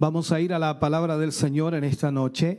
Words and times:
Vamos 0.00 0.32
a 0.32 0.40
ir 0.40 0.54
a 0.54 0.58
la 0.58 0.80
palabra 0.80 1.18
del 1.18 1.30
Señor 1.30 1.74
en 1.74 1.84
esta 1.84 2.10
noche 2.10 2.58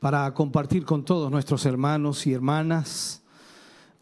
para 0.00 0.34
compartir 0.34 0.84
con 0.84 1.02
todos 1.02 1.30
nuestros 1.30 1.64
hermanos 1.64 2.26
y 2.26 2.34
hermanas 2.34 3.22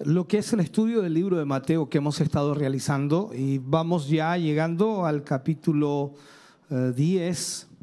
lo 0.01 0.27
que 0.27 0.39
es 0.39 0.53
el 0.53 0.59
estudio 0.59 1.01
del 1.01 1.15
libro 1.15 1.39
de 1.39 1.45
Mateo 1.45 1.89
que 1.89 1.99
hemos 1.99 2.21
estado 2.21 2.53
realizando 2.53 3.31
y 3.33 3.59
vamos 3.59 4.09
ya 4.09 4.37
llegando 4.37 5.07
al 5.07 5.23
capítulo 5.23 6.15
10 6.71 7.63
eh, 7.63 7.77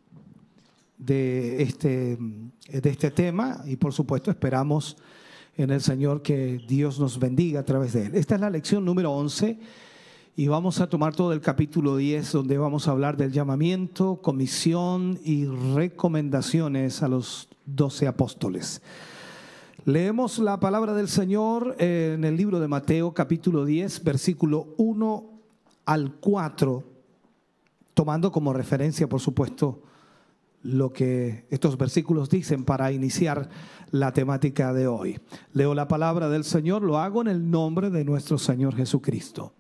de 0.98 1.64
este, 1.64 2.18
de 2.18 2.90
este 2.90 3.12
tema 3.12 3.64
y 3.66 3.78
por 3.78 3.94
supuesto 3.94 4.32
esperamos 4.32 4.98
en 5.56 5.70
el 5.70 5.80
Señor 5.80 6.22
que 6.22 6.60
Dios 6.68 7.00
nos 7.00 7.18
bendiga 7.18 7.62
a 7.62 7.66
través 7.66 7.94
de 7.94 8.08
él. 8.08 8.16
Esta 8.16 8.36
es 8.36 8.42
la 8.42 8.50
lección 8.50 8.84
número 8.84 9.14
11 9.14 9.87
y 10.40 10.50
vamos 10.50 10.80
a 10.82 10.88
tomar 10.88 11.16
todo 11.16 11.34
el 11.34 11.42
capítulo 11.42 11.98
10 11.98 12.32
donde 12.32 12.60
vamos 12.60 12.88
a 12.88 12.92
hablar 12.92 13.18
del 13.18 13.32
llamamiento, 13.32 14.22
comisión 14.22 15.20
y 15.24 15.48
recomendaciones 15.48 17.02
a 17.02 17.08
los 17.08 17.50
doce 17.66 18.06
apóstoles. 18.06 18.84
Leemos 19.86 20.38
la 20.38 20.60
palabra 20.60 20.94
del 20.94 21.08
Señor 21.08 21.76
en 21.80 22.24
el 22.24 22.38
libro 22.38 22.60
de 22.60 22.68
Mateo 22.68 23.16
capítulo 23.16 23.66
10 23.66 24.04
versículo 24.04 24.76
1 24.78 25.26
al 25.86 26.14
4, 26.18 26.84
tomando 27.96 28.32
como 28.32 28.54
referencia 28.54 29.10
por 29.10 29.22
supuesto 29.22 29.82
lo 30.62 30.94
que 30.94 31.48
estos 31.50 31.80
versículos 31.80 32.30
dicen 32.30 32.64
para 32.64 32.92
iniciar 32.92 33.50
la 33.90 34.14
temática 34.14 34.72
de 34.72 34.86
hoy. 34.86 35.20
Leo 35.54 35.74
la 35.74 35.88
palabra 35.88 36.30
del 36.30 36.44
Señor, 36.44 36.84
lo 36.84 37.00
hago 37.00 37.22
en 37.22 37.28
el 37.28 37.50
nombre 37.50 37.90
de 37.90 38.06
nuestro 38.06 38.38
Señor 38.38 38.76
Jesucristo. 38.76 39.54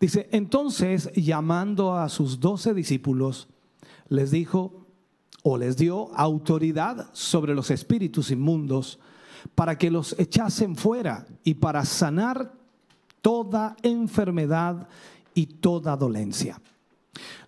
Dice, 0.00 0.28
entonces 0.32 1.12
llamando 1.14 1.94
a 1.94 2.08
sus 2.08 2.40
doce 2.40 2.72
discípulos, 2.72 3.48
les 4.08 4.30
dijo 4.30 4.86
o 5.42 5.58
les 5.58 5.76
dio 5.76 6.14
autoridad 6.14 7.10
sobre 7.12 7.54
los 7.54 7.70
espíritus 7.70 8.30
inmundos 8.30 8.98
para 9.54 9.76
que 9.76 9.90
los 9.90 10.18
echasen 10.18 10.74
fuera 10.74 11.26
y 11.44 11.54
para 11.54 11.84
sanar 11.84 12.54
toda 13.20 13.76
enfermedad 13.82 14.88
y 15.34 15.46
toda 15.46 15.96
dolencia. 15.96 16.60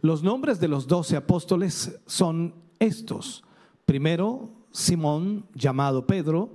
Los 0.02 0.22
nombres 0.22 0.60
de 0.60 0.68
los 0.68 0.86
doce 0.86 1.16
apóstoles 1.16 1.98
son 2.06 2.54
estos. 2.78 3.44
Primero, 3.86 4.50
Simón, 4.70 5.46
llamado 5.54 6.06
Pedro, 6.06 6.50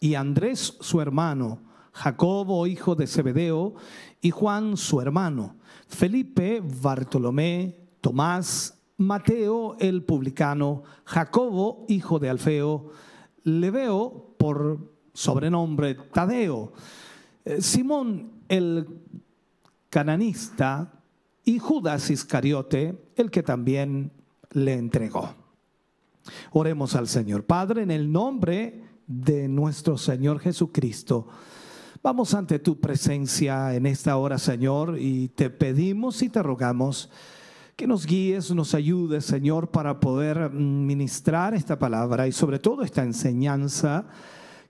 y 0.00 0.14
Andrés, 0.14 0.76
su 0.80 1.00
hermano, 1.00 1.60
Jacobo, 1.92 2.66
hijo 2.66 2.94
de 2.94 3.06
Zebedeo, 3.06 3.74
y 4.20 4.30
Juan 4.30 4.76
su 4.76 5.00
hermano, 5.00 5.56
Felipe, 5.86 6.62
Bartolomé, 6.80 7.76
Tomás, 8.00 8.78
Mateo 8.96 9.76
el 9.78 10.04
publicano, 10.04 10.82
Jacobo, 11.04 11.84
hijo 11.88 12.18
de 12.18 12.30
Alfeo, 12.30 12.90
Leveo 13.44 14.34
por 14.38 14.92
sobrenombre 15.12 15.94
Tadeo, 15.94 16.72
eh, 17.44 17.60
Simón 17.60 18.32
el 18.48 18.86
cananista 19.90 21.02
y 21.44 21.58
Judas 21.58 22.10
Iscariote, 22.10 23.10
el 23.16 23.30
que 23.30 23.42
también 23.42 24.12
le 24.52 24.74
entregó. 24.74 25.34
Oremos 26.52 26.94
al 26.94 27.08
Señor. 27.08 27.44
Padre, 27.44 27.82
en 27.82 27.90
el 27.90 28.12
nombre 28.12 28.84
de 29.06 29.48
nuestro 29.48 29.98
Señor 29.98 30.38
Jesucristo, 30.38 31.26
Vamos 32.04 32.34
ante 32.34 32.58
tu 32.58 32.80
presencia 32.80 33.76
en 33.76 33.86
esta 33.86 34.16
hora, 34.16 34.36
Señor, 34.36 34.96
y 34.98 35.28
te 35.28 35.50
pedimos 35.50 36.20
y 36.22 36.28
te 36.28 36.42
rogamos 36.42 37.08
que 37.76 37.86
nos 37.86 38.06
guíes, 38.06 38.50
nos 38.50 38.74
ayudes, 38.74 39.24
Señor, 39.24 39.70
para 39.70 40.00
poder 40.00 40.50
ministrar 40.50 41.54
esta 41.54 41.78
palabra 41.78 42.26
y 42.26 42.32
sobre 42.32 42.58
todo 42.58 42.82
esta 42.82 43.04
enseñanza 43.04 44.06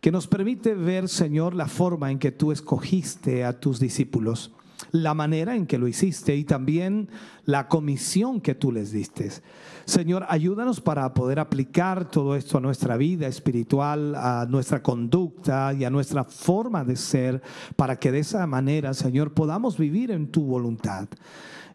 que 0.03 0.13
nos 0.13 0.27
permite 0.27 0.75
ver, 0.75 1.09
Señor, 1.09 1.55
la 1.55 1.69
forma 1.69 2.11
en 2.11 2.19
que 2.19 2.33
tú 2.33 2.53
escogiste 2.53 3.47
a 3.47 3.59
tus 3.59 3.81
discípulos, 3.81 4.53
la 4.93 5.15
manera 5.15 5.57
en 5.57 5.67
que 5.67 5.79
lo 5.79 5.89
hiciste 5.89 6.37
y 6.37 6.45
también 6.45 7.09
la 7.45 7.67
comisión 7.67 8.41
que 8.41 8.55
tú 8.55 8.71
les 8.71 8.93
diste. 8.93 9.31
Señor, 9.85 10.27
ayúdanos 10.29 10.81
para 10.81 11.13
poder 11.13 11.41
aplicar 11.41 12.09
todo 12.09 12.37
esto 12.37 12.59
a 12.59 12.61
nuestra 12.61 12.97
vida 12.97 13.27
espiritual, 13.27 14.15
a 14.15 14.47
nuestra 14.49 14.83
conducta 14.83 15.73
y 15.73 15.85
a 15.85 15.91
nuestra 15.91 16.25
forma 16.25 16.85
de 16.85 16.97
ser, 16.97 17.43
para 17.75 17.99
que 17.99 18.13
de 18.13 18.21
esa 18.21 18.47
manera, 18.47 18.95
Señor, 18.95 19.33
podamos 19.33 19.79
vivir 19.79 20.11
en 20.11 20.29
tu 20.29 20.45
voluntad. 20.45 21.09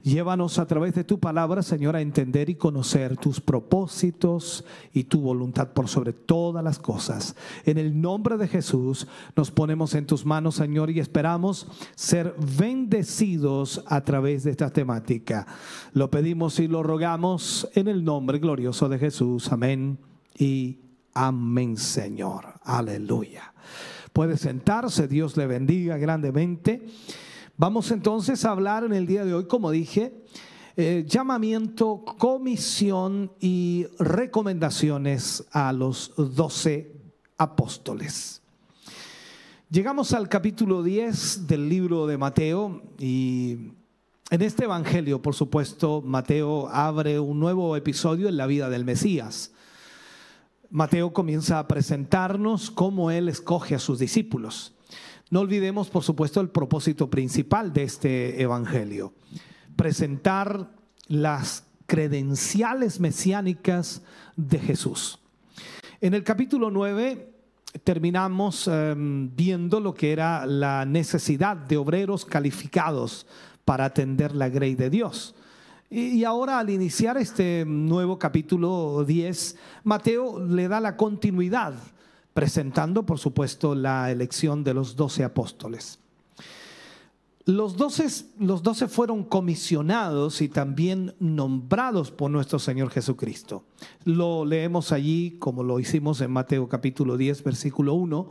Llévanos 0.04 0.60
a 0.60 0.68
través 0.68 0.96
de 0.96 1.04
tu 1.04 1.20
palabra, 1.20 1.62
Señor, 1.62 1.96
a 1.96 2.02
entender 2.02 2.50
y 2.50 2.56
conocer 2.56 3.18
tus 3.18 3.42
propósitos 3.42 4.64
y 4.94 5.06
tu 5.06 5.22
voluntad 5.22 5.74
por 5.74 5.88
sobre 5.88 6.14
todas 6.14 6.64
las 6.64 6.80
cosas. 6.80 7.36
En 7.66 7.78
el 7.78 8.00
nombre 8.00 8.38
de 8.38 8.48
Jesús 8.48 9.08
nos 9.36 9.52
ponemos 9.52 9.96
en 9.96 10.06
tus 10.06 10.26
manos, 10.26 10.56
Señor, 10.56 10.92
y 10.92 11.00
esperamos 11.00 11.68
ser 11.96 12.36
bendecidos 12.58 13.84
a 13.88 14.02
través 14.02 14.44
de 14.44 14.52
esta 14.52 14.70
temática. 14.70 15.48
Lo 15.94 16.10
pedimos 16.10 16.60
y 16.60 16.68
lo 16.68 16.84
rogamos 16.84 17.68
en 17.74 17.88
el 17.88 18.04
nombre 18.04 18.40
glorioso 18.40 18.90
de 18.90 19.00
Jesús. 19.00 19.52
Amén 19.52 19.98
y 20.38 20.80
amén, 21.14 21.78
Señor. 21.78 22.46
Aleluya. 22.64 23.54
Puede 24.14 24.38
sentarse, 24.38 25.08
Dios 25.08 25.38
le 25.38 25.48
bendiga 25.48 25.98
grandemente. 25.98 26.88
Vamos 27.60 27.90
entonces 27.90 28.46
a 28.46 28.52
hablar 28.52 28.84
en 28.84 28.94
el 28.94 29.08
día 29.08 29.26
de 29.26 29.34
hoy, 29.34 29.46
como 29.46 29.72
dije, 29.72 30.14
eh, 30.76 31.04
llamamiento, 31.08 32.06
comisión 32.06 33.32
y 33.40 33.88
recomendaciones 33.98 35.44
a 35.52 35.74
los 35.74 36.14
doce 36.16 36.92
apóstoles. 37.36 38.44
Llegamos 39.72 40.14
al 40.14 40.30
capítulo 40.30 40.84
10 40.84 41.48
del 41.48 41.68
libro 41.68 42.06
de 42.06 42.20
Mateo 42.20 42.84
y 43.00 43.72
en 44.30 44.42
este 44.44 44.66
Evangelio, 44.66 45.24
por 45.24 45.34
supuesto, 45.34 46.04
Mateo 46.06 46.68
abre 46.68 47.20
un 47.20 47.40
nuevo 47.40 47.76
episodio 47.76 48.30
en 48.30 48.38
la 48.38 48.46
vida 48.46 48.70
del 48.70 48.86
Mesías. 48.86 49.52
Mateo 50.70 51.12
comienza 51.12 51.58
a 51.58 51.68
presentarnos 51.68 52.70
cómo 52.70 53.10
él 53.10 53.28
escoge 53.30 53.74
a 53.74 53.80
sus 53.80 53.98
discípulos. 53.98 54.77
No 55.30 55.42
olvidemos, 55.42 55.90
por 55.90 56.04
supuesto, 56.04 56.40
el 56.40 56.50
propósito 56.50 57.10
principal 57.10 57.74
de 57.74 57.84
este 57.84 58.42
Evangelio, 58.42 59.14
presentar 59.76 60.70
las 61.08 61.66
credenciales 61.86 63.00
mesiánicas 63.00 64.02
de 64.38 64.60
Jesús. 64.60 65.20
En 66.00 66.14
el 66.14 66.24
capítulo 66.24 66.72
9 66.72 67.34
terminamos 67.84 68.68
em, 68.68 69.30
viendo 69.36 69.82
lo 69.82 69.94
que 69.94 70.14
era 70.14 70.46
la 70.46 70.86
necesidad 70.86 71.58
de 71.58 71.76
obreros 71.76 72.24
calificados 72.24 73.28
para 73.66 73.86
atender 73.86 74.34
la 74.34 74.48
grey 74.48 74.76
de 74.76 74.90
Dios. 74.90 75.36
Y 75.90 76.24
ahora 76.24 76.60
al 76.60 76.70
iniciar 76.70 77.18
este 77.18 77.66
nuevo 77.66 78.18
capítulo 78.18 79.04
10, 79.06 79.58
Mateo 79.84 80.44
le 80.46 80.68
da 80.68 80.80
la 80.80 80.96
continuidad 80.96 81.74
presentando, 82.38 83.04
por 83.04 83.18
supuesto, 83.18 83.74
la 83.74 84.12
elección 84.12 84.64
de 84.64 84.76
los 84.76 84.96
doce 84.96 85.24
apóstoles. 85.24 85.98
Los 87.46 87.78
doce, 87.78 88.06
los 88.38 88.62
doce 88.62 88.88
fueron 88.88 89.24
comisionados 89.24 90.40
y 90.44 90.48
también 90.48 91.16
nombrados 91.20 92.12
por 92.12 92.30
nuestro 92.30 92.60
Señor 92.60 92.92
Jesucristo. 92.92 93.64
Lo 94.04 94.46
leemos 94.46 94.92
allí 94.92 95.38
como 95.40 95.64
lo 95.64 95.80
hicimos 95.80 96.22
en 96.22 96.30
Mateo 96.30 96.70
capítulo 96.70 97.18
10, 97.18 97.44
versículo 97.44 97.96
1, 97.96 98.30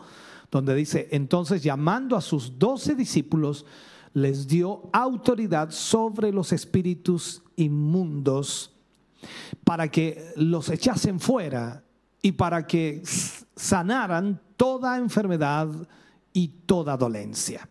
donde 0.52 0.76
dice, 0.76 1.08
entonces 1.10 1.64
llamando 1.64 2.14
a 2.14 2.20
sus 2.20 2.60
doce 2.60 2.94
discípulos, 2.94 3.66
les 4.14 4.46
dio 4.46 4.88
autoridad 4.92 5.72
sobre 5.72 6.30
los 6.30 6.52
espíritus 6.52 7.42
inmundos 7.56 8.70
para 9.64 9.90
que 9.90 10.30
los 10.36 10.68
echasen 10.68 11.18
fuera 11.18 11.82
y 12.22 12.30
para 12.30 12.68
que 12.68 13.02
sanaran 13.56 14.40
toda 14.56 14.98
enfermedad 14.98 15.68
y 16.32 16.48
toda 16.66 16.96
dolencia. 16.96 17.68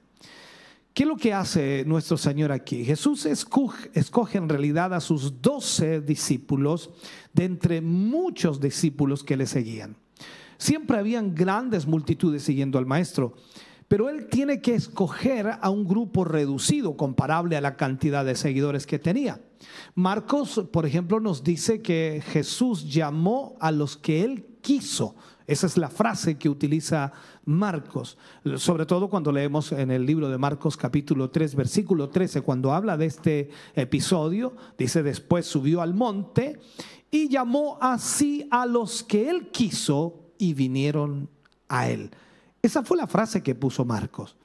¿Qué 0.95 1.03
es 1.03 1.09
lo 1.09 1.17
que 1.17 1.33
hace 1.33 1.83
nuestro 1.85 2.17
Señor 2.17 2.51
aquí? 2.51 2.85
Jesús 2.85 3.25
escoge, 3.25 4.37
en 4.37 4.47
realidad 4.47 4.93
a 4.93 5.01
sus 5.01 5.41
doce 5.41 5.99
discípulos 5.99 6.89
de 7.33 7.43
entre 7.43 7.81
muchos 7.81 8.61
discípulos 8.61 9.23
que 9.23 9.35
le 9.35 9.45
seguían. 9.45 9.97
Siempre 10.57 10.97
habían 10.97 11.35
grandes 11.35 11.85
multitudes 11.85 12.43
siguiendo 12.43 12.79
al 12.79 12.85
Maestro, 12.85 13.35
pero 13.89 14.09
él 14.09 14.27
tiene 14.27 14.61
que 14.61 14.73
escoger 14.73 15.57
a 15.59 15.69
un 15.69 15.85
grupo 15.85 16.23
reducido 16.23 16.95
comparable 16.95 17.57
a 17.57 17.61
la 17.61 17.75
cantidad 17.75 18.23
de 18.23 18.35
seguidores 18.35 18.87
que 18.87 18.97
tenía. 18.97 19.41
Marcos, 19.95 20.65
por 20.71 20.85
ejemplo, 20.85 21.19
nos 21.19 21.43
dice 21.43 21.81
que 21.81 22.23
Jesús 22.31 22.89
llamó 22.89 23.57
a 23.59 23.71
los 23.71 23.97
que 23.97 24.23
él 24.23 24.45
quiso. 24.61 25.15
Esa 25.47 25.67
es 25.67 25.77
la 25.77 25.89
frase 25.89 26.37
que 26.37 26.49
utiliza 26.49 27.13
Marcos, 27.45 28.17
sobre 28.57 28.85
todo 28.87 29.09
cuando 29.09 29.31
leemos 29.31 29.71
en 29.71 29.91
el 29.91 30.05
libro 30.05 30.27
de 30.29 30.39
Marcos 30.39 30.75
capítulo 30.75 31.29
3, 31.29 31.55
versículo 31.55 32.09
13, 32.09 32.41
cuando 32.41 32.73
habla 32.73 32.97
de 32.97 33.05
este 33.05 33.49
episodio, 33.75 34.55
dice 34.77 35.03
después 35.03 35.45
subió 35.45 35.81
al 35.81 35.93
monte 35.93 36.59
y 37.11 37.29
llamó 37.29 37.77
así 37.79 38.47
a 38.49 38.65
los 38.65 39.03
que 39.03 39.29
él 39.29 39.51
quiso 39.51 40.31
y 40.39 40.55
vinieron 40.55 41.29
a 41.69 41.89
él. 41.89 42.09
Esa 42.61 42.83
fue 42.83 42.97
la 42.97 43.05
frase 43.05 43.43
que 43.43 43.53
puso 43.53 43.85
Marcos. 43.85 44.35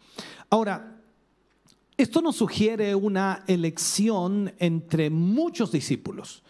Ahora, 0.50 1.00
esto 1.97 2.20
nos 2.20 2.37
sugiere 2.37 2.94
una 2.94 3.44
elección 3.47 4.52
entre 4.58 5.08
muchos 5.08 5.73
discípulos. 5.73 6.43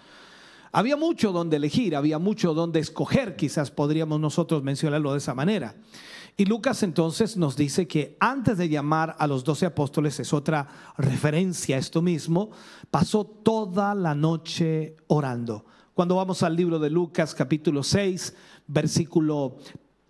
Había 0.73 0.97
mucho 0.97 1.33
donde 1.33 1.57
elegir, 1.57 1.97
había 1.97 2.19
mucho 2.19 2.55
donde 2.55 2.79
escoger, 2.79 3.35
quizás 3.35 3.71
podríamos 3.71 4.21
nosotros 4.21 4.63
mencionarlo 4.63 5.13
de 5.13 5.19
esa 5.19 5.35
manera. 5.35 5.75
Y 6.37 6.45
Lucas 6.45 6.83
entonces 6.83 7.37
nos 7.37 7.57
dice 7.57 7.89
que 7.89 8.17
antes 8.21 8.57
de 8.57 8.69
llamar 8.69 9.17
a 9.19 9.27
los 9.27 9.45
doce 9.45 9.67
apóstoles, 9.67 10.21
es 10.21 10.33
otra 10.33 10.69
referencia 10.97 11.77
a 11.77 11.79
esto 11.79 12.03
mismo, 12.03 12.51
pasó 12.91 13.25
toda 13.25 13.95
la 13.95 14.15
noche 14.15 14.97
orando. 15.09 15.67
Cuando 15.93 16.17
vamos 16.17 16.43
al 16.43 16.57
libro 16.57 16.79
de 16.79 16.89
Lucas 16.89 17.35
capítulo 17.35 17.83
6, 17.83 18.35
versículo 18.69 19.59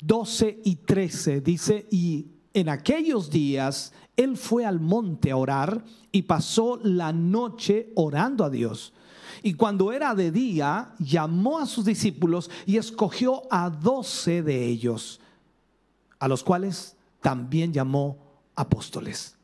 12 0.02 0.60
y 0.64 0.76
13, 0.76 1.40
dice, 1.40 1.86
y 1.90 2.26
en 2.52 2.68
aquellos 2.68 3.30
días 3.30 3.92
él 4.16 4.36
fue 4.36 4.66
al 4.66 4.78
monte 4.78 5.30
a 5.30 5.36
orar 5.36 5.82
y 6.12 6.22
pasó 6.22 6.78
la 6.82 7.12
noche 7.12 7.92
orando 7.96 8.44
a 8.44 8.50
Dios. 8.50 8.92
Y 9.42 9.54
cuando 9.54 9.92
era 9.92 10.14
de 10.14 10.30
día, 10.30 10.92
llamó 10.98 11.58
a 11.58 11.66
sus 11.66 11.84
discípulos 11.84 12.50
y 12.66 12.76
escogió 12.76 13.42
a 13.50 13.70
doce 13.70 14.42
de 14.42 14.66
ellos, 14.66 15.20
a 16.18 16.28
los 16.28 16.42
cuales 16.42 16.96
también 17.20 17.72
llamó 17.72 18.18
apóstoles. 18.54 19.36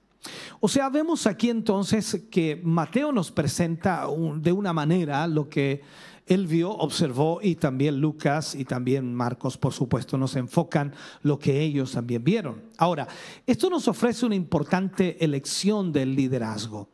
O 0.60 0.68
sea, 0.68 0.88
vemos 0.88 1.26
aquí 1.26 1.50
entonces 1.50 2.22
que 2.30 2.60
Mateo 2.62 3.12
nos 3.12 3.30
presenta 3.30 4.06
de 4.36 4.52
una 4.52 4.72
manera 4.72 5.26
lo 5.26 5.48
que 5.48 5.82
él 6.26 6.48
vio, 6.48 6.72
observó 6.72 7.38
y 7.40 7.54
también 7.54 8.00
Lucas 8.00 8.56
y 8.56 8.64
también 8.64 9.14
Marcos, 9.14 9.56
por 9.56 9.72
supuesto, 9.72 10.18
nos 10.18 10.34
enfocan 10.34 10.92
lo 11.22 11.38
que 11.38 11.60
ellos 11.60 11.92
también 11.92 12.24
vieron. 12.24 12.62
Ahora, 12.78 13.06
esto 13.46 13.70
nos 13.70 13.86
ofrece 13.86 14.26
una 14.26 14.34
importante 14.34 15.24
elección 15.24 15.92
del 15.92 16.16
liderazgo. 16.16 16.88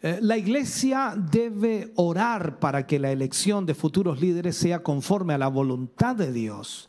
Eh, 0.00 0.20
la 0.22 0.36
iglesia 0.36 1.14
debe 1.16 1.92
orar 1.96 2.60
para 2.60 2.86
que 2.86 3.00
la 3.00 3.10
elección 3.10 3.66
de 3.66 3.74
futuros 3.74 4.20
líderes 4.20 4.56
sea 4.56 4.82
conforme 4.82 5.34
a 5.34 5.38
la 5.38 5.48
voluntad 5.48 6.14
de 6.14 6.32
Dios. 6.32 6.88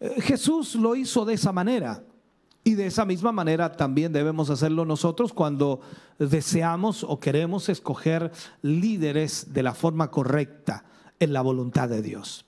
Eh, 0.00 0.20
Jesús 0.20 0.74
lo 0.74 0.96
hizo 0.96 1.24
de 1.24 1.34
esa 1.34 1.52
manera. 1.52 2.02
Y 2.64 2.74
de 2.74 2.86
esa 2.86 3.04
misma 3.04 3.30
manera 3.32 3.72
también 3.72 4.12
debemos 4.12 4.50
hacerlo 4.50 4.84
nosotros 4.84 5.32
cuando 5.32 5.80
deseamos 6.18 7.04
o 7.04 7.20
queremos 7.20 7.68
escoger 7.68 8.32
líderes 8.62 9.54
de 9.54 9.62
la 9.62 9.72
forma 9.72 10.10
correcta 10.10 10.84
en 11.20 11.32
la 11.32 11.40
voluntad 11.40 11.88
de 11.88 12.02
Dios. 12.02 12.44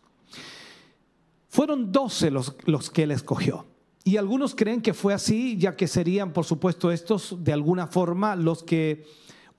Fueron 1.48 1.90
doce 1.90 2.30
los, 2.30 2.56
los 2.66 2.90
que 2.90 3.04
él 3.04 3.12
escogió. 3.12 3.66
Y 4.04 4.16
algunos 4.16 4.54
creen 4.54 4.82
que 4.82 4.94
fue 4.94 5.14
así, 5.14 5.56
ya 5.56 5.76
que 5.76 5.86
serían, 5.86 6.32
por 6.32 6.44
supuesto, 6.44 6.90
estos 6.90 7.36
de 7.42 7.52
alguna 7.52 7.86
forma 7.86 8.36
los 8.36 8.62
que 8.62 9.06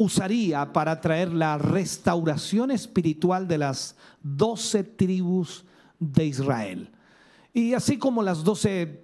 usaría 0.01 0.73
para 0.73 0.99
traer 0.99 1.31
la 1.31 1.59
restauración 1.59 2.71
espiritual 2.71 3.47
de 3.47 3.59
las 3.59 3.95
doce 4.23 4.83
tribus 4.83 5.63
de 5.99 6.25
Israel. 6.25 6.89
Y 7.53 7.75
así 7.75 7.97
como 7.97 8.23
las 8.23 8.43
doce 8.43 9.03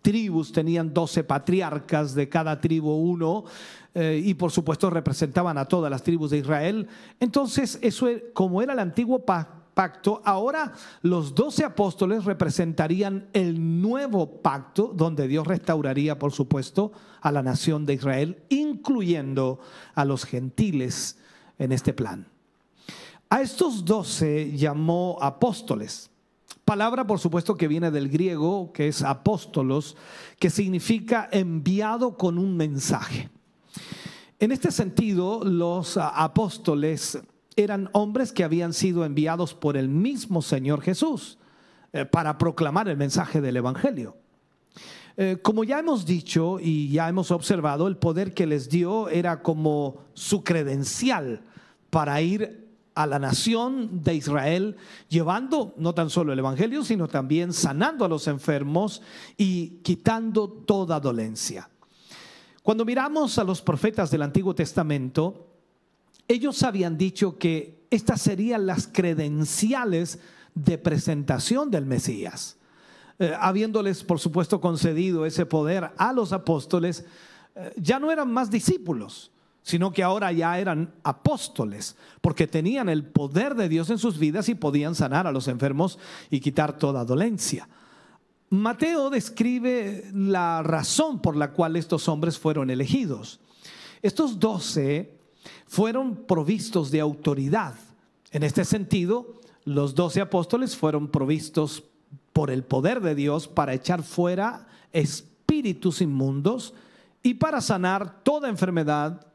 tribus 0.00 0.50
tenían 0.50 0.94
doce 0.94 1.24
patriarcas, 1.24 2.14
de 2.14 2.30
cada 2.30 2.58
tribu 2.58 2.90
uno, 2.90 3.44
eh, 3.94 4.18
y 4.24 4.32
por 4.32 4.50
supuesto 4.50 4.88
representaban 4.88 5.58
a 5.58 5.66
todas 5.66 5.90
las 5.90 6.02
tribus 6.02 6.30
de 6.30 6.38
Israel, 6.38 6.88
entonces 7.18 7.78
eso 7.82 8.06
como 8.32 8.62
era 8.62 8.72
el 8.72 8.78
antiguo 8.78 9.26
pacto, 9.26 9.59
pacto, 9.74 10.20
ahora 10.24 10.72
los 11.02 11.34
doce 11.34 11.64
apóstoles 11.64 12.24
representarían 12.24 13.28
el 13.32 13.80
nuevo 13.80 14.42
pacto 14.42 14.92
donde 14.94 15.28
Dios 15.28 15.46
restauraría, 15.46 16.18
por 16.18 16.32
supuesto, 16.32 16.92
a 17.20 17.32
la 17.32 17.42
nación 17.42 17.86
de 17.86 17.94
Israel, 17.94 18.42
incluyendo 18.48 19.60
a 19.94 20.04
los 20.04 20.24
gentiles 20.24 21.18
en 21.58 21.72
este 21.72 21.92
plan. 21.92 22.26
A 23.28 23.40
estos 23.42 23.84
doce 23.84 24.56
llamó 24.56 25.18
apóstoles. 25.20 26.10
Palabra, 26.64 27.06
por 27.06 27.18
supuesto, 27.18 27.56
que 27.56 27.68
viene 27.68 27.90
del 27.90 28.08
griego, 28.08 28.72
que 28.72 28.88
es 28.88 29.02
apóstolos, 29.02 29.96
que 30.38 30.50
significa 30.50 31.28
enviado 31.32 32.16
con 32.16 32.38
un 32.38 32.56
mensaje. 32.56 33.28
En 34.38 34.52
este 34.52 34.70
sentido, 34.70 35.44
los 35.44 35.96
apóstoles 35.96 37.18
eran 37.62 37.88
hombres 37.92 38.32
que 38.32 38.44
habían 38.44 38.72
sido 38.72 39.04
enviados 39.04 39.54
por 39.54 39.76
el 39.76 39.88
mismo 39.88 40.42
Señor 40.42 40.82
Jesús 40.82 41.38
eh, 41.92 42.04
para 42.04 42.38
proclamar 42.38 42.88
el 42.88 42.96
mensaje 42.96 43.40
del 43.40 43.56
Evangelio. 43.56 44.16
Eh, 45.16 45.38
como 45.42 45.64
ya 45.64 45.80
hemos 45.80 46.06
dicho 46.06 46.58
y 46.60 46.88
ya 46.88 47.08
hemos 47.08 47.30
observado, 47.30 47.88
el 47.88 47.96
poder 47.96 48.32
que 48.32 48.46
les 48.46 48.68
dio 48.68 49.08
era 49.08 49.42
como 49.42 49.98
su 50.14 50.44
credencial 50.44 51.42
para 51.90 52.20
ir 52.22 52.68
a 52.94 53.06
la 53.06 53.18
nación 53.18 54.02
de 54.02 54.14
Israel, 54.14 54.76
llevando 55.08 55.74
no 55.76 55.94
tan 55.94 56.10
solo 56.10 56.32
el 56.32 56.38
Evangelio, 56.38 56.84
sino 56.84 57.08
también 57.08 57.52
sanando 57.52 58.04
a 58.04 58.08
los 58.08 58.28
enfermos 58.28 59.02
y 59.36 59.80
quitando 59.82 60.48
toda 60.48 61.00
dolencia. 61.00 61.68
Cuando 62.62 62.84
miramos 62.84 63.38
a 63.38 63.44
los 63.44 63.62
profetas 63.62 64.10
del 64.10 64.22
Antiguo 64.22 64.54
Testamento, 64.54 65.48
ellos 66.30 66.62
habían 66.62 66.96
dicho 66.96 67.38
que 67.38 67.86
estas 67.90 68.22
serían 68.22 68.64
las 68.64 68.86
credenciales 68.86 70.20
de 70.54 70.78
presentación 70.78 71.72
del 71.72 71.86
Mesías. 71.86 72.56
Eh, 73.18 73.34
habiéndoles, 73.38 74.04
por 74.04 74.20
supuesto, 74.20 74.60
concedido 74.60 75.26
ese 75.26 75.44
poder 75.44 75.90
a 75.96 76.12
los 76.12 76.32
apóstoles, 76.32 77.04
eh, 77.56 77.72
ya 77.76 77.98
no 77.98 78.12
eran 78.12 78.32
más 78.32 78.48
discípulos, 78.48 79.32
sino 79.62 79.92
que 79.92 80.04
ahora 80.04 80.30
ya 80.30 80.56
eran 80.60 80.94
apóstoles, 81.02 81.96
porque 82.20 82.46
tenían 82.46 82.88
el 82.88 83.04
poder 83.04 83.56
de 83.56 83.68
Dios 83.68 83.90
en 83.90 83.98
sus 83.98 84.16
vidas 84.16 84.48
y 84.48 84.54
podían 84.54 84.94
sanar 84.94 85.26
a 85.26 85.32
los 85.32 85.48
enfermos 85.48 85.98
y 86.30 86.38
quitar 86.38 86.78
toda 86.78 87.04
dolencia. 87.04 87.68
Mateo 88.50 89.10
describe 89.10 90.08
la 90.14 90.62
razón 90.62 91.20
por 91.20 91.34
la 91.34 91.50
cual 91.50 91.74
estos 91.74 92.08
hombres 92.08 92.38
fueron 92.38 92.70
elegidos. 92.70 93.40
Estos 94.00 94.38
doce 94.38 95.19
fueron 95.66 96.16
provistos 96.16 96.90
de 96.90 97.00
autoridad. 97.00 97.74
En 98.30 98.42
este 98.42 98.64
sentido, 98.64 99.40
los 99.64 99.94
doce 99.94 100.20
apóstoles 100.20 100.76
fueron 100.76 101.08
provistos 101.08 101.84
por 102.32 102.50
el 102.50 102.62
poder 102.62 103.00
de 103.00 103.14
Dios 103.14 103.48
para 103.48 103.74
echar 103.74 104.02
fuera 104.02 104.66
espíritus 104.92 106.00
inmundos 106.00 106.74
y 107.22 107.34
para 107.34 107.60
sanar 107.60 108.22
toda 108.22 108.48
enfermedad 108.48 109.26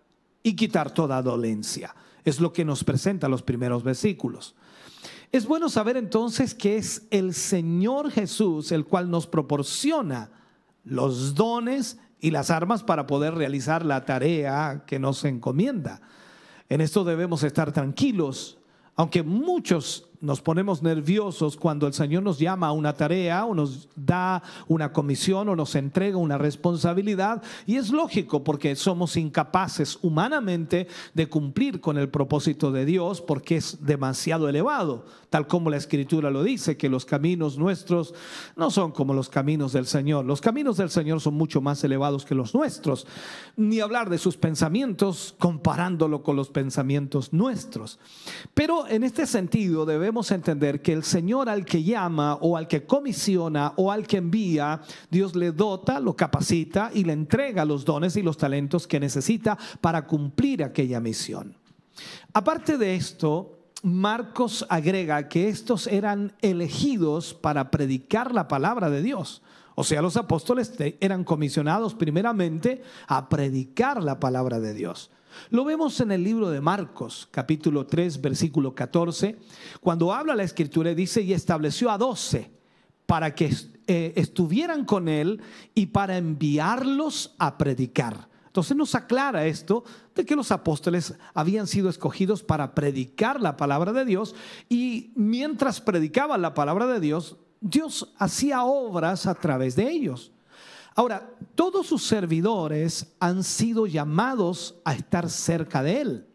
y 0.43 0.55
quitar 0.55 0.91
toda 0.93 1.21
dolencia. 1.21 1.95
Es 2.23 2.39
lo 2.39 2.53
que 2.53 2.65
nos 2.65 2.83
presenta 2.83 3.29
los 3.29 3.43
primeros 3.43 3.83
versículos. 3.83 4.55
Es 5.31 5.45
bueno 5.45 5.69
saber 5.69 5.97
entonces 5.97 6.55
que 6.55 6.77
es 6.77 7.07
el 7.11 7.33
Señor 7.33 8.11
Jesús 8.11 8.71
el 8.71 8.85
cual 8.85 9.09
nos 9.09 9.27
proporciona 9.27 10.31
los 10.83 11.35
dones 11.35 11.97
y 12.25 12.31
las 12.31 12.49
armas 12.49 12.81
para 12.81 13.05
poder 13.05 13.35
realizar 13.35 13.85
la 13.85 14.03
tarea 14.03 14.81
que 14.87 14.97
nos 14.97 15.23
encomienda. 15.25 16.01
En 16.69 16.81
esto 16.81 17.03
debemos 17.03 17.43
estar 17.43 17.71
tranquilos, 17.71 18.57
aunque 18.95 19.21
muchos 19.21 20.07
nos 20.21 20.41
ponemos 20.41 20.81
nerviosos 20.81 21.55
cuando 21.55 21.85
el 21.85 21.93
Señor 21.93 22.23
nos 22.23 22.39
llama 22.39 22.65
a 22.65 22.71
una 22.71 22.93
tarea 22.93 23.45
o 23.45 23.53
nos 23.53 23.87
da 23.95 24.41
una 24.67 24.91
comisión 24.91 25.49
o 25.49 25.55
nos 25.55 25.75
entrega 25.75 26.17
una 26.17 26.39
responsabilidad. 26.39 27.43
Y 27.67 27.75
es 27.75 27.91
lógico 27.91 28.43
porque 28.43 28.75
somos 28.75 29.17
incapaces 29.17 29.99
humanamente 30.01 30.87
de 31.13 31.29
cumplir 31.29 31.79
con 31.79 31.99
el 31.99 32.09
propósito 32.09 32.71
de 32.71 32.85
Dios 32.85 33.21
porque 33.21 33.57
es 33.57 33.85
demasiado 33.85 34.49
elevado, 34.49 35.05
tal 35.35 35.47
como 35.47 35.69
la 35.69 35.75
Escritura 35.75 36.31
lo 36.31 36.43
dice, 36.43 36.77
que 36.77 36.87
los 36.87 37.03
caminos 37.03 37.57
nuestros 37.57 38.13
no 38.55 38.71
son 38.71 38.93
como 38.93 39.13
los 39.13 39.27
caminos 39.27 39.73
del 39.73 39.85
Señor. 39.85 40.23
Los 40.23 40.39
caminos 40.39 40.77
del 40.77 40.89
Señor 40.89 41.19
son 41.19 41.33
mucho 41.33 41.59
más 41.59 41.83
elevados 41.83 42.23
que 42.23 42.33
los 42.33 42.55
nuestros. 42.55 43.05
Ni 43.57 43.81
hablar 43.81 44.09
de 44.09 44.17
sus 44.17 44.37
pensamientos 44.37 45.35
comparándolo 45.37 46.23
con 46.23 46.37
los 46.37 46.49
pensamientos 46.51 47.33
nuestros. 47.33 47.99
Pero 48.53 48.87
en 48.87 49.03
este 49.03 49.27
sentido 49.27 49.85
debemos 49.85 50.31
entender 50.31 50.81
que 50.81 50.93
el 50.93 51.03
Señor 51.03 51.49
al 51.49 51.65
que 51.65 51.83
llama 51.83 52.35
o 52.35 52.55
al 52.55 52.69
que 52.69 52.85
comisiona 52.85 53.73
o 53.75 53.91
al 53.91 54.07
que 54.07 54.15
envía, 54.15 54.79
Dios 55.11 55.35
le 55.35 55.51
dota, 55.51 55.99
lo 55.99 56.15
capacita 56.15 56.91
y 56.93 57.03
le 57.03 57.11
entrega 57.11 57.65
los 57.65 57.83
dones 57.83 58.15
y 58.15 58.21
los 58.21 58.37
talentos 58.37 58.87
que 58.87 59.01
necesita 59.01 59.57
para 59.81 60.07
cumplir 60.07 60.63
aquella 60.63 61.01
misión. 61.01 61.57
Aparte 62.31 62.77
de 62.77 62.95
esto, 62.95 63.54
Marcos 63.85 64.65
agrega 64.67 65.29
que 65.29 65.47
estos 65.47 65.85
eran 65.85 66.33
elegidos 66.41 67.35
para 67.35 67.69
predicar 67.69 68.33
la 68.33 68.47
palabra 68.47 68.89
de 68.89 69.03
Dios. 69.03 69.43
O 69.75 69.83
sea, 69.83 70.01
los 70.01 70.17
apóstoles 70.17 70.73
eran 71.01 71.23
comisionados 71.23 71.93
primeramente 71.93 72.81
a 73.05 73.29
predicar 73.29 74.01
la 74.01 74.19
palabra 74.19 74.59
de 74.59 74.73
Dios. 74.73 75.11
Lo 75.51 75.65
vemos 75.65 75.99
en 75.99 76.11
el 76.11 76.23
libro 76.23 76.49
de 76.49 76.61
Marcos, 76.61 77.27
capítulo 77.29 77.85
3, 77.85 78.21
versículo 78.21 78.73
14, 78.73 79.37
cuando 79.81 80.11
habla 80.11 80.33
la 80.33 80.41
escritura 80.41 80.89
y 80.89 80.95
dice, 80.95 81.21
y 81.21 81.33
estableció 81.33 81.91
a 81.91 81.99
doce 81.99 82.49
para 83.05 83.35
que 83.35 83.53
eh, 83.85 84.13
estuvieran 84.15 84.85
con 84.85 85.07
él 85.07 85.43
y 85.75 85.85
para 85.85 86.17
enviarlos 86.17 87.35
a 87.37 87.55
predicar. 87.59 88.29
Entonces 88.55 88.77
nos 88.77 88.95
aclara 88.95 89.47
esto 89.47 89.83
de 90.15 90.25
que 90.25 90.33
los 90.33 90.49
apóstoles 90.49 91.13
habían 91.33 91.67
sido 91.67 91.89
escogidos 91.89 92.41
para 92.41 92.73
predicar 92.73 93.41
la 93.41 93.57
palabra 93.57 93.91
de 93.91 94.05
Dios 94.05 94.33
y 94.69 95.11
mientras 95.13 95.81
predicaban 95.81 96.41
la 96.41 96.53
palabra 96.53 96.87
de 96.87 97.01
Dios, 97.01 97.35
Dios 97.59 98.13
hacía 98.17 98.63
obras 98.63 99.27
a 99.27 99.35
través 99.35 99.75
de 99.75 99.91
ellos. 99.91 100.31
Ahora, 100.95 101.33
todos 101.55 101.87
sus 101.87 102.03
servidores 102.03 103.13
han 103.19 103.43
sido 103.43 103.87
llamados 103.87 104.75
a 104.85 104.93
estar 104.93 105.29
cerca 105.29 105.83
de 105.83 105.99
Él, 105.99 106.27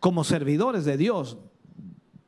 como 0.00 0.24
servidores 0.24 0.86
de 0.86 0.96
Dios. 0.96 1.36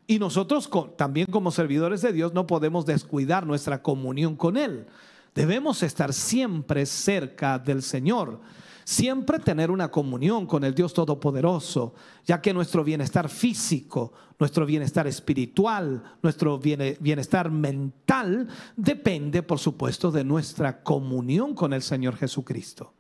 Y 0.07 0.19
nosotros 0.19 0.69
también 0.99 1.29
como 1.31 1.51
servidores 1.51 2.03
de 2.03 2.13
Dios 2.13 2.35
no 2.35 2.47
podemos 2.47 2.85
descuidar 2.85 3.47
nuestra 3.47 3.83
comunión 3.83 4.37
con 4.37 4.59
Él. 4.59 4.87
Debemos 5.35 5.83
estar 5.83 6.13
siempre 6.13 6.85
cerca 6.85 7.59
del 7.59 7.83
Señor 7.83 8.41
siempre 8.89 9.39
tener 9.39 9.71
una 9.71 9.91
comunión 9.91 10.47
con 10.47 10.65
el 10.65 10.75
Dios 10.75 10.95
Todopoderoso, 10.95 11.93
ya 12.25 12.41
que 12.41 12.55
nuestro 12.55 12.83
bienestar 12.83 13.29
físico, 13.29 14.15
nuestro 14.39 14.65
bienestar 14.65 15.07
espiritual, 15.07 16.03
nuestro 16.23 16.59
bienestar 16.59 17.51
mental 17.51 18.49
depende, 18.75 19.43
por 19.43 19.59
supuesto, 19.59 20.11
de 20.11 20.25
nuestra 20.25 20.83
comunión 20.83 21.55
con 21.55 21.75
el 21.75 21.83
Señor 21.83 22.17
Jesucristo. 22.17 22.95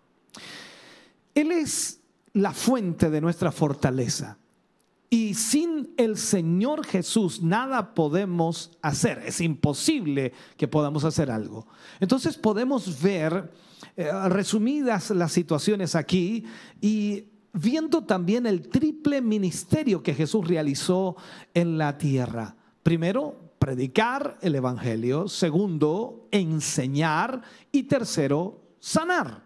Él 1.35 1.52
es 1.52 2.00
la 2.35 2.52
fuente 2.52 3.09
de 3.09 3.23
nuestra 3.23 3.50
fortaleza. 3.50 4.37
Y 5.09 5.33
sin 5.33 5.95
el 5.97 6.18
Señor 6.18 6.85
Jesús 6.85 7.40
nada 7.40 7.95
podemos 7.95 8.73
hacer. 8.83 9.23
Es 9.25 9.40
imposible 9.40 10.35
que 10.59 10.68
podamos 10.68 11.04
hacer 11.04 11.30
algo. 11.30 11.66
Entonces 11.99 12.37
podemos 12.37 13.00
ver 13.00 13.50
eh, 14.00 14.12
resumidas 14.28 15.11
las 15.11 15.33
situaciones 15.33 15.97
aquí 15.97 16.45
y 16.81 17.25
viendo 17.52 18.05
también 18.05 18.47
el 18.47 18.69
triple 18.69 19.21
ministerio 19.21 20.05
que 20.05 20.14
Jesús 20.14 20.47
realizó 20.47 21.17
en 21.52 21.78
la 21.78 21.99
tierra. 21.99 22.55
Primero, 22.85 23.57
predicar 23.59 24.38
el 24.40 24.55
Evangelio. 24.55 25.26
Segundo, 25.26 26.28
enseñar. 26.31 27.43
Y 27.73 27.83
tercero, 27.83 28.62
sanar. 28.78 29.43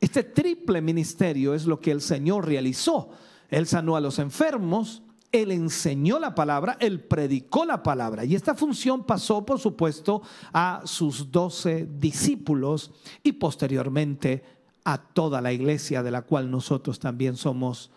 Este 0.00 0.24
triple 0.24 0.80
ministerio 0.80 1.52
es 1.52 1.66
lo 1.66 1.78
que 1.78 1.90
el 1.90 2.00
Señor 2.00 2.46
realizó. 2.46 3.10
Él 3.50 3.66
sanó 3.66 3.96
a 3.96 4.00
los 4.00 4.18
enfermos, 4.18 5.02
él 5.30 5.50
enseñó 5.50 6.18
la 6.18 6.34
palabra, 6.34 6.76
él 6.80 7.00
predicó 7.00 7.64
la 7.64 7.82
palabra. 7.82 8.24
Y 8.24 8.34
esta 8.34 8.54
función 8.54 9.04
pasó, 9.04 9.44
por 9.44 9.58
supuesto, 9.58 10.22
a 10.52 10.82
sus 10.84 11.30
doce 11.30 11.86
discípulos 11.98 12.90
y 13.22 13.32
posteriormente 13.32 14.42
a 14.84 14.98
toda 14.98 15.40
la 15.40 15.52
iglesia 15.52 16.02
de 16.02 16.10
la 16.10 16.22
cual 16.22 16.50
nosotros 16.50 16.98
también 16.98 17.36
somos 17.36 17.90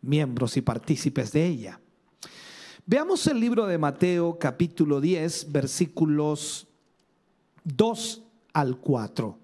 miembros 0.00 0.56
y 0.56 0.62
partícipes 0.62 1.30
de 1.32 1.46
ella. 1.46 1.80
Veamos 2.84 3.26
el 3.28 3.38
libro 3.38 3.66
de 3.66 3.78
Mateo 3.78 4.38
capítulo 4.40 5.00
10 5.00 5.52
versículos 5.52 6.66
2 7.62 8.22
al 8.54 8.76
4. 8.78 9.38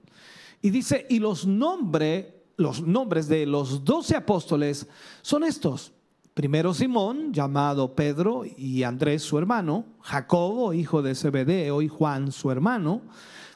Y 0.61 0.71
dice, 0.71 1.07
y 1.09 1.21
los, 1.21 1.47
nombres, 1.47 2.27
los 2.57 2.83
nombres 2.83 3.29
de 3.29 3.47
los 3.47 3.85
doce 3.85 4.17
apóstoles 4.17 4.89
son 5.23 5.45
estos. 5.45 5.93
Primero 6.39 6.73
Simón, 6.73 7.33
llamado 7.33 7.97
Pedro, 7.97 8.45
y 8.45 8.85
Andrés 8.85 9.25
su 9.25 9.39
hermano, 9.39 9.87
Jacobo, 10.03 10.73
hijo 10.73 11.03
de 11.03 11.17
Zebedeo, 11.17 11.83
y 11.83 11.89
Juan 11.89 12.31
su 12.31 12.53
hermano, 12.53 13.03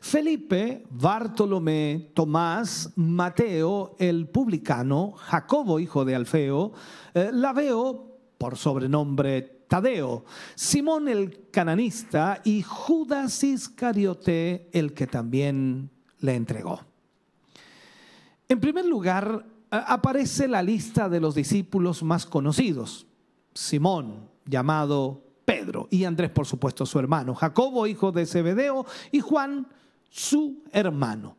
Felipe, 0.01 0.85
Bartolomé, 0.91 2.11
Tomás, 2.13 2.91
Mateo, 2.97 3.95
el 4.01 4.27
publicano, 4.27 5.13
Jacobo, 5.13 5.79
hijo 5.79 6.05
de 6.05 6.17
Alfeo, 6.17 6.73
eh, 7.15 7.31
Laveo, 7.33 8.19
por 8.37 8.57
sobrenombre 8.57 9.43
Tadeo, 9.69 10.25
Simón 10.57 11.07
el 11.07 11.51
cananista 11.53 12.41
y 12.43 12.63
Judas 12.63 13.45
Iscariote, 13.45 14.69
el 14.73 14.93
que 14.93 15.07
también 15.07 15.89
le 16.19 16.35
entregó. 16.35 16.81
En 18.49 18.59
primer 18.59 18.87
lugar, 18.87 19.52
aparece 19.73 20.49
la 20.49 20.63
lista 20.63 21.09
de 21.09 21.19
los 21.19 21.35
discípulos 21.35 22.03
más 22.03 22.27
conocidos. 22.27 23.07
Simón, 23.55 24.29
llamado 24.45 25.25
Pedro, 25.47 25.89
y 25.91 26.05
Andrés, 26.05 26.31
por 26.31 26.47
supuesto, 26.47 26.85
su 26.85 26.99
hermano, 26.99 27.35
Jacobo, 27.35 27.87
hijo 27.87 28.13
de 28.13 28.27
Zebedeo, 28.27 28.85
y 29.11 29.21
Juan, 29.21 29.67
su 30.11 30.63
hermano. 30.73 31.37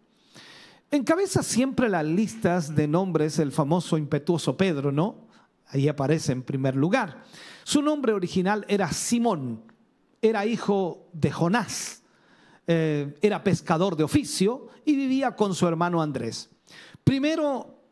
Encabeza 0.89 1.43
siempre 1.43 1.89
las 1.89 2.05
listas 2.05 2.75
de 2.75 2.87
nombres 2.87 3.39
el 3.39 3.51
famoso 3.51 3.97
impetuoso 3.97 4.57
Pedro, 4.57 4.91
¿no? 4.91 5.27
Ahí 5.67 5.87
aparece 5.87 6.31
en 6.31 6.43
primer 6.43 6.75
lugar. 6.75 7.23
Su 7.63 7.81
nombre 7.81 8.13
original 8.13 8.65
era 8.67 8.91
Simón, 8.91 9.61
era 10.21 10.45
hijo 10.45 11.07
de 11.13 11.31
Jonás, 11.31 12.03
eh, 12.67 13.15
era 13.21 13.43
pescador 13.43 13.95
de 13.95 14.03
oficio 14.03 14.67
y 14.85 14.95
vivía 14.95 15.35
con 15.35 15.55
su 15.55 15.67
hermano 15.67 16.01
Andrés. 16.01 16.49
Primero 17.03 17.82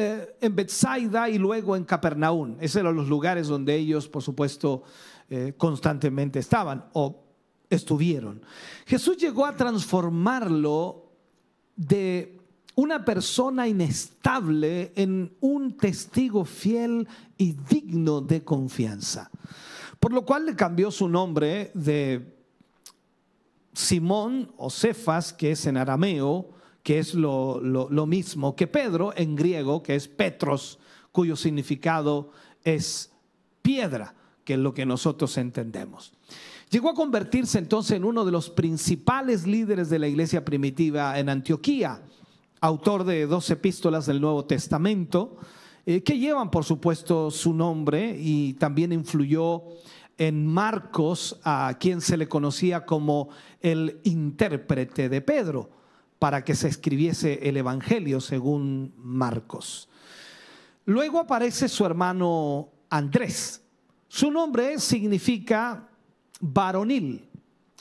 eh, 0.00 0.36
en 0.40 0.54
Bethsaida 0.54 1.28
y 1.28 1.38
luego 1.38 1.74
en 1.74 1.82
Capernaum. 1.82 2.56
Esos 2.60 2.76
eran 2.76 2.94
los 2.94 3.08
lugares 3.08 3.48
donde 3.48 3.74
ellos, 3.74 4.08
por 4.08 4.22
supuesto, 4.22 4.84
eh, 5.28 5.54
constantemente 5.56 6.38
estaban 6.38 6.84
o 6.92 7.24
estuvieron. 7.68 8.40
Jesús 8.86 9.16
llegó 9.16 9.44
a 9.44 9.56
transformarlo 9.56 11.10
de 11.74 12.38
una 12.76 13.04
persona 13.04 13.66
inestable 13.66 14.92
en 14.94 15.36
un 15.40 15.76
testigo 15.76 16.44
fiel 16.44 17.08
y 17.36 17.56
digno 17.68 18.20
de 18.20 18.44
confianza. 18.44 19.32
Por 19.98 20.12
lo 20.12 20.24
cual 20.24 20.46
le 20.46 20.54
cambió 20.54 20.92
su 20.92 21.08
nombre 21.08 21.72
de 21.74 22.36
Simón 23.72 24.52
o 24.58 24.70
Cefas, 24.70 25.32
que 25.32 25.50
es 25.50 25.66
en 25.66 25.76
arameo, 25.76 26.50
que 26.82 26.98
es 26.98 27.14
lo, 27.14 27.60
mismo 28.06 28.56
que 28.56 28.66
Pedro 28.66 29.12
en 29.16 29.36
griego, 29.36 29.82
que 29.82 29.94
es 29.94 30.08
Petros, 30.08 30.78
cuyo 31.12 31.36
significado 31.36 32.30
es 32.64 33.12
piedra, 33.62 34.14
que 34.44 34.54
es 34.54 34.58
lo 34.58 34.72
que 34.72 34.86
nosotros 34.86 35.36
entendemos. 35.36 36.12
Llegó 36.70 36.90
a 36.90 36.94
convertirse 36.94 37.58
entonces 37.58 37.96
en 37.96 38.04
uno 38.04 38.24
de 38.24 38.32
los 38.32 38.50
principales 38.50 39.46
líderes 39.46 39.90
de 39.90 39.98
la 39.98 40.08
iglesia 40.08 40.44
primitiva 40.44 41.18
en 41.18 41.28
Antioquía, 41.28 42.02
autor 42.60 43.04
de 43.04 43.26
dos 43.26 43.50
epístolas 43.50 44.06
del 44.06 44.20
Nuevo 44.20 44.44
Testamento, 44.44 45.36
eh, 45.86 46.02
que 46.02 46.18
llevan 46.18 46.50
por 46.50 46.64
supuesto 46.64 47.30
su 47.30 47.54
nombre 47.54 48.16
y 48.18 48.54
también 48.54 48.92
influyó 48.92 49.62
en 50.18 50.46
Marcos, 50.46 51.38
a 51.44 51.76
quien 51.78 52.00
se 52.00 52.16
le 52.16 52.28
conocía 52.28 52.84
como 52.84 53.28
el 53.60 54.00
intérprete 54.04 55.08
de 55.08 55.20
Pedro 55.22 55.77
para 56.18 56.44
que 56.44 56.54
se 56.54 56.68
escribiese 56.68 57.48
el 57.48 57.56
Evangelio 57.56 58.20
según 58.20 58.92
Marcos. 58.96 59.88
Luego 60.84 61.18
aparece 61.18 61.68
su 61.68 61.84
hermano 61.84 62.70
Andrés, 62.90 63.62
Su 64.08 64.30
nombre 64.30 64.78
significa 64.78 65.86
varonil. 66.40 67.28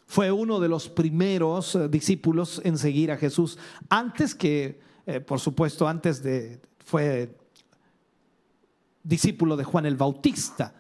Fue 0.06 0.29
uno 0.32 0.60
de 0.60 0.67
los 0.67 0.89
primeros 0.89 1.75
eh, 1.75 1.88
discípulos 1.88 2.62
en 2.63 2.77
seguir 2.77 3.12
a 3.12 3.17
Jesús, 3.17 3.58
antes 3.89 4.36
que, 4.36 4.79
eh, 5.06 5.20
por 5.22 5.39
supuesto, 5.39 5.88
antes 5.88 6.22
de, 6.22 6.62
fue 6.79 7.38
discípulo 9.03 9.56
de 9.56 9.63
Juan 9.63 9.86
el 9.86 9.96
Bautista. 9.96 10.75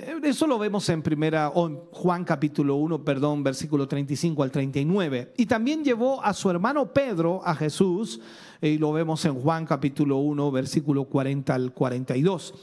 Eh, 0.00 0.20
eso 0.22 0.46
lo 0.46 0.60
vemos 0.60 0.88
en 0.90 1.02
primera, 1.02 1.50
Juan 1.50 2.24
capítulo 2.24 2.76
1, 2.76 3.04
perdón, 3.04 3.42
versículo 3.42 3.88
35 3.88 4.44
al 4.44 4.52
39. 4.52 5.34
Y 5.36 5.46
también 5.46 5.82
llevó 5.82 6.22
a 6.22 6.32
su 6.34 6.48
hermano 6.50 6.92
Pedro 6.92 7.40
a 7.44 7.54
Jesús, 7.56 8.20
y 8.60 8.78
lo 8.78 8.92
vemos 8.92 9.24
en 9.24 9.34
Juan 9.34 9.66
capítulo 9.66 10.18
1, 10.18 10.52
versículo 10.52 11.06
40 11.06 11.52
al 11.52 11.72
42. 11.72 12.54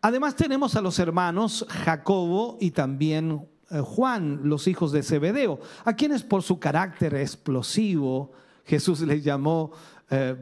Además 0.00 0.34
tenemos 0.34 0.74
a 0.74 0.80
los 0.80 0.98
hermanos 0.98 1.64
Jacobo 1.68 2.58
y 2.60 2.72
también 2.72 3.46
eh, 3.70 3.78
Juan, 3.78 4.40
los 4.42 4.66
hijos 4.66 4.90
de 4.90 5.04
Zebedeo, 5.04 5.60
a 5.84 5.94
quienes 5.94 6.24
por 6.24 6.42
su 6.42 6.58
carácter 6.58 7.14
explosivo 7.14 8.32
Jesús 8.64 9.00
les 9.02 9.22
llamó 9.22 9.70
eh, 10.10 10.34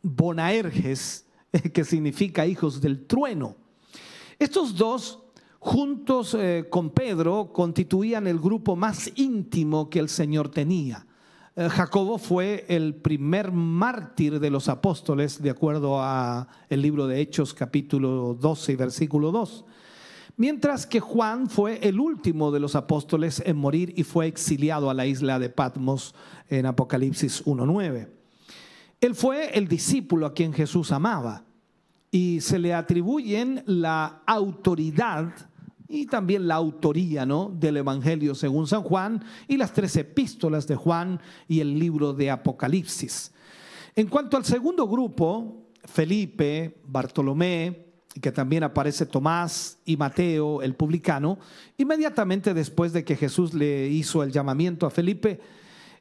Bonaerges, 0.00 1.26
que 1.74 1.84
significa 1.84 2.46
hijos 2.46 2.80
del 2.80 3.06
trueno. 3.06 3.59
Estos 4.40 4.74
dos, 4.74 5.18
juntos 5.58 6.34
eh, 6.34 6.66
con 6.68 6.90
Pedro, 6.90 7.52
constituían 7.52 8.26
el 8.26 8.40
grupo 8.40 8.74
más 8.74 9.12
íntimo 9.14 9.88
que 9.88 9.98
el 9.98 10.08
Señor 10.08 10.48
tenía. 10.48 11.06
Jacobo 11.56 12.16
fue 12.16 12.64
el 12.68 12.94
primer 12.94 13.52
mártir 13.52 14.40
de 14.40 14.48
los 14.48 14.68
apóstoles, 14.68 15.42
de 15.42 15.50
acuerdo 15.50 16.00
a 16.00 16.48
el 16.70 16.80
libro 16.80 17.06
de 17.06 17.20
Hechos 17.20 17.52
capítulo 17.52 18.34
12 18.40 18.72
y 18.72 18.76
versículo 18.76 19.30
2 19.30 19.64
mientras 20.38 20.86
que 20.86 21.00
Juan 21.00 21.50
fue 21.50 21.86
el 21.86 22.00
último 22.00 22.50
de 22.50 22.60
los 22.60 22.74
apóstoles 22.74 23.42
en 23.44 23.58
morir 23.58 23.92
y 23.94 24.04
fue 24.04 24.26
exiliado 24.26 24.88
a 24.88 24.94
la 24.94 25.04
isla 25.04 25.38
de 25.38 25.50
Patmos 25.50 26.14
en 26.48 26.64
Apocalipsis 26.64 27.44
1.9. 27.44 28.08
Él 29.02 29.14
fue 29.14 29.50
el 29.58 29.68
discípulo 29.68 30.24
a 30.24 30.32
quien 30.32 30.54
Jesús 30.54 30.92
amaba 30.92 31.44
y 32.10 32.40
se 32.40 32.58
le 32.58 32.74
atribuyen 32.74 33.62
la 33.66 34.22
autoridad 34.26 35.32
y 35.88 36.06
también 36.06 36.46
la 36.46 36.54
autoría 36.54 37.26
¿no? 37.26 37.52
del 37.54 37.78
Evangelio 37.78 38.34
según 38.34 38.66
San 38.66 38.82
Juan 38.82 39.24
y 39.48 39.56
las 39.56 39.72
tres 39.72 39.96
epístolas 39.96 40.66
de 40.66 40.76
Juan 40.76 41.20
y 41.48 41.60
el 41.60 41.78
libro 41.78 42.12
de 42.12 42.30
Apocalipsis. 42.30 43.32
En 43.96 44.06
cuanto 44.06 44.36
al 44.36 44.44
segundo 44.44 44.86
grupo, 44.86 45.66
Felipe, 45.84 46.80
Bartolomé, 46.86 47.86
que 48.20 48.32
también 48.32 48.64
aparece 48.64 49.06
Tomás 49.06 49.78
y 49.84 49.96
Mateo, 49.96 50.62
el 50.62 50.74
publicano, 50.74 51.38
inmediatamente 51.76 52.54
después 52.54 52.92
de 52.92 53.04
que 53.04 53.16
Jesús 53.16 53.54
le 53.54 53.88
hizo 53.88 54.22
el 54.22 54.32
llamamiento 54.32 54.86
a 54.86 54.90
Felipe, 54.90 55.40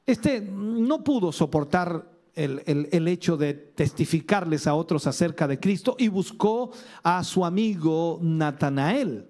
este 0.05 0.41
no 0.41 1.03
pudo 1.03 1.31
soportar 1.31 2.18
el, 2.43 3.07
hecho 3.07 3.37
de 3.37 3.53
testificarles 3.53 4.67
a 4.67 4.73
otros 4.73 5.07
acerca 5.07 5.47
de 5.47 5.59
Cristo 5.59 5.95
y 5.99 6.07
buscó 6.07 6.71
a 7.03 7.23
su 7.23 7.45
amigo 7.45 8.19
Natanael. 8.21 9.27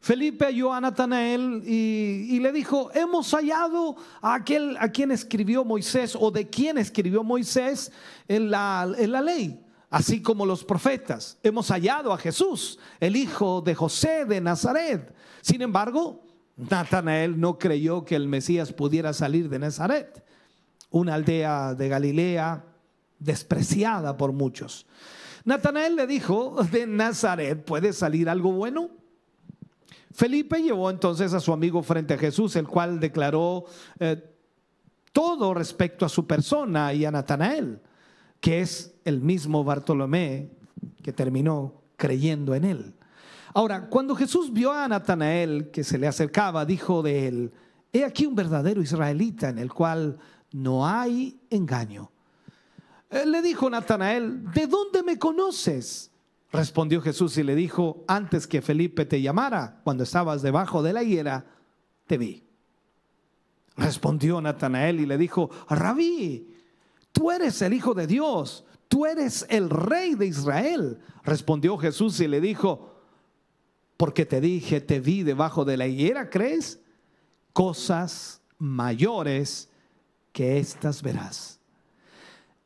Felipe 0.00 0.44
halló 0.44 0.72
a 0.72 0.80
Natanael 0.80 1.62
y, 1.66 2.36
y, 2.36 2.40
le 2.40 2.52
dijo, 2.52 2.90
hemos 2.94 3.32
hallado 3.32 3.96
a 4.20 4.34
aquel 4.34 4.76
a 4.78 4.90
quien 4.90 5.10
escribió 5.10 5.64
Moisés 5.64 6.16
o 6.18 6.30
de 6.30 6.48
quien 6.48 6.78
escribió 6.78 7.24
Moisés 7.24 7.90
en 8.28 8.50
la, 8.50 8.88
en 8.96 9.12
la 9.12 9.20
ley 9.20 9.62
así 9.90 10.20
como 10.20 10.44
los 10.44 10.64
profetas. 10.64 11.38
Hemos 11.42 11.68
hallado 11.68 12.12
a 12.12 12.18
Jesús, 12.18 12.78
el 13.00 13.16
hijo 13.16 13.62
de 13.62 13.74
José 13.74 14.24
de 14.24 14.40
Nazaret. 14.40 15.14
Sin 15.40 15.62
embargo, 15.62 16.22
Natanael 16.56 17.38
no 17.38 17.58
creyó 17.58 18.04
que 18.04 18.16
el 18.16 18.28
Mesías 18.28 18.72
pudiera 18.72 19.12
salir 19.12 19.48
de 19.48 19.58
Nazaret, 19.58 20.24
una 20.90 21.14
aldea 21.14 21.74
de 21.74 21.88
Galilea 21.88 22.64
despreciada 23.18 24.16
por 24.16 24.32
muchos. 24.32 24.86
Natanael 25.44 25.96
le 25.96 26.06
dijo, 26.06 26.56
de 26.70 26.86
Nazaret 26.86 27.64
puede 27.64 27.92
salir 27.92 28.28
algo 28.28 28.52
bueno. 28.52 28.90
Felipe 30.12 30.62
llevó 30.62 30.90
entonces 30.90 31.32
a 31.34 31.40
su 31.40 31.52
amigo 31.52 31.82
frente 31.82 32.14
a 32.14 32.18
Jesús, 32.18 32.56
el 32.56 32.66
cual 32.66 32.98
declaró 32.98 33.64
eh, 34.00 34.22
todo 35.12 35.54
respecto 35.54 36.04
a 36.04 36.08
su 36.08 36.26
persona 36.26 36.92
y 36.92 37.04
a 37.04 37.10
Natanael 37.10 37.80
que 38.40 38.60
es 38.60 38.94
el 39.04 39.20
mismo 39.20 39.64
Bartolomé 39.64 40.50
que 41.02 41.12
terminó 41.12 41.82
creyendo 41.96 42.54
en 42.54 42.64
él. 42.64 42.94
Ahora, 43.54 43.88
cuando 43.88 44.14
Jesús 44.14 44.52
vio 44.52 44.72
a 44.72 44.86
Natanael 44.86 45.70
que 45.70 45.82
se 45.82 45.98
le 45.98 46.06
acercaba, 46.06 46.64
dijo 46.64 47.02
de 47.02 47.26
él, 47.26 47.52
he 47.92 48.04
aquí 48.04 48.26
un 48.26 48.34
verdadero 48.34 48.82
israelita 48.82 49.48
en 49.48 49.58
el 49.58 49.72
cual 49.72 50.18
no 50.56 50.86
hay 50.86 51.38
engaño. 51.50 52.10
Le 53.10 53.42
dijo 53.42 53.68
Natanael, 53.68 54.50
¿de 54.52 54.66
dónde 54.66 55.02
me 55.02 55.18
conoces? 55.18 56.10
Respondió 56.50 57.02
Jesús 57.02 57.36
y 57.36 57.42
le 57.42 57.54
dijo, 57.54 58.04
antes 58.08 58.46
que 58.46 58.62
Felipe 58.62 59.04
te 59.04 59.20
llamara, 59.20 59.80
cuando 59.84 60.04
estabas 60.04 60.40
debajo 60.40 60.82
de 60.82 60.94
la 60.94 61.02
higuera, 61.02 61.44
te 62.06 62.16
vi. 62.16 62.42
Respondió 63.76 64.40
Natanael 64.40 65.00
y 65.00 65.06
le 65.06 65.18
dijo, 65.18 65.50
rabí, 65.68 66.54
tú 67.12 67.30
eres 67.30 67.60
el 67.60 67.74
Hijo 67.74 67.92
de 67.92 68.06
Dios, 68.06 68.64
tú 68.88 69.04
eres 69.04 69.44
el 69.50 69.68
Rey 69.68 70.14
de 70.14 70.26
Israel. 70.26 70.98
Respondió 71.22 71.76
Jesús 71.76 72.18
y 72.20 72.28
le 72.28 72.40
dijo, 72.40 72.94
porque 73.98 74.24
te 74.24 74.40
dije, 74.40 74.80
te 74.80 75.00
vi 75.00 75.22
debajo 75.22 75.66
de 75.66 75.76
la 75.76 75.86
higuera, 75.86 76.30
¿crees? 76.30 76.80
Cosas 77.52 78.40
mayores 78.56 79.68
que 80.36 80.58
estas 80.58 81.00
verás. 81.00 81.58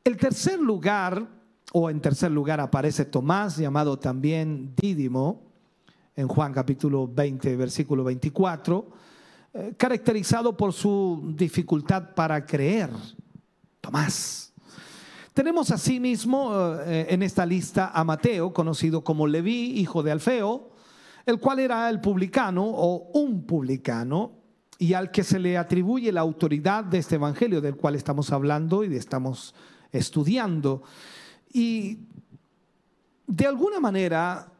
El 0.03 0.17
tercer 0.17 0.59
lugar, 0.59 1.25
o 1.71 1.89
en 1.89 2.01
tercer 2.01 2.29
lugar 2.29 2.59
aparece 2.59 3.05
Tomás, 3.05 3.55
llamado 3.55 3.97
también 3.97 4.73
Dídimo, 4.75 5.41
en 6.17 6.27
Juan 6.27 6.51
capítulo 6.51 7.07
20, 7.07 7.55
versículo 7.55 8.03
24, 8.03 8.89
eh, 9.53 9.73
caracterizado 9.77 10.57
por 10.57 10.73
su 10.73 11.33
dificultad 11.33 12.13
para 12.13 12.45
creer. 12.45 12.89
Tomás. 13.79 14.51
Tenemos 15.33 15.71
asimismo 15.71 16.51
eh, 16.85 17.05
en 17.07 17.23
esta 17.23 17.45
lista 17.45 17.91
a 17.93 18.03
Mateo, 18.03 18.51
conocido 18.51 19.01
como 19.01 19.27
Leví, 19.27 19.79
hijo 19.79 20.03
de 20.03 20.11
Alfeo, 20.11 20.71
el 21.25 21.39
cual 21.39 21.59
era 21.59 21.89
el 21.89 22.01
publicano 22.01 22.65
o 22.65 23.11
un 23.13 23.45
publicano 23.45 24.40
y 24.81 24.95
al 24.95 25.11
que 25.11 25.23
se 25.23 25.37
le 25.37 25.59
atribuye 25.59 26.11
la 26.11 26.21
autoridad 26.21 26.83
de 26.83 26.97
este 26.97 27.13
evangelio 27.13 27.61
del 27.61 27.75
cual 27.75 27.93
estamos 27.93 28.31
hablando 28.31 28.83
y 28.83 28.95
estamos 28.95 29.53
estudiando. 29.91 30.81
Y 31.53 31.99
de 33.27 33.45
alguna 33.45 33.79
manera 33.79 34.51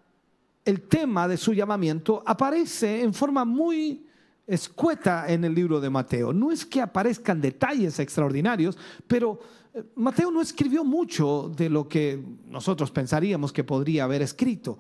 el 0.64 0.82
tema 0.84 1.28
de 1.28 1.38
su 1.38 1.56
llamamiento 1.56 2.22
aparece 2.24 3.02
en 3.02 3.16
forma 3.16 3.46
muy 3.46 4.06
escueta 4.46 5.26
en 5.28 5.44
el 5.44 5.56
libro 5.56 5.82
de 5.82 5.90
Mateo. 5.90 6.32
No 6.34 6.52
es 6.52 6.68
que 6.68 6.82
aparezcan 6.82 7.42
detalles 7.42 7.98
extraordinarios, 7.98 8.78
pero 9.08 9.40
eh, 9.74 9.82
Mateo 9.96 10.30
no 10.30 10.44
escribió 10.44 10.84
mucho 10.84 11.52
de 11.58 11.68
lo 11.68 11.88
que 11.88 12.24
nosotros 12.48 12.92
pensaríamos 12.92 13.52
que 13.52 13.64
podría 13.64 14.04
haber 14.04 14.22
escrito. 14.22 14.78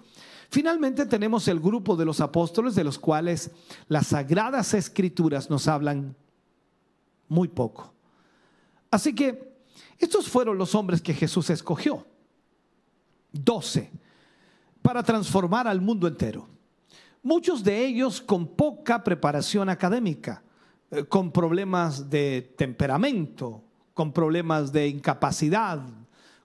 Finalmente 0.52 1.06
tenemos 1.06 1.48
el 1.48 1.62
grupo 1.62 1.96
de 1.96 2.04
los 2.04 2.20
apóstoles 2.20 2.76
de 2.76 2.84
los 2.84 3.00
cuales 3.00 3.52
las 3.88 4.08
sagradas 4.08 4.74
escrituras 4.74 5.50
nos 5.50 5.66
hablan 5.70 6.14
muy 7.30 7.48
poco. 7.48 7.94
Así 8.92 9.16
que 9.16 9.50
estos 9.98 10.28
fueron 10.28 10.58
los 10.58 10.76
hombres 10.76 11.02
que 11.02 11.14
Jesús 11.14 11.50
escogió. 11.50 12.06
Doce, 13.32 13.90
para 14.82 15.02
transformar 15.02 15.70
al 15.70 15.80
mundo 15.80 16.06
entero 16.06 16.50
muchos 17.24 17.64
de 17.64 17.86
ellos 17.86 18.20
con 18.20 18.46
poca 18.46 19.06
preparación 19.06 19.70
académica, 19.70 20.44
eh, 20.90 21.06
con 21.06 21.32
problemas 21.32 22.10
de 22.10 22.54
temperamento, 22.58 23.64
con 23.94 24.12
problemas 24.12 24.74
de 24.74 24.90
incapacidad, 24.90 25.82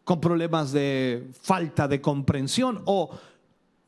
con 0.05 0.21
problemas 0.21 0.71
de 0.71 1.29
falta 1.41 1.89
de 1.89 2.01
comprensión 2.01 2.83
o 2.85 3.11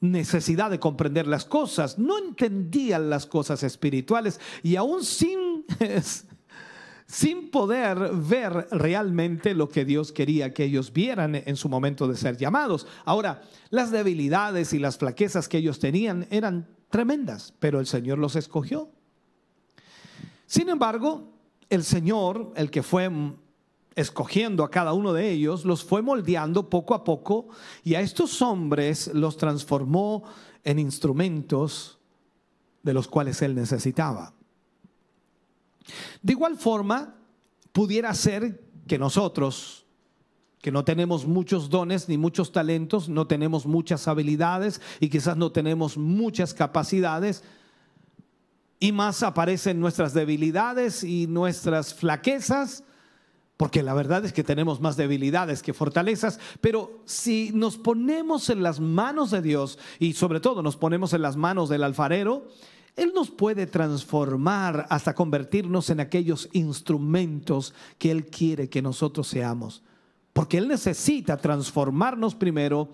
necesidad 0.00 0.70
de 0.70 0.78
comprender 0.78 1.26
las 1.26 1.44
cosas, 1.44 1.98
no 1.98 2.18
entendían 2.18 3.10
las 3.10 3.26
cosas 3.26 3.62
espirituales 3.62 4.40
y 4.62 4.76
aún 4.76 5.04
sin, 5.04 5.64
sin 7.06 7.50
poder 7.50 8.10
ver 8.12 8.68
realmente 8.70 9.54
lo 9.54 9.68
que 9.68 9.84
Dios 9.84 10.12
quería 10.12 10.54
que 10.54 10.64
ellos 10.64 10.92
vieran 10.92 11.34
en 11.34 11.56
su 11.56 11.68
momento 11.68 12.06
de 12.06 12.16
ser 12.16 12.36
llamados. 12.36 12.86
Ahora, 13.04 13.42
las 13.70 13.90
debilidades 13.90 14.72
y 14.72 14.78
las 14.78 14.98
flaquezas 14.98 15.48
que 15.48 15.58
ellos 15.58 15.78
tenían 15.78 16.26
eran 16.30 16.68
tremendas, 16.90 17.54
pero 17.58 17.80
el 17.80 17.86
Señor 17.86 18.18
los 18.18 18.36
escogió. 18.36 18.90
Sin 20.46 20.68
embargo, 20.68 21.34
el 21.68 21.84
Señor, 21.84 22.52
el 22.56 22.70
que 22.70 22.82
fue 22.82 23.10
escogiendo 23.98 24.62
a 24.62 24.70
cada 24.70 24.92
uno 24.92 25.12
de 25.12 25.28
ellos, 25.28 25.64
los 25.64 25.82
fue 25.82 26.02
moldeando 26.02 26.70
poco 26.70 26.94
a 26.94 27.02
poco 27.02 27.48
y 27.82 27.96
a 27.96 28.00
estos 28.00 28.40
hombres 28.42 29.10
los 29.12 29.36
transformó 29.36 30.22
en 30.62 30.78
instrumentos 30.78 31.98
de 32.84 32.94
los 32.94 33.08
cuales 33.08 33.42
él 33.42 33.56
necesitaba. 33.56 34.34
De 36.22 36.32
igual 36.32 36.56
forma, 36.56 37.16
pudiera 37.72 38.14
ser 38.14 38.62
que 38.86 39.00
nosotros, 39.00 39.84
que 40.60 40.70
no 40.70 40.84
tenemos 40.84 41.26
muchos 41.26 41.68
dones 41.68 42.08
ni 42.08 42.16
muchos 42.18 42.52
talentos, 42.52 43.08
no 43.08 43.26
tenemos 43.26 43.66
muchas 43.66 44.06
habilidades 44.06 44.80
y 45.00 45.08
quizás 45.08 45.36
no 45.36 45.50
tenemos 45.50 45.96
muchas 45.96 46.54
capacidades, 46.54 47.42
y 48.78 48.92
más 48.92 49.24
aparecen 49.24 49.80
nuestras 49.80 50.14
debilidades 50.14 51.02
y 51.02 51.26
nuestras 51.26 51.94
flaquezas, 51.94 52.84
porque 53.58 53.82
la 53.82 53.92
verdad 53.92 54.24
es 54.24 54.32
que 54.32 54.44
tenemos 54.44 54.80
más 54.80 54.96
debilidades 54.96 55.64
que 55.64 55.74
fortalezas, 55.74 56.38
pero 56.60 57.02
si 57.04 57.50
nos 57.52 57.76
ponemos 57.76 58.50
en 58.50 58.62
las 58.62 58.78
manos 58.78 59.32
de 59.32 59.42
Dios 59.42 59.80
y 59.98 60.12
sobre 60.12 60.38
todo 60.38 60.62
nos 60.62 60.76
ponemos 60.76 61.12
en 61.12 61.22
las 61.22 61.36
manos 61.36 61.68
del 61.68 61.82
alfarero, 61.82 62.46
Él 62.94 63.10
nos 63.16 63.32
puede 63.32 63.66
transformar 63.66 64.86
hasta 64.90 65.12
convertirnos 65.12 65.90
en 65.90 65.98
aquellos 65.98 66.48
instrumentos 66.52 67.74
que 67.98 68.12
Él 68.12 68.26
quiere 68.26 68.70
que 68.70 68.80
nosotros 68.80 69.26
seamos, 69.26 69.82
porque 70.32 70.58
Él 70.58 70.68
necesita 70.68 71.36
transformarnos 71.36 72.36
primero 72.36 72.90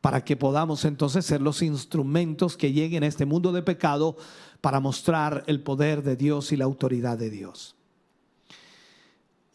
para 0.00 0.24
que 0.24 0.34
podamos 0.34 0.86
entonces 0.86 1.26
ser 1.26 1.42
los 1.42 1.60
instrumentos 1.60 2.56
que 2.56 2.72
lleguen 2.72 3.02
a 3.02 3.06
este 3.06 3.26
mundo 3.26 3.52
de 3.52 3.62
pecado 3.62 4.16
para 4.62 4.80
mostrar 4.80 5.44
el 5.46 5.60
poder 5.60 6.02
de 6.02 6.16
Dios 6.16 6.52
y 6.52 6.56
la 6.56 6.64
autoridad 6.64 7.18
de 7.18 7.28
Dios. 7.28 7.75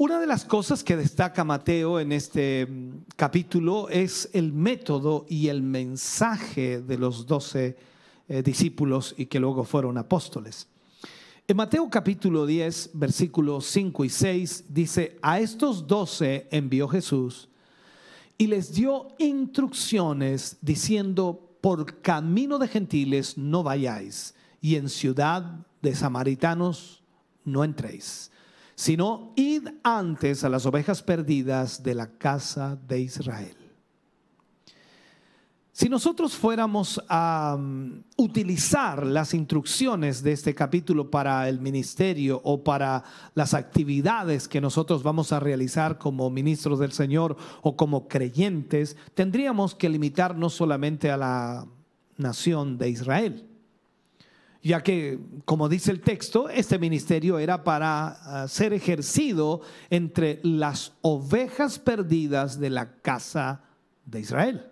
Una 0.04 0.20
de 0.20 0.26
las 0.26 0.46
cosas 0.46 0.84
que 0.84 0.98
destaca 0.98 1.44
Mateo 1.44 2.00
en 2.00 2.12
este 2.12 2.66
mm, 2.66 3.04
capítulo 3.16 3.88
es 3.88 4.32
el 4.34 4.52
método 4.52 5.28
y 5.30 5.48
el 5.50 5.62
mensaje 5.62 6.82
de 6.82 6.98
los 6.98 7.28
doce 7.28 7.78
eh, 8.28 8.42
discípulos 8.42 9.14
y 9.16 9.28
que 9.28 9.40
luego 9.40 9.64
fueron 9.64 10.00
apóstoles. 10.00 10.68
En 11.48 11.56
Mateo 11.56 11.88
capítulo 11.88 12.48
10, 12.48 12.90
versículos 12.96 13.68
5 13.68 14.04
y 14.04 14.10
6 14.10 14.64
dice, 14.70 15.20
a 15.22 15.40
estos 15.40 15.86
doce 15.86 16.48
envió 16.50 16.88
Jesús 16.88 17.48
y 18.40 18.48
les 18.48 18.74
dio 18.74 19.10
instrucciones 19.20 20.58
diciendo, 20.62 21.58
por 21.62 22.02
camino 22.02 22.58
de 22.58 22.68
gentiles 22.68 23.38
no 23.38 23.62
vayáis 23.62 24.34
y 24.62 24.78
en 24.78 24.90
ciudad 24.90 25.64
de 25.84 25.94
samaritanos 25.94 27.04
no 27.46 27.64
entréis 27.64 28.31
sino 28.76 29.34
id 29.36 29.68
antes 29.84 30.44
a 30.44 30.50
las 30.50 30.66
ovejas 30.66 31.04
perdidas 31.04 31.84
de 31.84 31.96
la 31.96 32.08
casa 32.18 32.78
de 32.88 33.02
Israel. 33.02 33.56
Si 35.74 35.90
nosotros 35.90 36.36
fuéramos 36.36 37.02
a 37.08 37.56
um, 37.58 38.04
utilizar 38.18 39.06
las 39.06 39.34
instrucciones 39.34 40.22
de 40.22 40.34
este 40.34 40.54
capítulo 40.54 41.10
para 41.10 41.48
el 41.48 41.60
ministerio 41.60 42.42
o 42.44 42.64
para 42.64 43.04
las 43.36 43.54
actividades 43.54 44.48
que 44.48 44.62
nosotros 44.62 45.02
vamos 45.02 45.32
a 45.32 45.40
realizar 45.40 45.98
como 45.98 46.30
ministros 46.30 46.78
del 46.78 46.92
Señor 46.92 47.38
o 47.62 47.76
como 47.76 48.08
creyentes, 48.08 48.98
tendríamos 49.16 49.74
que 49.74 49.90
limitarnos 49.90 50.54
solamente 50.54 51.10
a 51.10 51.18
la 51.18 51.66
nación 52.18 52.78
de 52.78 52.90
Israel 52.90 53.51
ya 54.64 54.84
que, 54.84 55.20
como 55.46 55.70
dice 55.70 55.92
el 55.92 56.02
texto, 56.02 56.48
este 56.50 56.78
ministerio 56.78 57.40
era 57.40 57.64
para 57.64 58.44
ah, 58.44 58.48
ser 58.48 58.74
ejercido 58.74 59.62
entre 59.90 60.40
las 60.44 60.94
ovejas 61.02 61.80
perdidas 61.80 62.60
de 62.60 62.70
la 62.70 62.94
casa 63.02 63.64
de 64.06 64.20
Israel. 64.20 64.68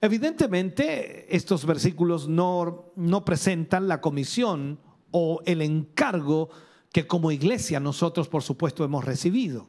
Evidentemente, 0.00 1.34
estos 1.34 1.66
versículos 1.66 2.28
no, 2.28 2.92
no 2.96 3.24
presentan 3.24 3.88
la 3.88 4.00
comisión 4.00 4.80
o 5.10 5.40
el 5.44 5.62
encargo 5.62 6.48
que 6.92 7.06
como 7.06 7.30
iglesia 7.30 7.78
nosotros, 7.78 8.28
por 8.28 8.42
supuesto, 8.42 8.84
hemos 8.84 9.04
recibido. 9.04 9.68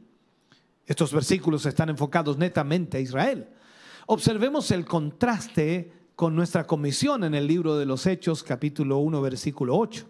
Estos 0.85 1.13
versículos 1.13 1.65
están 1.65 1.89
enfocados 1.89 2.37
netamente 2.37 2.97
a 2.97 3.01
Israel. 3.01 3.47
Observemos 4.07 4.71
el 4.71 4.85
contraste 4.85 5.91
con 6.15 6.35
nuestra 6.35 6.67
comisión 6.67 7.23
en 7.23 7.33
el 7.33 7.47
libro 7.47 7.77
de 7.77 7.85
los 7.85 8.05
Hechos, 8.05 8.43
capítulo 8.43 8.97
1, 8.99 9.21
versículo 9.21 9.77
8. 9.77 10.05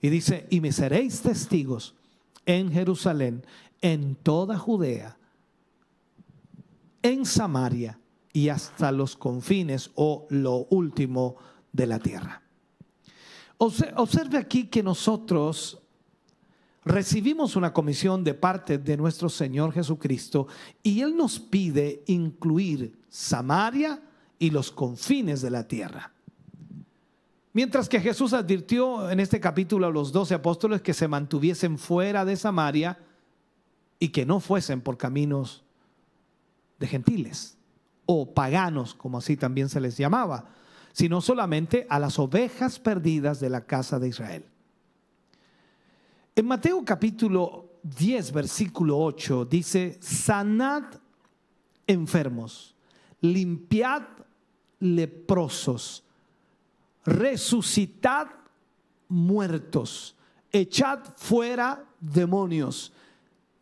Y 0.00 0.08
dice, 0.08 0.46
y 0.50 0.60
me 0.60 0.72
seréis 0.72 1.20
testigos 1.20 1.94
en 2.46 2.70
Jerusalén, 2.70 3.44
en 3.80 4.14
toda 4.16 4.58
Judea, 4.58 5.16
en 7.02 7.26
Samaria 7.26 7.98
y 8.32 8.48
hasta 8.48 8.90
los 8.90 9.16
confines 9.16 9.90
o 9.94 10.26
lo 10.30 10.66
último 10.70 11.36
de 11.72 11.86
la 11.86 11.98
tierra. 11.98 12.42
Observe 13.58 14.38
aquí 14.38 14.66
que 14.66 14.82
nosotros 14.82 15.78
recibimos 16.84 17.56
una 17.56 17.72
comisión 17.72 18.24
de 18.24 18.34
parte 18.34 18.78
de 18.78 18.96
nuestro 18.96 19.28
Señor 19.28 19.72
Jesucristo 19.72 20.48
y 20.82 21.00
Él 21.00 21.16
nos 21.16 21.38
pide 21.38 22.02
incluir 22.06 22.98
Samaria, 23.08 24.02
y 24.38 24.50
los 24.50 24.70
confines 24.70 25.42
de 25.42 25.50
la 25.50 25.66
tierra. 25.68 26.12
Mientras 27.52 27.88
que 27.88 28.00
Jesús 28.00 28.32
advirtió 28.32 29.10
en 29.10 29.20
este 29.20 29.38
capítulo 29.38 29.86
a 29.86 29.90
los 29.90 30.10
doce 30.10 30.34
apóstoles 30.34 30.82
que 30.82 30.92
se 30.92 31.06
mantuviesen 31.06 31.78
fuera 31.78 32.24
de 32.24 32.36
Samaria 32.36 32.98
y 34.00 34.08
que 34.08 34.26
no 34.26 34.40
fuesen 34.40 34.80
por 34.80 34.96
caminos 34.96 35.62
de 36.80 36.88
gentiles 36.88 37.56
o 38.06 38.34
paganos, 38.34 38.94
como 38.94 39.18
así 39.18 39.36
también 39.36 39.68
se 39.68 39.80
les 39.80 39.96
llamaba, 39.96 40.46
sino 40.92 41.20
solamente 41.20 41.86
a 41.88 41.98
las 41.98 42.18
ovejas 42.18 42.78
perdidas 42.78 43.38
de 43.38 43.50
la 43.50 43.64
casa 43.64 43.98
de 43.98 44.08
Israel. 44.08 44.44
En 46.34 46.46
Mateo 46.46 46.84
capítulo 46.84 47.78
10, 47.84 48.32
versículo 48.32 48.98
8 48.98 49.44
dice, 49.44 49.98
sanad 50.00 50.82
enfermos, 51.86 52.74
limpiad 53.20 54.02
leprosos, 54.84 56.04
resucitad 57.04 58.28
muertos, 59.08 60.14
echad 60.52 61.00
fuera 61.16 61.84
demonios. 62.00 62.92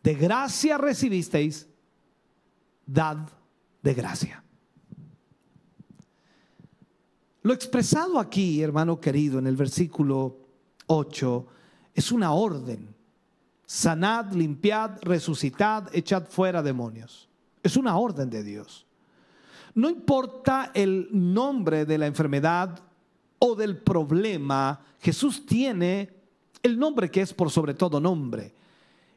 De 0.03 0.15
gracia 0.15 0.77
recibisteis, 0.77 1.67
dad 2.85 3.29
de 3.81 3.93
gracia. 3.93 4.43
Lo 7.41 7.53
expresado 7.53 8.19
aquí, 8.19 8.61
hermano 8.61 8.99
querido, 8.99 9.39
en 9.39 9.47
el 9.47 9.55
versículo 9.55 10.37
8, 10.87 11.47
es 11.93 12.11
una 12.11 12.33
orden. 12.33 12.93
Sanad, 13.65 14.33
limpiad, 14.33 15.01
resucitad, 15.01 15.89
echad 15.93 16.25
fuera 16.27 16.61
demonios. 16.61 17.29
Es 17.61 17.77
una 17.77 17.97
orden 17.97 18.29
de 18.29 18.43
Dios. 18.43 18.85
No 19.75 19.89
importa 19.89 20.71
el 20.73 21.07
nombre 21.11 21.85
de 21.85 21.97
la 21.97 22.07
enfermedad 22.07 22.79
o 23.39 23.55
del 23.55 23.77
problema, 23.77 24.79
Jesús 24.99 25.45
tiene 25.45 26.09
el 26.61 26.77
nombre 26.79 27.09
que 27.09 27.21
es 27.21 27.33
por 27.33 27.49
sobre 27.49 27.73
todo 27.73 27.99
nombre. 27.99 28.53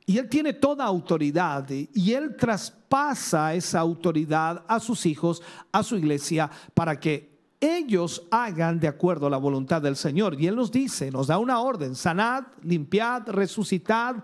Y 0.07 0.19
Él 0.19 0.29
tiene 0.29 0.53
toda 0.53 0.85
autoridad 0.85 1.69
y 1.69 2.13
Él 2.13 2.37
traspasa 2.37 3.55
esa 3.55 3.81
autoridad 3.81 4.65
a 4.69 4.79
sus 4.79 5.05
hijos, 5.05 5.43
a 5.73 5.83
su 5.83 5.97
iglesia, 5.97 6.49
para 6.75 6.99
que 6.99 7.37
ellos 7.61 8.23
hagan 8.31 8.79
de 8.79 8.89
acuerdo 8.89 9.27
a 9.27 9.31
la 9.31 9.37
voluntad 9.37 9.83
del 9.83 9.97
Señor. 9.97 10.41
Y 10.41 10.47
Él 10.47 10.57
nos 10.57 10.71
dice, 10.71 11.11
nos 11.11 11.27
da 11.27 11.39
una 11.39 11.61
orden, 11.61 11.95
sanad, 11.95 12.45
limpiad, 12.63 13.29
resucitad 13.29 14.17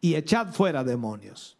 y 0.00 0.14
echad 0.14 0.52
fuera 0.52 0.82
demonios. 0.82 1.56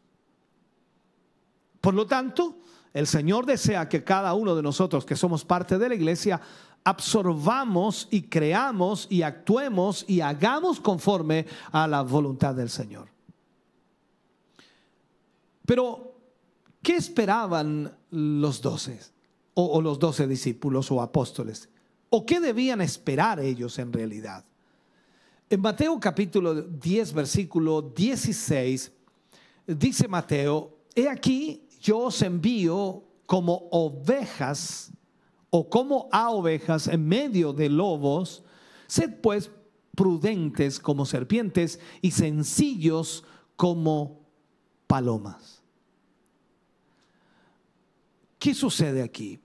Por 1.80 1.94
lo 1.94 2.06
tanto, 2.06 2.58
el 2.96 3.06
Señor 3.06 3.44
desea 3.44 3.90
que 3.90 4.02
cada 4.02 4.32
uno 4.32 4.56
de 4.56 4.62
nosotros 4.62 5.04
que 5.04 5.16
somos 5.16 5.44
parte 5.44 5.76
de 5.76 5.90
la 5.90 5.94
iglesia 5.94 6.40
absorbamos 6.82 8.08
y 8.10 8.22
creamos 8.22 9.06
y 9.10 9.20
actuemos 9.20 10.06
y 10.08 10.22
hagamos 10.22 10.80
conforme 10.80 11.44
a 11.72 11.86
la 11.86 12.00
voluntad 12.00 12.54
del 12.54 12.70
Señor. 12.70 13.08
Pero, 15.66 16.14
¿qué 16.82 16.96
esperaban 16.96 17.94
los 18.12 18.62
doce 18.62 18.98
o, 19.52 19.82
los 19.82 19.98
doce 19.98 20.26
discípulos 20.26 20.90
o 20.90 21.02
apóstoles? 21.02 21.68
¿O 22.08 22.24
qué 22.24 22.40
debían 22.40 22.80
esperar 22.80 23.40
ellos 23.40 23.78
en 23.78 23.92
realidad? 23.92 24.42
En 25.50 25.60
Mateo 25.60 26.00
capítulo 26.00 26.62
10, 26.62 27.12
versículo 27.12 27.82
16, 27.82 28.90
dice 29.66 30.08
Mateo, 30.08 30.78
he 30.94 31.10
aquí 31.10 31.65
yo 31.80 31.98
os 31.98 32.22
envío 32.22 33.04
como 33.26 33.68
ovejas 33.70 34.92
o 35.50 35.68
como 35.68 36.08
a 36.12 36.30
ovejas 36.30 36.88
en 36.88 37.06
medio 37.06 37.52
de 37.52 37.68
lobos, 37.68 38.42
sed 38.86 39.20
pues 39.20 39.50
prudentes 39.94 40.78
como 40.78 41.06
serpientes 41.06 41.80
y 42.02 42.10
sencillos 42.10 43.24
como 43.56 44.20
palomas. 44.86 45.62
¿Qué 48.38 48.54
sucede 48.54 49.02
aquí? 49.02 49.40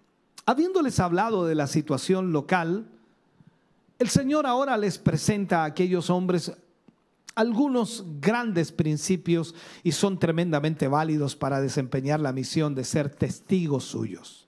Habiéndoles 0.46 1.00
hablado 1.00 1.46
de 1.46 1.56
la 1.56 1.68
situación 1.68 2.34
local, 2.34 2.90
el 4.00 4.10
Señor 4.10 4.46
ahora 4.46 4.78
les 4.78 4.98
presenta 4.98 5.62
a 5.62 5.66
aquellos 5.66 6.10
hombres 6.10 6.52
algunos 7.36 8.06
grandes 8.20 8.72
principios 8.72 9.56
y 9.84 9.92
son 9.92 10.20
tremendamente 10.20 10.88
válidos 10.88 11.36
para 11.36 11.62
desempeñar 11.62 12.20
la 12.20 12.34
misión 12.34 12.76
de 12.76 12.84
ser 12.84 13.10
testigos 13.10 13.86
suyos. 13.86 14.48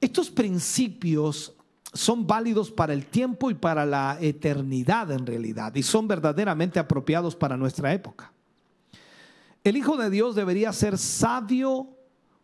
Estos 0.00 0.30
principios 0.30 1.54
son 1.92 2.26
válidos 2.26 2.70
para 2.70 2.92
el 2.92 3.06
tiempo 3.06 3.50
y 3.50 3.54
para 3.54 3.86
la 3.86 4.18
eternidad 4.20 5.10
en 5.12 5.24
realidad 5.24 5.74
y 5.76 5.82
son 5.82 6.08
verdaderamente 6.08 6.78
apropiados 6.78 7.36
para 7.36 7.56
nuestra 7.56 7.92
época. 7.94 8.32
El 9.62 9.76
Hijo 9.76 9.96
de 9.96 10.10
Dios 10.10 10.34
debería 10.34 10.72
ser 10.72 10.98
sabio 10.98 11.88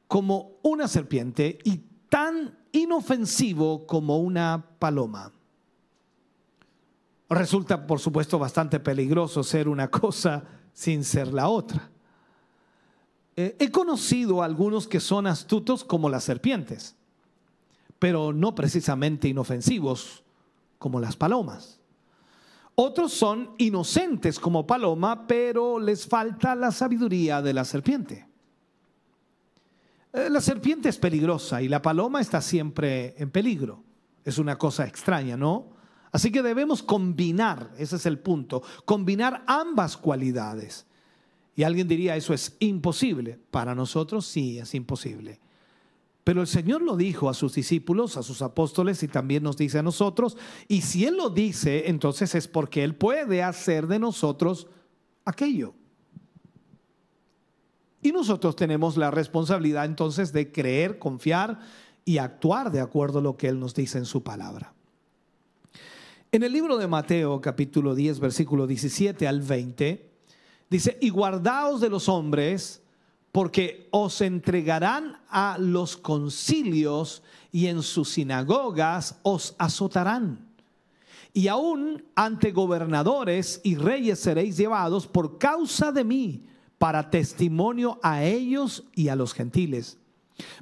como 0.09 0.53
una 0.63 0.89
serpiente 0.89 1.59
y 1.65 1.83
tan 2.09 2.59
inofensivo 2.73 3.87
como 3.87 4.19
una 4.19 4.65
paloma. 4.79 5.33
Resulta, 7.31 7.87
por 7.87 8.01
supuesto, 8.01 8.39
bastante 8.39 8.81
peligroso 8.81 9.43
ser 9.43 9.69
una 9.69 9.89
cosa 9.89 10.45
sin 10.73 11.05
ser 11.05 11.33
la 11.33 11.49
otra. 11.49 11.91
Eh, 13.37 13.57
he 13.59 13.71
conocido 13.71 14.43
a 14.43 14.45
algunos 14.45 14.87
que 14.87 15.01
son 15.01 15.27
astutos 15.27 15.85
como 15.85 16.09
las 16.09 16.25
serpientes 16.25 16.97
pero 18.01 18.33
no 18.33 18.55
precisamente 18.55 19.29
inofensivos 19.29 20.25
como 20.79 20.99
las 20.99 21.15
palomas. 21.17 21.79
Otros 22.75 23.13
son 23.13 23.51
inocentes 23.59 24.41
como 24.41 24.67
paloma, 24.67 25.27
pero 25.27 25.79
les 25.79 26.07
falta 26.07 26.55
la 26.55 26.73
sabiduría 26.73 27.43
de 27.43 27.53
la 27.53 27.65
serpiente. 27.65 28.27
Eh, 30.15 30.29
la 30.31 30.41
serpiente 30.41 30.89
es 30.89 30.97
peligrosa 30.97 31.61
y 31.61 31.69
la 31.69 31.83
paloma 31.83 32.23
está 32.23 32.41
siempre 32.41 33.15
en 33.19 33.31
peligro. 33.31 33.85
Es 34.25 34.39
una 34.39 34.57
cosa 34.57 34.87
extraña, 34.87 35.37
¿no? 35.37 35.67
Así 36.13 36.33
que 36.33 36.43
debemos 36.43 36.83
combinar, 36.83 37.73
ese 37.79 37.97
es 37.97 38.07
el 38.07 38.19
punto, 38.19 38.63
combinar 38.85 39.45
ambas 39.47 39.97
cualidades. 39.97 40.87
Y 41.55 41.63
alguien 41.63 41.87
diría, 41.89 42.17
eso 42.17 42.35
es 42.35 42.57
imposible. 42.59 43.39
Para 43.51 43.75
nosotros 43.75 44.27
sí 44.27 44.59
es 44.59 44.75
imposible. 44.75 45.41
Pero 46.25 46.43
el 46.43 46.47
Señor 46.47 46.83
lo 46.83 46.97
dijo 46.97 47.29
a 47.29 47.35
sus 47.35 47.55
discípulos, 47.55 48.17
a 48.17 48.23
sus 48.23 48.43
apóstoles 48.43 49.03
y 49.03 49.09
también 49.09 49.43
nos 49.43 49.57
dice 49.57 49.79
a 49.79 49.83
nosotros. 49.83 50.37
Y 50.69 50.83
si 50.83 51.05
Él 51.05 51.17
lo 51.17 51.31
dice, 51.31 51.89
entonces 51.89 52.35
es 52.35 52.47
porque 52.47 52.85
Él 52.85 52.95
puede 52.95 53.43
hacer 53.43 53.87
de 53.87 53.99
nosotros 53.99 54.69
aquello. 55.25 55.75
Y 58.03 58.13
nosotros 58.13 58.57
tenemos 58.57 58.97
la 58.97 59.11
responsabilidad 59.11 59.85
entonces 59.85 60.33
de 60.33 60.51
creer, 60.53 60.99
confiar 60.99 61.61
y 62.05 62.19
actuar 62.19 62.71
de 62.71 62.81
acuerdo 62.81 63.19
a 63.19 63.23
lo 63.23 63.37
que 63.37 63.49
Él 63.49 63.61
nos 63.61 63.75
dice 63.75 63.99
en 63.99 64.07
su 64.07 64.23
palabra. 64.23 64.75
En 66.33 66.45
el 66.45 66.53
libro 66.53 66.77
de 66.77 66.87
Mateo 66.87 67.41
capítulo 67.41 67.97
10 67.97 68.21
versículo 68.21 68.69
17 68.69 69.27
al 69.27 69.41
20 69.41 70.11
dice, 70.71 70.97
y 71.01 71.11
guardaos 71.11 71.81
de 71.81 71.91
los 71.91 72.09
hombres 72.09 72.83
porque 73.33 73.89
os 73.91 74.21
entregarán 74.21 75.19
a 75.29 75.57
los 75.59 75.97
concilios 75.97 77.25
y 77.51 77.67
en 77.67 77.83
sus 77.83 78.11
sinagogas 78.11 79.19
os 79.25 79.57
azotarán. 79.59 80.47
Y 81.33 81.49
aún 81.49 82.05
ante 82.15 82.53
gobernadores 82.53 83.61
y 83.65 83.75
reyes 83.75 84.21
seréis 84.21 84.57
llevados 84.57 85.09
por 85.09 85.37
causa 85.37 85.91
de 85.91 86.05
mí 86.05 86.47
para 86.79 87.11
testimonio 87.11 87.99
a 88.05 88.23
ellos 88.23 88.85
y 88.95 89.09
a 89.09 89.17
los 89.17 89.35
gentiles. 89.35 89.99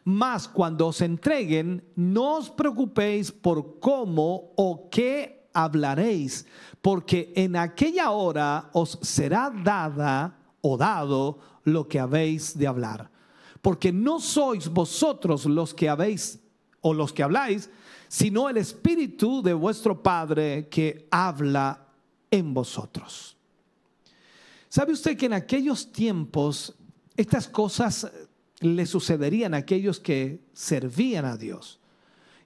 Mas 0.03 0.49
cuando 0.49 0.87
os 0.87 1.03
entreguen, 1.03 1.85
no 1.95 2.39
os 2.39 2.49
preocupéis 2.49 3.31
por 3.31 3.79
cómo 3.81 4.51
o 4.57 4.89
qué 4.91 5.38
hablaréis, 5.65 6.47
porque 6.81 7.33
en 7.35 7.57
aquella 7.57 8.11
hora 8.11 8.71
os 8.73 8.99
será 9.03 9.51
dada 9.51 10.39
o 10.61 10.77
dado 10.77 11.39
lo 11.65 11.89
que 11.89 11.99
habéis 11.99 12.57
de 12.57 12.67
hablar. 12.67 13.11
Porque 13.61 13.93
no 13.93 14.21
sois 14.21 14.69
vosotros 14.69 15.45
los 15.47 15.75
que 15.75 15.89
habéis 15.89 16.39
o 16.81 16.95
los 16.95 17.13
que 17.13 17.25
habláis, 17.25 17.69
sino 18.09 18.49
el 18.49 18.57
Espíritu 18.57 19.43
de 19.43 19.53
vuestro 19.53 20.01
Padre 20.01 20.69
que 20.71 21.09
habla 21.11 21.87
en 22.31 22.55
vosotros. 22.55 23.37
¿Sabe 24.69 24.93
usted 24.93 25.17
que 25.17 25.27
en 25.27 25.33
aquellos 25.33 25.91
tiempos 25.91 26.75
estas 27.17 27.49
cosas 27.49 28.11
le 28.61 28.87
sucederían 28.87 29.55
a 29.55 29.59
aquellos 29.59 29.99
que 29.99 30.41
servían 30.53 31.25
a 31.25 31.37
Dios? 31.37 31.81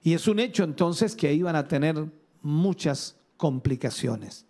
Y 0.01 0.13
es 0.13 0.27
un 0.27 0.39
hecho 0.39 0.63
entonces 0.63 1.15
que 1.15 1.33
iban 1.33 1.55
a 1.55 1.67
tener 1.67 2.22
muchas 2.43 3.15
complicaciones. 3.37 4.45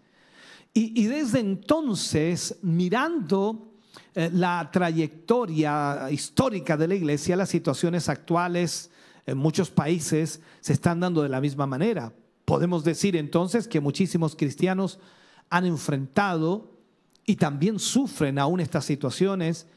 Y, 0.75 1.05
desde 1.05 1.39
entonces, 1.39 2.57
mirando 2.63 3.73
eh, 4.15 4.31
la 4.33 4.69
trayectoria 4.71 6.09
histórica 6.09 6.75
de 6.75 6.87
la 6.87 6.95
iglesia, 6.95 7.35
las 7.35 7.49
situaciones 7.49 8.09
actuales 8.09 8.89
en 9.27 9.37
muchos 9.37 9.69
países 9.69 10.41
se 10.61 10.73
están 10.73 10.99
dando 10.99 11.21
de 11.21 11.29
la 11.29 11.41
misma 11.41 11.67
manera. 11.67 12.11
Podemos 12.43 12.83
decir 12.83 13.15
entonces 13.15 13.67
que 13.67 13.79
muchísimos 13.79 14.35
cristianos 14.35 14.99
han 15.51 15.65
enfrentado 15.65 16.71
y 17.23 17.35
también 17.35 17.77
sufren 17.77 18.39
aún 18.39 18.59
estas 18.59 18.83
situaciones 18.83 19.67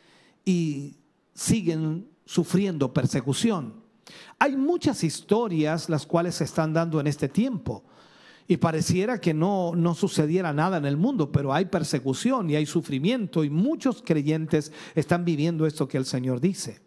y 0.46 0.96
siguen 1.34 2.08
sufriendo 2.24 2.94
persecución. 2.94 3.74
Hay 4.38 4.56
muchas 4.56 5.04
historias 5.04 5.90
las 5.90 6.06
cuales 6.06 6.36
se 6.36 6.44
están 6.44 6.72
dando 6.72 7.00
en 7.00 7.06
este 7.06 7.28
tiempo 7.28 7.84
y 8.48 8.56
pareciera 8.58 9.20
que 9.20 9.34
no, 9.34 9.72
no 9.74 9.94
sucediera 9.94 10.52
nada 10.52 10.76
en 10.76 10.84
el 10.84 10.96
mundo, 10.96 11.32
pero 11.32 11.52
hay 11.52 11.66
persecución 11.66 12.48
y 12.50 12.56
hay 12.56 12.66
sufrimiento 12.66 13.44
y 13.44 13.50
muchos 13.50 14.02
creyentes 14.02 14.72
están 14.94 15.24
viviendo 15.24 15.66
esto 15.66 15.88
que 15.88 15.98
el 15.98 16.04
Señor 16.04 16.40
dice. 16.40 16.80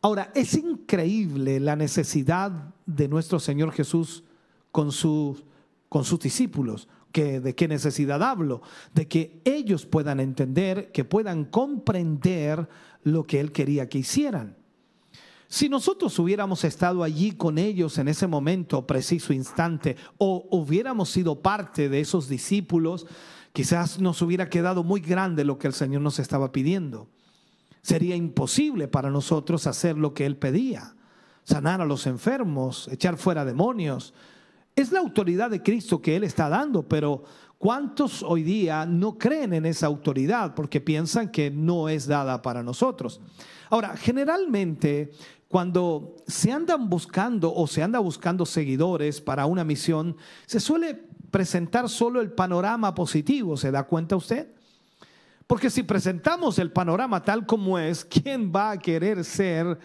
Ahora, 0.00 0.30
es 0.34 0.54
increíble 0.54 1.60
la 1.60 1.76
necesidad 1.76 2.74
de 2.86 3.08
nuestro 3.08 3.40
Señor 3.40 3.72
Jesús 3.72 4.24
con, 4.70 4.92
sus 4.92 5.44
con 5.88 6.04
sus 6.04 6.20
discípulos. 6.20 6.88
Que, 7.10 7.40
¿De 7.40 7.54
qué 7.54 7.68
necesidad 7.68 8.22
hablo? 8.22 8.60
De 8.92 9.06
que 9.06 9.40
ellos 9.44 9.86
puedan 9.86 10.18
entender, 10.18 10.90
que 10.92 11.04
puedan 11.04 11.44
comprender 11.44 12.68
lo 13.02 13.24
que 13.24 13.40
Él 13.40 13.52
quería 13.52 13.88
que 13.88 13.98
hicieran. 13.98 14.56
Si 15.48 15.68
nosotros 15.68 16.18
hubiéramos 16.18 16.64
estado 16.64 17.02
allí 17.02 17.32
con 17.32 17.58
ellos 17.58 17.98
en 17.98 18.08
ese 18.08 18.26
momento, 18.26 18.86
preciso 18.86 19.32
instante, 19.32 19.96
o 20.18 20.46
hubiéramos 20.50 21.10
sido 21.10 21.40
parte 21.42 21.88
de 21.88 22.00
esos 22.00 22.28
discípulos, 22.28 23.06
quizás 23.52 24.00
nos 24.00 24.20
hubiera 24.22 24.48
quedado 24.48 24.82
muy 24.82 25.00
grande 25.00 25.44
lo 25.44 25.58
que 25.58 25.66
el 25.66 25.74
Señor 25.74 26.02
nos 26.02 26.18
estaba 26.18 26.50
pidiendo. 26.50 27.08
Sería 27.82 28.16
imposible 28.16 28.88
para 28.88 29.10
nosotros 29.10 29.66
hacer 29.66 29.98
lo 29.98 30.14
que 30.14 30.26
Él 30.26 30.36
pedía, 30.36 30.96
sanar 31.44 31.80
a 31.80 31.84
los 31.84 32.06
enfermos, 32.06 32.88
echar 32.90 33.18
fuera 33.18 33.44
demonios. 33.44 34.14
Es 34.74 34.90
la 34.90 35.00
autoridad 35.00 35.50
de 35.50 35.62
Cristo 35.62 36.00
que 36.00 36.16
Él 36.16 36.24
está 36.24 36.48
dando, 36.48 36.88
pero 36.88 37.24
¿cuántos 37.64 38.22
hoy 38.22 38.42
día 38.42 38.84
no 38.84 39.16
creen 39.16 39.54
en 39.54 39.64
esa 39.64 39.86
autoridad 39.86 40.54
porque 40.54 40.82
piensan 40.82 41.30
que 41.30 41.50
no 41.50 41.88
es 41.88 42.06
dada 42.06 42.42
para 42.42 42.62
nosotros? 42.62 43.22
Ahora, 43.70 43.96
generalmente 43.96 45.12
cuando 45.48 46.14
se 46.26 46.52
andan 46.52 46.90
buscando 46.90 47.54
o 47.54 47.66
se 47.66 47.82
anda 47.82 48.00
buscando 48.00 48.44
seguidores 48.44 49.22
para 49.22 49.46
una 49.46 49.64
misión, 49.64 50.14
se 50.44 50.60
suele 50.60 50.94
presentar 51.30 51.88
solo 51.88 52.20
el 52.20 52.32
panorama 52.32 52.94
positivo, 52.94 53.56
¿se 53.56 53.70
da 53.70 53.84
cuenta 53.84 54.14
usted? 54.14 54.54
Porque 55.46 55.70
si 55.70 55.84
presentamos 55.84 56.58
el 56.58 56.70
panorama 56.70 57.22
tal 57.22 57.46
como 57.46 57.78
es, 57.78 58.04
¿quién 58.04 58.52
va 58.54 58.72
a 58.72 58.78
querer 58.78 59.24
ser 59.24 59.78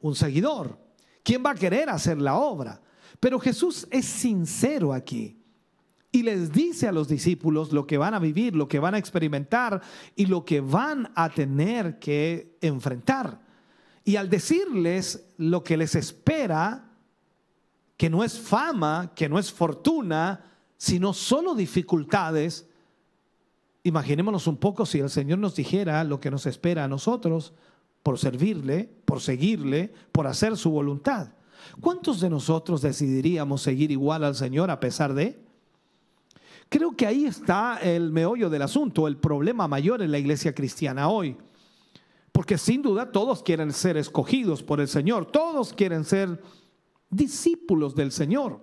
un 0.00 0.14
seguidor? 0.14 0.78
¿Quién 1.24 1.42
va 1.44 1.50
a 1.50 1.56
querer 1.56 1.90
hacer 1.90 2.18
la 2.18 2.36
obra? 2.36 2.80
Pero 3.18 3.40
Jesús 3.40 3.84
es 3.90 4.04
sincero 4.04 4.92
aquí 4.92 5.40
y 6.14 6.22
les 6.22 6.52
dice 6.52 6.86
a 6.86 6.92
los 6.92 7.08
discípulos 7.08 7.72
lo 7.72 7.88
que 7.88 7.98
van 7.98 8.14
a 8.14 8.20
vivir, 8.20 8.54
lo 8.54 8.68
que 8.68 8.78
van 8.78 8.94
a 8.94 8.98
experimentar 8.98 9.82
y 10.14 10.26
lo 10.26 10.44
que 10.44 10.60
van 10.60 11.10
a 11.16 11.28
tener 11.28 11.98
que 11.98 12.56
enfrentar. 12.60 13.40
Y 14.04 14.14
al 14.14 14.30
decirles 14.30 15.26
lo 15.38 15.64
que 15.64 15.76
les 15.76 15.96
espera, 15.96 16.84
que 17.96 18.08
no 18.08 18.22
es 18.22 18.38
fama, 18.38 19.10
que 19.16 19.28
no 19.28 19.40
es 19.40 19.50
fortuna, 19.52 20.52
sino 20.76 21.12
solo 21.14 21.56
dificultades, 21.56 22.68
imaginémonos 23.82 24.46
un 24.46 24.58
poco 24.58 24.86
si 24.86 25.00
el 25.00 25.10
Señor 25.10 25.40
nos 25.40 25.56
dijera 25.56 26.04
lo 26.04 26.20
que 26.20 26.30
nos 26.30 26.46
espera 26.46 26.84
a 26.84 26.88
nosotros 26.88 27.54
por 28.04 28.20
servirle, 28.20 28.88
por 29.04 29.20
seguirle, 29.20 29.92
por 30.12 30.28
hacer 30.28 30.56
su 30.56 30.70
voluntad. 30.70 31.30
¿Cuántos 31.80 32.20
de 32.20 32.30
nosotros 32.30 32.82
decidiríamos 32.82 33.62
seguir 33.62 33.90
igual 33.90 34.22
al 34.22 34.36
Señor 34.36 34.70
a 34.70 34.78
pesar 34.78 35.12
de? 35.12 35.43
Creo 36.68 36.96
que 36.96 37.06
ahí 37.06 37.24
está 37.24 37.78
el 37.82 38.10
meollo 38.10 38.50
del 38.50 38.62
asunto, 38.62 39.06
el 39.06 39.16
problema 39.16 39.68
mayor 39.68 40.02
en 40.02 40.10
la 40.10 40.18
iglesia 40.18 40.54
cristiana 40.54 41.08
hoy. 41.08 41.36
Porque 42.32 42.58
sin 42.58 42.82
duda 42.82 43.12
todos 43.12 43.42
quieren 43.42 43.72
ser 43.72 43.96
escogidos 43.96 44.62
por 44.62 44.80
el 44.80 44.88
Señor, 44.88 45.26
todos 45.26 45.72
quieren 45.72 46.04
ser 46.04 46.42
discípulos 47.08 47.94
del 47.94 48.10
Señor. 48.10 48.60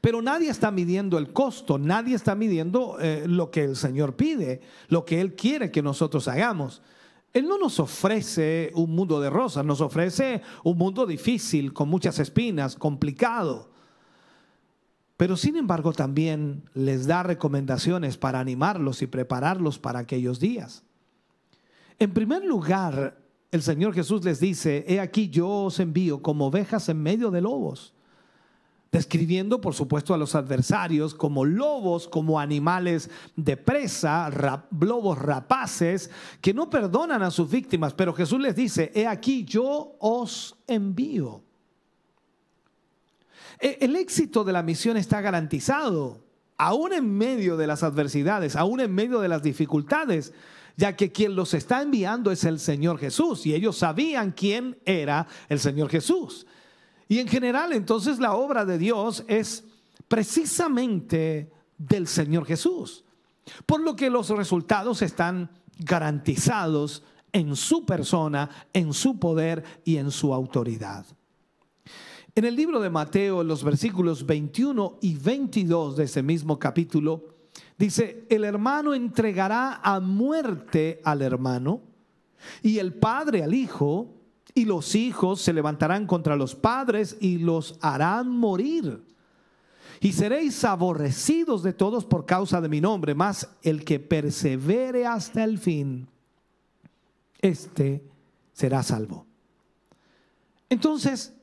Pero 0.00 0.20
nadie 0.20 0.50
está 0.50 0.70
midiendo 0.70 1.18
el 1.18 1.32
costo, 1.32 1.78
nadie 1.78 2.14
está 2.14 2.34
midiendo 2.34 2.98
eh, 3.00 3.24
lo 3.26 3.50
que 3.50 3.64
el 3.64 3.76
Señor 3.76 4.16
pide, 4.16 4.60
lo 4.88 5.04
que 5.04 5.20
Él 5.20 5.34
quiere 5.34 5.70
que 5.70 5.82
nosotros 5.82 6.28
hagamos. 6.28 6.82
Él 7.32 7.46
no 7.46 7.58
nos 7.58 7.78
ofrece 7.78 8.70
un 8.74 8.94
mundo 8.94 9.20
de 9.20 9.30
rosas, 9.30 9.64
nos 9.64 9.80
ofrece 9.80 10.42
un 10.64 10.78
mundo 10.78 11.06
difícil, 11.06 11.72
con 11.72 11.88
muchas 11.88 12.18
espinas, 12.18 12.74
complicado. 12.76 13.67
Pero 15.18 15.36
sin 15.36 15.56
embargo 15.56 15.92
también 15.92 16.62
les 16.72 17.06
da 17.06 17.22
recomendaciones 17.22 18.16
para 18.16 18.40
animarlos 18.40 19.02
y 19.02 19.06
prepararlos 19.06 19.78
para 19.78 19.98
aquellos 19.98 20.40
días. 20.40 20.84
En 21.98 22.14
primer 22.14 22.44
lugar, 22.44 23.18
el 23.50 23.60
Señor 23.60 23.92
Jesús 23.92 24.24
les 24.24 24.40
dice, 24.40 24.86
he 24.88 25.00
aquí 25.00 25.28
yo 25.28 25.48
os 25.64 25.80
envío 25.80 26.22
como 26.22 26.46
ovejas 26.46 26.88
en 26.88 27.02
medio 27.02 27.30
de 27.30 27.42
lobos 27.42 27.92
describiendo 28.90 29.60
por 29.60 29.74
supuesto 29.74 30.14
a 30.14 30.18
los 30.18 30.34
adversarios 30.34 31.14
como 31.14 31.44
lobos, 31.44 32.08
como 32.08 32.40
animales 32.40 33.10
de 33.36 33.56
presa, 33.56 34.30
lobos 34.80 35.18
rapaces, 35.18 36.10
que 36.40 36.54
no 36.54 36.70
perdonan 36.70 37.22
a 37.22 37.30
sus 37.30 37.50
víctimas, 37.50 37.92
pero 37.92 38.14
Jesús 38.14 38.40
les 38.40 38.56
dice, 38.56 38.90
he 38.94 39.06
aquí 39.06 39.44
yo 39.44 39.96
os 40.00 40.56
envío. 40.66 41.42
E, 43.60 43.78
el 43.80 43.96
éxito 43.96 44.44
de 44.44 44.52
la 44.52 44.62
misión 44.62 44.96
está 44.96 45.20
garantizado, 45.20 46.24
aún 46.56 46.92
en 46.92 47.16
medio 47.16 47.56
de 47.56 47.66
las 47.66 47.82
adversidades, 47.82 48.56
aún 48.56 48.80
en 48.80 48.94
medio 48.94 49.20
de 49.20 49.28
las 49.28 49.42
dificultades, 49.42 50.32
ya 50.76 50.94
que 50.94 51.10
quien 51.10 51.34
los 51.34 51.54
está 51.54 51.82
enviando 51.82 52.30
es 52.30 52.44
el 52.44 52.60
Señor 52.60 52.98
Jesús 52.98 53.46
y 53.46 53.54
ellos 53.54 53.78
sabían 53.78 54.32
quién 54.32 54.78
era 54.84 55.26
el 55.48 55.58
Señor 55.58 55.88
Jesús. 55.88 56.46
Y 57.08 57.18
en 57.18 57.28
general 57.28 57.72
entonces 57.72 58.18
la 58.18 58.34
obra 58.34 58.64
de 58.64 58.78
Dios 58.78 59.24
es 59.26 59.64
precisamente 60.06 61.50
del 61.78 62.06
Señor 62.06 62.44
Jesús. 62.46 63.04
Por 63.66 63.80
lo 63.80 63.96
que 63.96 64.10
los 64.10 64.28
resultados 64.30 65.02
están 65.02 65.50
garantizados 65.78 67.02
en 67.32 67.56
su 67.56 67.84
persona, 67.84 68.48
en 68.72 68.92
su 68.92 69.18
poder 69.18 69.64
y 69.84 69.96
en 69.96 70.10
su 70.10 70.32
autoridad. 70.34 71.06
En 72.38 72.44
el 72.44 72.54
libro 72.54 72.78
de 72.78 72.88
Mateo, 72.88 73.42
los 73.42 73.64
versículos 73.64 74.24
21 74.24 74.98
y 75.00 75.16
22 75.16 75.96
de 75.96 76.04
ese 76.04 76.22
mismo 76.22 76.56
capítulo, 76.56 77.34
dice, 77.76 78.26
el 78.30 78.44
hermano 78.44 78.94
entregará 78.94 79.80
a 79.82 79.98
muerte 79.98 81.00
al 81.02 81.22
hermano 81.22 81.80
y 82.62 82.78
el 82.78 82.94
padre 82.94 83.42
al 83.42 83.54
hijo 83.54 84.14
y 84.54 84.66
los 84.66 84.94
hijos 84.94 85.40
se 85.40 85.52
levantarán 85.52 86.06
contra 86.06 86.36
los 86.36 86.54
padres 86.54 87.16
y 87.20 87.38
los 87.38 87.76
harán 87.80 88.30
morir. 88.30 89.02
Y 89.98 90.12
seréis 90.12 90.62
aborrecidos 90.62 91.64
de 91.64 91.72
todos 91.72 92.04
por 92.04 92.24
causa 92.24 92.60
de 92.60 92.68
mi 92.68 92.80
nombre, 92.80 93.16
mas 93.16 93.48
el 93.62 93.84
que 93.84 93.98
persevere 93.98 95.06
hasta 95.06 95.42
el 95.42 95.58
fin, 95.58 96.06
este 97.40 98.00
será 98.52 98.84
salvo. 98.84 99.26
Entonces, 100.70 101.34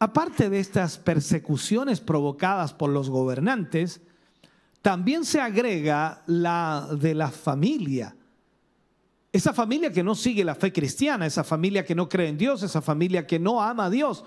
aparte 0.00 0.50
de 0.50 0.58
estas 0.58 0.98
persecuciones 0.98 2.00
provocadas 2.00 2.72
por 2.72 2.90
los 2.90 3.08
gobernantes, 3.08 4.00
también 4.82 5.24
se 5.24 5.40
agrega 5.40 6.24
la 6.26 6.88
de 6.98 7.14
la 7.14 7.30
familia 7.30 8.16
esa 9.32 9.52
familia 9.52 9.92
que 9.92 10.02
no 10.02 10.14
sigue 10.14 10.44
la 10.44 10.54
fe 10.54 10.72
cristiana, 10.72 11.26
esa 11.26 11.44
familia 11.44 11.84
que 11.84 11.94
no 11.94 12.08
cree 12.08 12.28
en 12.28 12.38
Dios, 12.38 12.62
esa 12.62 12.82
familia 12.82 13.26
que 13.26 13.38
no 13.38 13.62
ama 13.62 13.86
a 13.86 13.90
Dios. 13.90 14.24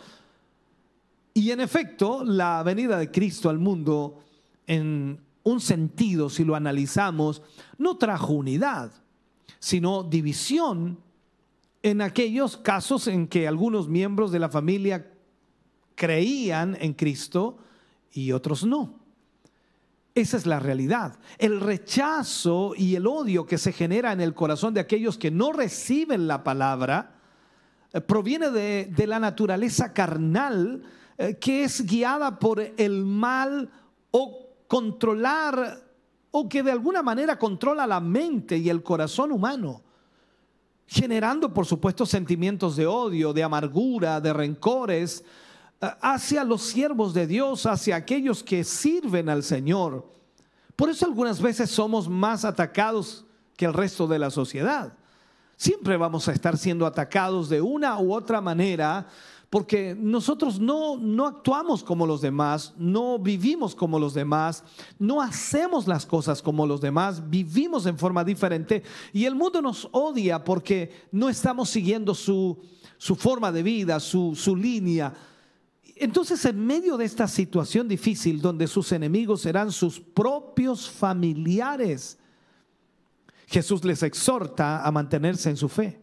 Y 1.34 1.52
en 1.52 1.60
efecto, 1.60 2.24
la 2.24 2.64
venida 2.64 2.98
de 2.98 3.12
Cristo 3.12 3.50
al 3.50 3.60
mundo, 3.60 4.20
en 4.66 5.20
un 5.44 5.60
sentido, 5.60 6.30
si 6.30 6.46
lo 6.46 6.56
analizamos, 6.56 7.42
no 7.78 7.98
trajo 7.98 8.34
unidad, 8.34 8.92
sino 9.60 10.04
división 10.04 11.00
en 11.82 12.02
aquellos 12.02 12.56
casos 12.56 13.08
en 13.08 13.28
que 13.28 13.46
algunos 13.46 13.90
miembros 13.90 14.32
de 14.32 14.40
la 14.40 14.48
familia 14.48 15.12
creían 16.04 16.78
en 16.82 16.92
Cristo 16.96 17.60
y 18.12 18.34
otros 18.34 18.66
no. 18.66 19.00
Esa 20.14 20.36
es 20.36 20.46
la 20.46 20.60
realidad. 20.60 21.18
El 21.38 21.62
rechazo 21.62 22.74
y 22.76 22.96
el 22.96 23.08
odio 23.08 23.46
que 23.46 23.58
se 23.58 23.72
genera 23.72 24.12
en 24.12 24.20
el 24.20 24.34
corazón 24.34 24.74
de 24.74 24.82
aquellos 24.82 25.18
que 25.18 25.32
no 25.32 25.54
reciben 25.54 26.28
la 26.28 26.44
palabra 26.44 27.16
eh, 27.94 28.02
proviene 28.02 28.50
de, 28.50 29.08
la 29.08 29.18
naturaleza 29.18 29.94
carnal 29.94 30.84
eh, 31.18 31.38
que 31.40 31.64
es 31.64 31.86
guiada 31.86 32.38
por 32.38 32.60
el 32.60 33.06
mal 33.06 33.70
o 34.12 34.50
controlar 34.68 35.86
o 36.32 36.50
que 36.50 36.64
de 36.64 36.72
alguna 36.72 37.02
manera 37.02 37.40
controla 37.40 37.88
la 37.88 38.02
mente 38.02 38.58
y 38.58 38.68
el 38.68 38.84
corazón 38.84 39.32
humano, 39.32 39.84
generando 40.86 41.54
por 41.54 41.66
supuesto 41.66 42.06
sentimientos 42.06 42.76
de 42.76 42.88
odio, 42.88 43.32
de 43.32 43.44
amargura, 43.44 44.20
de 44.20 44.34
rencores, 44.34 45.24
hacia 46.02 46.44
los 46.44 46.62
siervos 46.62 47.14
de 47.14 47.28
Dios, 47.28 47.66
hacia 47.66 47.96
aquellos 47.96 48.44
que 48.44 48.64
sirven 48.64 49.30
al 49.30 49.44
Señor. 49.44 50.08
Por 50.76 50.90
eso 50.90 51.06
algunas 51.06 51.42
veces 51.42 51.70
somos 51.70 52.08
más 52.08 52.46
atacados 52.46 53.26
que 53.56 53.66
el 53.66 53.74
resto 53.74 54.08
de 54.08 54.20
la 54.20 54.30
sociedad. 54.30 54.94
Siempre 55.58 55.98
vamos 55.98 56.28
a 56.28 56.34
estar 56.34 56.58
siendo 56.58 56.86
atacados 56.86 57.50
de 57.50 57.62
una 57.62 58.00
u 58.00 58.14
otra 58.14 58.42
manera 58.42 59.08
porque 59.50 59.96
nosotros 59.96 60.60
no, 60.60 60.98
no 60.98 61.28
actuamos 61.28 61.84
como 61.84 62.08
los 62.08 62.22
demás, 62.22 62.74
no 62.76 63.20
vivimos 63.20 63.76
como 63.76 64.00
los 64.00 64.16
demás, 64.16 64.64
no 64.98 65.22
hacemos 65.22 65.86
las 65.86 66.08
cosas 66.08 66.42
como 66.42 66.66
los 66.66 66.82
demás, 66.82 67.30
vivimos 67.30 67.86
en 67.86 68.00
forma 68.00 68.24
diferente 68.24 68.82
y 69.14 69.26
el 69.26 69.36
mundo 69.36 69.62
nos 69.62 69.88
odia 69.92 70.44
porque 70.44 71.06
no 71.12 71.30
estamos 71.30 71.70
siguiendo 71.70 72.16
su, 72.16 72.58
su 72.98 73.16
forma 73.16 73.52
de 73.52 73.62
vida, 73.62 74.00
su, 74.00 74.34
su 74.36 74.56
línea 74.56 75.14
entonces, 76.04 76.44
en 76.46 76.66
medio 76.66 76.98
de 76.98 77.06
esta 77.06 77.28
situación 77.28 77.88
difícil, 77.88 78.42
donde 78.42 78.68
sus 78.68 78.92
enemigos 78.92 79.42
serán 79.42 79.72
sus 79.72 80.00
propios 80.00 80.90
familiares, 80.90 82.18
Jesús 83.48 83.84
les 83.84 84.04
exhorta 84.04 84.86
a 84.86 84.92
mantenerse 84.92 85.50
en 85.50 85.58
su 85.58 85.70
fe. 85.70 86.02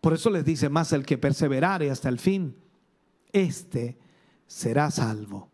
Por 0.00 0.12
eso 0.12 0.30
les 0.30 0.44
dice 0.44 0.68
más 0.68 0.92
el 0.92 1.06
que 1.06 1.18
perseverare 1.18 1.90
hasta 1.90 2.08
el 2.08 2.18
fin, 2.18 2.56
este 3.32 3.98
será 4.46 4.90
salvo. 4.90 5.50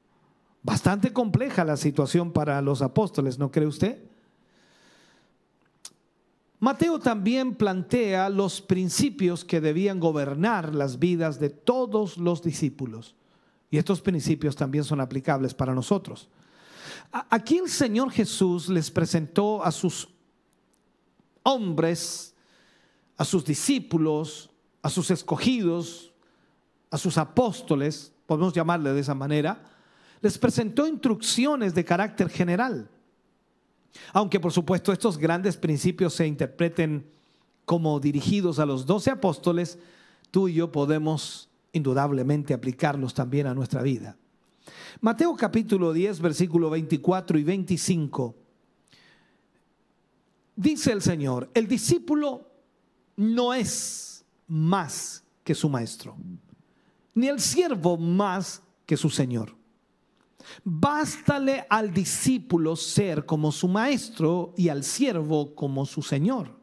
Bastante 0.63 1.13
compleja 1.13 1.65
la 1.65 1.77
situación 1.77 2.33
para 2.33 2.61
los 2.63 2.83
apóstoles, 2.83 3.39
¿no 3.39 3.51
cree 3.51 3.67
usted? 3.67 4.08
Mateo 6.61 6.99
también 6.99 7.55
plantea 7.55 8.29
los 8.29 8.61
principios 8.61 9.45
que 9.45 9.61
debían 9.61 10.01
gobernar 10.01 10.75
las 10.75 10.99
vidas 10.99 11.39
de 11.39 11.51
todos 11.51 12.19
los 12.19 12.43
discípulos. 12.43 13.15
Y 13.71 13.79
estos 13.79 14.01
principios 14.01 14.57
también 14.57 14.83
son 14.83 15.01
aplicables 15.01 15.55
para 15.55 15.75
nosotros. 15.75 16.29
Aquí 17.13 17.59
el 17.59 17.69
Señor 17.69 18.11
Jesús 18.11 18.69
les 18.69 18.91
presentó 18.91 19.63
a 19.63 19.71
sus 19.71 20.09
hombres, 21.45 22.35
a 23.17 23.25
sus 23.25 23.45
discípulos, 23.45 24.51
a 24.83 24.91
sus 24.91 25.11
escogidos, 25.11 26.13
a 26.91 26.99
sus 26.99 27.19
apóstoles, 27.19 28.13
podemos 28.27 28.53
llamarle 28.53 28.93
de 28.93 29.01
esa 29.01 29.15
manera, 29.15 29.63
les 30.21 30.37
presentó 30.39 30.87
instrucciones 30.87 31.75
de 31.75 31.85
carácter 31.85 32.29
general 32.29 32.91
aunque 34.13 34.41
por 34.41 34.53
supuesto 34.53 34.93
estos 34.93 35.19
grandes 35.19 35.57
principios 35.57 36.15
se 36.15 36.27
interpreten 36.27 37.07
como 37.65 38.01
dirigidos 38.01 38.59
a 38.59 38.67
los 38.67 38.87
doce 38.87 39.11
apóstoles, 39.11 39.79
tú 40.31 40.49
y 40.49 40.55
yo 40.55 40.73
podemos 40.73 41.51
indudablemente 41.73 42.55
aplicarlos 42.55 43.15
también 43.15 43.47
a 43.47 43.55
nuestra 43.55 43.83
vida. 43.83 44.17
Mateo 45.01 45.37
capítulo 45.37 45.93
10, 45.93 46.21
versículo 46.21 46.71
24 46.71 47.39
y 47.39 47.45
25. 47.45 48.35
Dice 50.57 50.93
el 50.93 51.03
Señor, 51.03 51.51
el 51.55 51.69
discípulo 51.69 52.51
no 53.17 53.55
es 53.55 54.25
más 54.49 55.23
que 55.45 55.55
su 55.55 55.69
maestro, 55.69 56.17
ni 57.15 57.29
el 57.29 57.41
siervo 57.41 57.97
más 57.97 58.63
que 58.87 58.97
su 58.97 59.11
Señor. 59.11 59.58
Bástale 60.65 61.67
al 61.69 61.93
discípulo 61.93 62.77
ser 62.77 63.27
como 63.27 63.53
su 63.53 63.69
maestro 63.69 64.55
y 64.57 64.69
al 64.69 64.85
siervo 64.85 65.55
como 65.55 65.87
su 65.87 66.03
señor. 66.03 66.59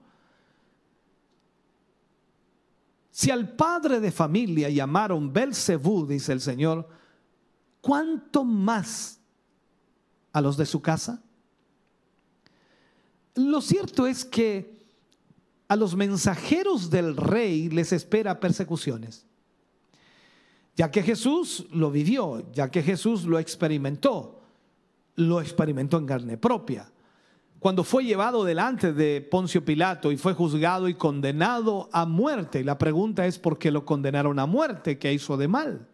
Si 3.12 3.32
al 3.32 3.56
padre 3.56 4.02
de 4.02 4.12
familia 4.12 4.70
llamaron 4.70 5.32
Belcebú, 5.32 6.06
dice 6.06 6.34
el 6.34 6.42
Señor, 6.42 6.90
¿cuánto 7.80 8.44
más 8.44 9.22
a 10.34 10.42
los 10.42 10.58
de 10.58 10.66
su 10.66 10.82
casa? 10.82 11.24
Lo 13.36 13.62
cierto 13.62 14.06
es 14.06 14.26
que 14.26 14.76
a 15.68 15.76
los 15.76 15.96
mensajeros 15.96 16.90
del 16.90 17.16
rey 17.16 17.70
les 17.70 17.94
espera 17.94 18.40
persecuciones, 18.40 19.26
ya 20.76 20.92
que 20.92 21.04
Jesús 21.04 21.66
lo 21.72 21.92
vivió, 21.92 22.52
ya 22.52 22.70
que 22.70 22.84
Jesús 22.84 23.26
lo 23.26 23.40
experimentó, 23.40 24.42
lo 25.16 25.42
experimentó 25.42 25.98
en 25.98 26.06
carne 26.06 26.38
propia. 26.38 26.92
Cuando 27.60 27.84
fue 27.84 28.04
llevado 28.04 28.44
delante 28.44 28.94
de 28.94 29.22
Poncio 29.22 29.64
Pilato 29.66 30.12
y 30.12 30.18
fue 30.18 30.34
juzgado 30.34 30.88
y 30.88 30.94
condenado 30.94 31.90
a 31.92 32.06
muerte, 32.06 32.64
la 32.64 32.78
pregunta 32.78 33.26
es 33.26 33.40
por 33.40 33.58
qué 33.58 33.72
lo 33.72 33.86
condenaron 33.86 34.38
a 34.38 34.46
muerte, 34.46 35.00
qué 35.00 35.14
hizo 35.14 35.38
de 35.38 35.48
mal 35.48 35.88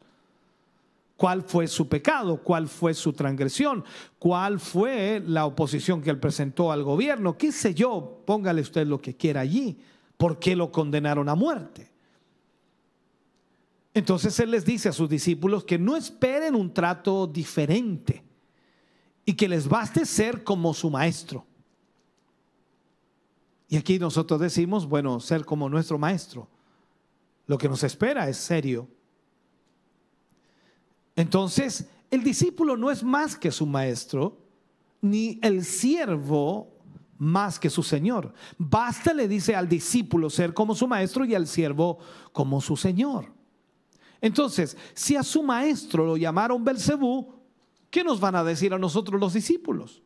cuál 1.21 1.43
fue 1.43 1.67
su 1.67 1.87
pecado, 1.87 2.37
cuál 2.37 2.67
fue 2.67 2.95
su 2.95 3.13
transgresión, 3.13 3.85
cuál 4.17 4.59
fue 4.59 5.21
la 5.23 5.45
oposición 5.45 6.01
que 6.01 6.09
él 6.09 6.17
presentó 6.17 6.71
al 6.71 6.81
gobierno, 6.81 7.37
qué 7.37 7.51
sé 7.51 7.75
yo, 7.75 8.23
póngale 8.25 8.59
usted 8.61 8.87
lo 8.87 8.99
que 8.99 9.15
quiera 9.15 9.41
allí, 9.41 9.79
por 10.17 10.39
qué 10.39 10.55
lo 10.55 10.71
condenaron 10.71 11.29
a 11.29 11.35
muerte. 11.35 11.90
Entonces 13.93 14.39
él 14.39 14.51
les 14.51 14.65
dice 14.65 14.89
a 14.89 14.93
sus 14.93 15.09
discípulos 15.09 15.63
que 15.63 15.77
no 15.77 15.95
esperen 15.97 16.55
un 16.55 16.73
trato 16.73 17.27
diferente 17.27 18.23
y 19.25 19.33
que 19.33 19.47
les 19.47 19.67
baste 19.67 20.05
ser 20.05 20.43
como 20.43 20.73
su 20.73 20.89
maestro. 20.89 21.45
Y 23.67 23.77
aquí 23.77 23.99
nosotros 23.99 24.39
decimos, 24.39 24.85
bueno, 24.87 25.19
ser 25.19 25.45
como 25.45 25.69
nuestro 25.69 25.97
maestro. 25.97 26.47
Lo 27.47 27.57
que 27.57 27.69
nos 27.69 27.83
espera 27.83 28.27
es 28.29 28.37
serio 28.37 28.87
entonces, 31.15 31.89
el 32.09 32.23
discípulo 32.23 32.77
no 32.77 32.91
es 32.91 33.03
más 33.03 33.35
que 33.35 33.51
su 33.51 33.65
maestro, 33.65 34.37
ni 35.01 35.39
el 35.41 35.63
siervo 35.63 36.69
más 37.17 37.59
que 37.59 37.69
su 37.69 37.83
señor. 37.83 38.33
Basta, 38.57 39.13
le 39.13 39.27
dice 39.27 39.55
al 39.55 39.67
discípulo, 39.67 40.29
ser 40.29 40.53
como 40.53 40.73
su 40.73 40.87
maestro 40.87 41.25
y 41.25 41.35
al 41.35 41.47
siervo 41.47 41.99
como 42.31 42.61
su 42.61 42.77
señor. 42.77 43.31
Entonces, 44.21 44.77
si 44.93 45.15
a 45.15 45.23
su 45.23 45.41
maestro 45.41 46.05
lo 46.05 46.15
llamaron 46.15 46.63
Belcebú, 46.63 47.33
¿qué 47.89 48.03
nos 48.03 48.19
van 48.19 48.35
a 48.35 48.43
decir 48.43 48.73
a 48.73 48.77
nosotros 48.77 49.19
los 49.19 49.33
discípulos? 49.33 50.03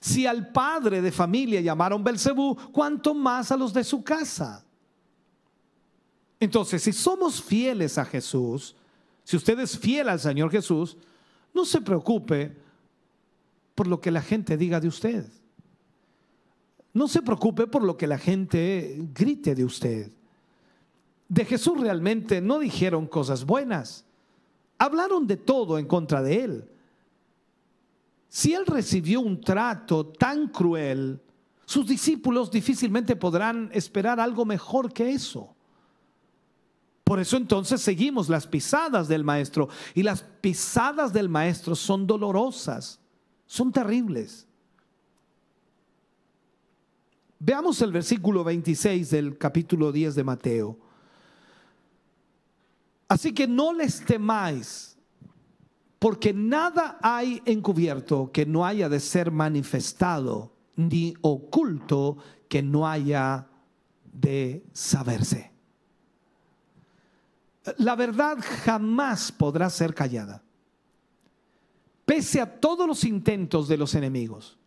Si 0.00 0.26
al 0.26 0.50
padre 0.50 1.02
de 1.02 1.12
familia 1.12 1.60
llamaron 1.60 2.02
Belcebú, 2.02 2.56
¿cuánto 2.72 3.14
más 3.14 3.52
a 3.52 3.56
los 3.56 3.72
de 3.74 3.84
su 3.84 4.02
casa? 4.02 4.64
Entonces, 6.38 6.82
si 6.82 6.92
somos 6.92 7.42
fieles 7.42 7.98
a 7.98 8.04
Jesús, 8.06 8.74
si 9.24 9.36
usted 9.36 9.58
es 9.60 9.78
fiel 9.78 10.08
al 10.08 10.18
Señor 10.18 10.50
Jesús, 10.50 10.96
no 11.52 11.66
se 11.66 11.82
preocupe 11.82 12.56
por 13.74 13.86
lo 13.86 14.00
que 14.00 14.10
la 14.10 14.22
gente 14.22 14.56
diga 14.56 14.80
de 14.80 14.88
usted. 14.88 15.26
No 16.92 17.06
se 17.06 17.22
preocupe 17.22 17.66
por 17.66 17.82
lo 17.82 17.96
que 17.96 18.06
la 18.06 18.18
gente 18.18 18.96
grite 19.12 19.54
de 19.54 19.64
usted. 19.64 20.10
De 21.30 21.44
Jesús 21.44 21.80
realmente 21.80 22.40
no 22.40 22.58
dijeron 22.58 23.06
cosas 23.06 23.46
buenas. 23.46 24.04
Hablaron 24.78 25.28
de 25.28 25.36
todo 25.36 25.78
en 25.78 25.86
contra 25.86 26.22
de 26.22 26.42
él. 26.42 26.68
Si 28.28 28.52
él 28.52 28.66
recibió 28.66 29.20
un 29.20 29.40
trato 29.40 30.06
tan 30.06 30.48
cruel, 30.48 31.20
sus 31.64 31.86
discípulos 31.86 32.50
difícilmente 32.50 33.14
podrán 33.14 33.70
esperar 33.72 34.18
algo 34.18 34.44
mejor 34.44 34.92
que 34.92 35.12
eso. 35.12 35.54
Por 37.04 37.20
eso 37.20 37.36
entonces 37.36 37.80
seguimos 37.80 38.28
las 38.28 38.48
pisadas 38.48 39.06
del 39.06 39.22
maestro. 39.22 39.68
Y 39.94 40.02
las 40.02 40.22
pisadas 40.40 41.12
del 41.12 41.28
maestro 41.28 41.76
son 41.76 42.08
dolorosas, 42.08 42.98
son 43.46 43.70
terribles. 43.70 44.48
Veamos 47.38 47.80
el 47.82 47.92
versículo 47.92 48.42
26 48.42 49.10
del 49.10 49.38
capítulo 49.38 49.92
10 49.92 50.16
de 50.16 50.24
Mateo. 50.24 50.89
Así 53.10 53.34
que 53.34 53.46
no 53.46 53.74
les 53.74 54.02
temáis, 54.06 54.96
porque 55.98 56.32
nada 56.32 56.98
hay 57.02 57.42
encubierto 57.44 58.30
que 58.32 58.46
no 58.46 58.64
haya 58.64 58.88
de 58.88 59.00
ser 59.00 59.30
manifestado, 59.30 60.54
ni 60.76 61.12
oculto 61.20 62.16
que 62.48 62.62
no 62.62 62.88
haya 62.88 63.48
de 64.10 64.64
saberse 64.72 65.50
la 67.78 67.94
verdad 67.94 68.38
jamás 68.64 69.30
podrá 69.32 69.68
ser 69.70 69.94
callada, 69.94 70.42
pese 72.04 72.40
a 72.40 72.60
todos 72.60 72.86
los 72.86 73.04
intentos 73.04 73.68
de 73.68 73.76
los 73.76 73.94
enemigos. 73.94 74.58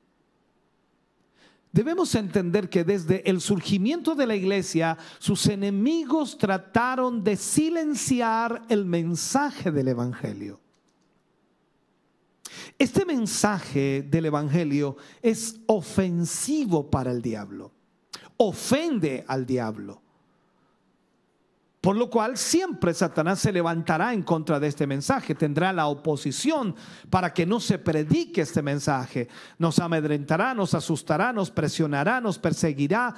Debemos 1.73 2.13
entender 2.13 2.69
que 2.69 2.83
desde 2.83 3.27
el 3.27 3.41
surgimiento 3.41 4.13
de 4.13 4.27
la 4.27 4.35
iglesia, 4.35 4.95
sus 5.17 5.47
enemigos 5.47 6.37
trataron 6.37 7.23
de 7.23 7.35
silenciar 7.35 8.61
el 8.69 8.85
mensaje 8.85 9.71
del 9.71 9.87
Evangelio. 9.87 10.59
Este 12.77 13.05
mensaje 13.05 14.03
del 14.07 14.27
Evangelio 14.27 14.97
es 15.23 15.61
ofensivo 15.65 16.91
para 16.91 17.09
el 17.09 17.23
diablo, 17.23 17.71
ofende 18.37 19.25
al 19.27 19.47
diablo. 19.47 20.02
Por 21.83 21.97
lo 21.97 22.09
cual 22.09 22.37
siempre 22.37 22.93
Satanás 22.93 23.39
se 23.39 23.51
levantará 23.51 24.13
en 24.13 24.23
contra 24.23 24.57
de 24.57 24.69
este 24.69 24.87
mensaje, 24.87 25.35
tendrá 25.35 25.73
la 25.73 25.87
oposición 25.87 26.73
para 27.09 27.33
que 27.33 27.45
no 27.45 27.59
se 27.59 27.77
predique 27.77 28.39
este 28.39 28.61
mensaje. 28.61 29.27
Nos 29.57 29.79
amedrentará, 29.79 30.53
nos 30.53 30.73
asustará, 30.75 31.33
nos 31.33 31.51
presionará, 31.51 32.21
nos 32.21 32.39
perseguirá, 32.39 33.13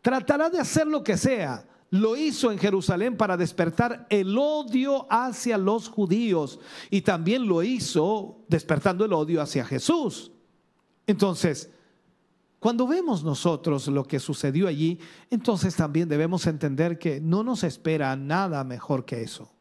tratará 0.00 0.48
de 0.48 0.60
hacer 0.60 0.86
lo 0.86 1.02
que 1.02 1.16
sea. 1.16 1.66
Lo 1.90 2.14
hizo 2.14 2.52
en 2.52 2.58
Jerusalén 2.60 3.16
para 3.16 3.36
despertar 3.36 4.06
el 4.08 4.38
odio 4.38 5.08
hacia 5.10 5.58
los 5.58 5.88
judíos 5.88 6.60
y 6.90 7.00
también 7.00 7.48
lo 7.48 7.64
hizo 7.64 8.44
despertando 8.46 9.06
el 9.06 9.12
odio 9.12 9.42
hacia 9.42 9.64
Jesús. 9.64 10.30
Entonces, 11.08 11.68
cuando 12.64 12.86
vemos 12.86 13.22
nosotros 13.22 13.88
lo 13.88 14.04
que 14.04 14.18
sucedió 14.18 14.68
allí, 14.68 14.98
entonces 15.28 15.76
también 15.76 16.08
debemos 16.08 16.46
entender 16.46 16.98
que 16.98 17.20
no 17.20 17.44
nos 17.44 17.62
espera 17.62 18.16
nada 18.16 18.64
mejor 18.64 19.04
que 19.04 19.20
eso. 19.20 19.52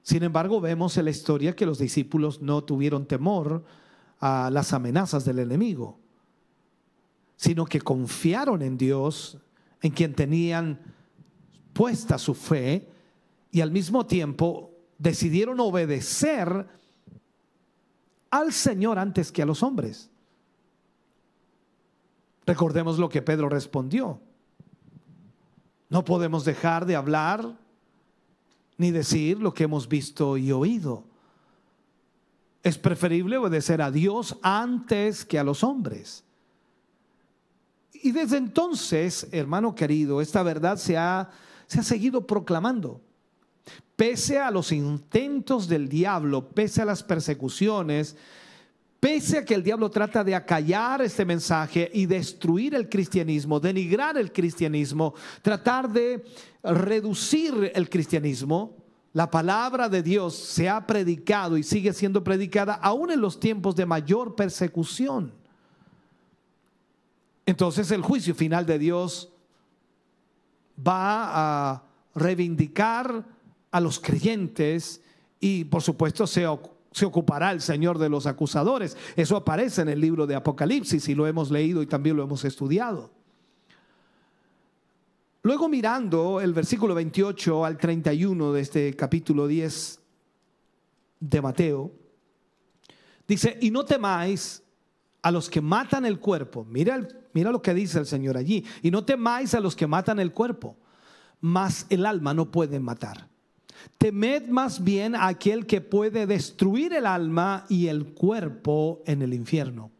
Sin 0.00 0.22
embargo, 0.22 0.60
vemos 0.60 0.96
en 0.96 1.06
la 1.06 1.10
historia 1.10 1.56
que 1.56 1.66
los 1.66 1.80
discípulos 1.80 2.40
no 2.40 2.62
tuvieron 2.62 3.04
temor 3.04 3.64
a 4.20 4.48
las 4.52 4.72
amenazas 4.72 5.24
del 5.24 5.40
enemigo, 5.40 5.98
sino 7.34 7.64
que 7.64 7.80
confiaron 7.80 8.62
en 8.62 8.78
Dios, 8.78 9.38
en 9.80 9.90
quien 9.90 10.14
tenían 10.14 10.78
puesta 11.72 12.16
su 12.16 12.34
fe, 12.34 12.88
y 13.50 13.60
al 13.60 13.72
mismo 13.72 14.06
tiempo 14.06 14.70
decidieron 14.98 15.58
obedecer 15.58 16.68
al 18.30 18.52
Señor 18.52 19.00
antes 19.00 19.32
que 19.32 19.42
a 19.42 19.46
los 19.46 19.64
hombres. 19.64 20.11
Recordemos 22.46 22.98
lo 22.98 23.08
que 23.08 23.22
Pedro 23.22 23.48
respondió. 23.48 24.20
No 25.88 26.04
podemos 26.04 26.44
dejar 26.44 26.86
de 26.86 26.96
hablar 26.96 27.56
ni 28.76 28.90
decir 28.90 29.38
lo 29.38 29.54
que 29.54 29.64
hemos 29.64 29.88
visto 29.88 30.36
y 30.36 30.50
oído. 30.50 31.04
Es 32.62 32.78
preferible 32.78 33.36
obedecer 33.36 33.82
a 33.82 33.90
Dios 33.90 34.38
antes 34.42 35.24
que 35.24 35.38
a 35.38 35.44
los 35.44 35.62
hombres. 35.62 36.24
Y 37.92 38.10
desde 38.10 38.38
entonces, 38.38 39.28
hermano 39.30 39.74
querido, 39.74 40.20
esta 40.20 40.42
verdad 40.42 40.76
se 40.76 40.96
ha, 40.96 41.30
se 41.66 41.80
ha 41.80 41.82
seguido 41.82 42.26
proclamando. 42.26 43.00
Pese 43.94 44.38
a 44.38 44.50
los 44.50 44.72
intentos 44.72 45.68
del 45.68 45.88
diablo, 45.88 46.48
pese 46.48 46.82
a 46.82 46.84
las 46.84 47.04
persecuciones, 47.04 48.16
Pese 49.02 49.38
a 49.38 49.44
que 49.44 49.56
el 49.56 49.64
diablo 49.64 49.90
trata 49.90 50.22
de 50.22 50.32
acallar 50.32 51.02
este 51.02 51.24
mensaje 51.24 51.90
y 51.92 52.06
destruir 52.06 52.72
el 52.76 52.88
cristianismo, 52.88 53.58
denigrar 53.58 54.16
el 54.16 54.30
cristianismo, 54.30 55.12
tratar 55.42 55.90
de 55.90 56.24
reducir 56.62 57.72
el 57.74 57.90
cristianismo, 57.90 58.76
la 59.12 59.28
palabra 59.28 59.88
de 59.88 60.04
Dios 60.04 60.36
se 60.36 60.68
ha 60.68 60.86
predicado 60.86 61.56
y 61.56 61.64
sigue 61.64 61.92
siendo 61.92 62.22
predicada 62.22 62.74
aún 62.74 63.10
en 63.10 63.20
los 63.20 63.40
tiempos 63.40 63.74
de 63.74 63.86
mayor 63.86 64.36
persecución. 64.36 65.34
Entonces 67.44 67.90
el 67.90 68.02
juicio 68.02 68.36
final 68.36 68.64
de 68.66 68.78
Dios 68.78 69.32
va 70.78 71.72
a 71.72 71.82
reivindicar 72.14 73.24
a 73.72 73.80
los 73.80 73.98
creyentes 73.98 75.02
y 75.40 75.64
por 75.64 75.82
supuesto 75.82 76.24
se 76.24 76.46
se 76.92 77.04
ocupará 77.04 77.50
el 77.50 77.60
Señor 77.60 77.98
de 77.98 78.08
los 78.08 78.26
acusadores. 78.26 78.96
Eso 79.16 79.36
aparece 79.36 79.82
en 79.82 79.88
el 79.88 80.00
libro 80.00 80.26
de 80.26 80.34
Apocalipsis 80.34 81.08
y 81.08 81.14
lo 81.14 81.26
hemos 81.26 81.50
leído 81.50 81.82
y 81.82 81.86
también 81.86 82.16
lo 82.16 82.22
hemos 82.22 82.44
estudiado. 82.44 83.10
Luego 85.42 85.68
mirando 85.68 86.40
el 86.40 86.52
versículo 86.52 86.94
28 86.94 87.64
al 87.64 87.76
31 87.76 88.52
de 88.52 88.60
este 88.60 88.94
capítulo 88.94 89.48
10 89.48 90.00
de 91.18 91.42
Mateo, 91.42 92.02
Dice, 93.26 93.56
y 93.60 93.70
no 93.70 93.84
temáis 93.84 94.62
a 95.22 95.30
los 95.30 95.48
que 95.48 95.60
matan 95.60 96.04
el 96.04 96.18
cuerpo. 96.18 96.66
Mira, 96.68 97.08
mira 97.32 97.50
lo 97.50 97.62
que 97.62 97.72
dice 97.72 97.98
el 97.98 98.06
Señor 98.06 98.36
allí. 98.36 98.64
Y 98.82 98.90
no 98.90 99.06
temáis 99.06 99.54
a 99.54 99.60
los 99.60 99.76
que 99.76 99.86
matan 99.86 100.20
el 100.20 100.32
cuerpo, 100.32 100.76
mas 101.40 101.86
el 101.88 102.04
alma 102.04 102.34
no 102.34 102.50
puede 102.50 102.80
matar. 102.80 103.30
Temed 103.98 104.48
más 104.48 104.82
bien 104.82 105.14
a 105.14 105.28
aquel 105.28 105.66
que 105.66 105.80
puede 105.80 106.26
destruir 106.26 106.92
el 106.92 107.06
alma 107.06 107.66
y 107.68 107.88
el 107.88 108.14
cuerpo 108.14 109.02
en 109.06 109.22
el 109.22 109.34
infierno. 109.34 109.90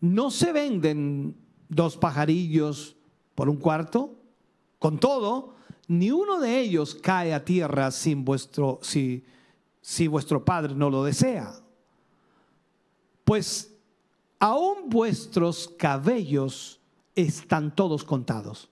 No 0.00 0.30
se 0.30 0.52
venden 0.52 1.36
dos 1.68 1.96
pajarillos 1.96 2.96
por 3.34 3.48
un 3.48 3.56
cuarto. 3.56 4.16
Con 4.78 4.98
todo, 4.98 5.54
ni 5.88 6.10
uno 6.10 6.40
de 6.40 6.60
ellos 6.60 6.94
cae 6.94 7.32
a 7.32 7.44
tierra 7.44 7.90
sin 7.90 8.24
vuestro, 8.24 8.78
si, 8.82 9.24
si 9.80 10.06
vuestro 10.06 10.44
Padre 10.44 10.74
no 10.74 10.90
lo 10.90 11.04
desea. 11.04 11.54
Pues 13.24 13.74
aún 14.38 14.90
vuestros 14.90 15.72
cabellos 15.78 16.80
están 17.14 17.74
todos 17.74 18.04
contados. 18.04 18.68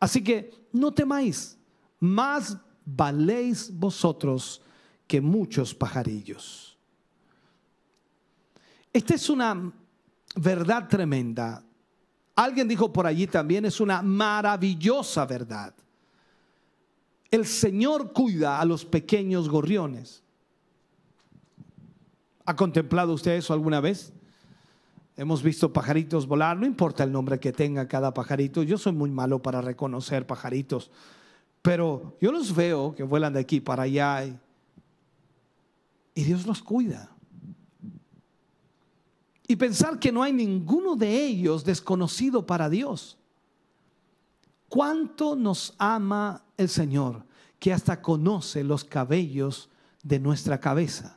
Así 0.00 0.22
que 0.24 0.52
no 0.72 0.92
temáis, 0.92 1.56
más 2.00 2.58
valéis 2.84 3.70
vosotros 3.72 4.62
que 5.06 5.20
muchos 5.20 5.74
pajarillos. 5.74 6.78
Esta 8.92 9.14
es 9.14 9.28
una 9.28 9.72
verdad 10.36 10.88
tremenda. 10.88 11.62
Alguien 12.36 12.68
dijo 12.68 12.92
por 12.92 13.06
allí 13.06 13.26
también, 13.26 13.64
es 13.64 13.80
una 13.80 14.02
maravillosa 14.02 15.24
verdad. 15.26 15.74
El 17.30 17.46
Señor 17.46 18.12
cuida 18.12 18.60
a 18.60 18.64
los 18.64 18.84
pequeños 18.84 19.48
gorriones. 19.48 20.22
¿Ha 22.44 22.54
contemplado 22.54 23.14
usted 23.14 23.32
eso 23.32 23.52
alguna 23.52 23.80
vez? 23.80 24.12
Hemos 25.16 25.42
visto 25.42 25.72
pajaritos 25.72 26.26
volar, 26.26 26.56
no 26.56 26.66
importa 26.66 27.04
el 27.04 27.12
nombre 27.12 27.38
que 27.38 27.52
tenga 27.52 27.86
cada 27.86 28.12
pajarito. 28.12 28.62
Yo 28.62 28.78
soy 28.78 28.92
muy 28.92 29.10
malo 29.10 29.40
para 29.40 29.60
reconocer 29.60 30.26
pajaritos, 30.26 30.90
pero 31.64 32.14
yo 32.20 32.30
los 32.30 32.54
veo 32.54 32.94
que 32.94 33.02
vuelan 33.02 33.32
de 33.32 33.40
aquí 33.40 33.58
para 33.58 33.84
allá 33.84 34.26
y, 34.26 34.38
y 36.14 36.24
Dios 36.24 36.46
los 36.46 36.62
cuida. 36.62 37.10
Y 39.48 39.56
pensar 39.56 39.98
que 39.98 40.12
no 40.12 40.22
hay 40.22 40.34
ninguno 40.34 40.94
de 40.94 41.24
ellos 41.24 41.64
desconocido 41.64 42.46
para 42.46 42.68
Dios. 42.68 43.16
¿Cuánto 44.68 45.36
nos 45.36 45.74
ama 45.78 46.44
el 46.58 46.68
Señor 46.68 47.24
que 47.58 47.72
hasta 47.72 48.02
conoce 48.02 48.62
los 48.62 48.84
cabellos 48.84 49.70
de 50.02 50.20
nuestra 50.20 50.60
cabeza? 50.60 51.16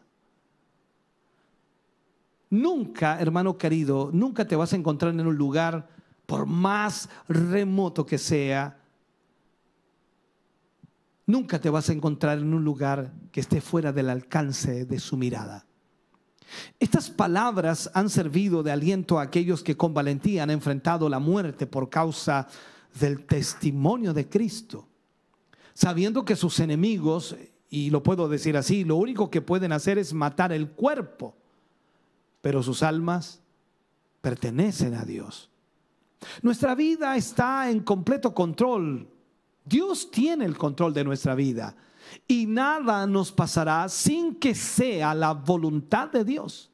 Nunca, 2.49 3.19
hermano 3.19 3.57
querido, 3.57 4.11
nunca 4.13 4.47
te 4.47 4.55
vas 4.55 4.71
a 4.71 4.77
encontrar 4.77 5.13
en 5.13 5.27
un 5.27 5.35
lugar, 5.35 5.89
por 6.25 6.45
más 6.45 7.09
remoto 7.27 8.05
que 8.05 8.17
sea, 8.17 8.77
nunca 11.27 11.61
te 11.61 11.69
vas 11.69 11.89
a 11.89 11.93
encontrar 11.93 12.39
en 12.39 12.53
un 12.53 12.63
lugar 12.63 13.13
que 13.31 13.39
esté 13.39 13.61
fuera 13.61 13.93
del 13.93 14.09
alcance 14.09 14.85
de 14.85 14.99
su 14.99 15.15
mirada. 15.15 15.67
Estas 16.79 17.11
palabras 17.11 17.91
han 17.93 18.09
servido 18.09 18.63
de 18.63 18.71
aliento 18.71 19.19
a 19.19 19.23
aquellos 19.23 19.61
que 19.61 19.77
con 19.77 19.93
valentía 19.93 20.41
han 20.41 20.49
enfrentado 20.49 21.07
la 21.09 21.19
muerte 21.19 21.67
por 21.67 21.89
causa 21.89 22.47
del 22.99 23.25
testimonio 23.27 24.13
de 24.13 24.27
Cristo, 24.27 24.87
sabiendo 25.75 26.25
que 26.25 26.35
sus 26.35 26.59
enemigos, 26.59 27.35
y 27.69 27.91
lo 27.91 28.01
puedo 28.01 28.27
decir 28.27 28.57
así, 28.57 28.83
lo 28.83 28.95
único 28.95 29.29
que 29.29 29.41
pueden 29.41 29.71
hacer 29.71 29.99
es 29.99 30.13
matar 30.13 30.51
el 30.51 30.69
cuerpo 30.71 31.35
pero 32.47 32.63
sus 32.63 32.81
almas 32.81 33.41
pertenecen 34.21 34.93
a 34.93 35.03
Dios. 35.03 35.49
Nuestra 36.41 36.75
vida 36.75 37.17
está 37.17 37.69
en 37.69 37.81
completo 37.81 38.33
control. 38.33 39.05
Dios 39.67 40.09
tiene 40.11 40.45
el 40.45 40.57
control 40.57 40.93
de 40.93 41.03
nuestra 41.03 41.35
vida 41.35 41.75
y 42.27 42.45
nada 42.45 43.05
nos 43.05 43.31
pasará 43.31 43.89
sin 43.89 44.35
que 44.35 44.55
sea 44.55 45.13
la 45.13 45.33
voluntad 45.33 46.09
de 46.09 46.23
Dios. 46.23 46.71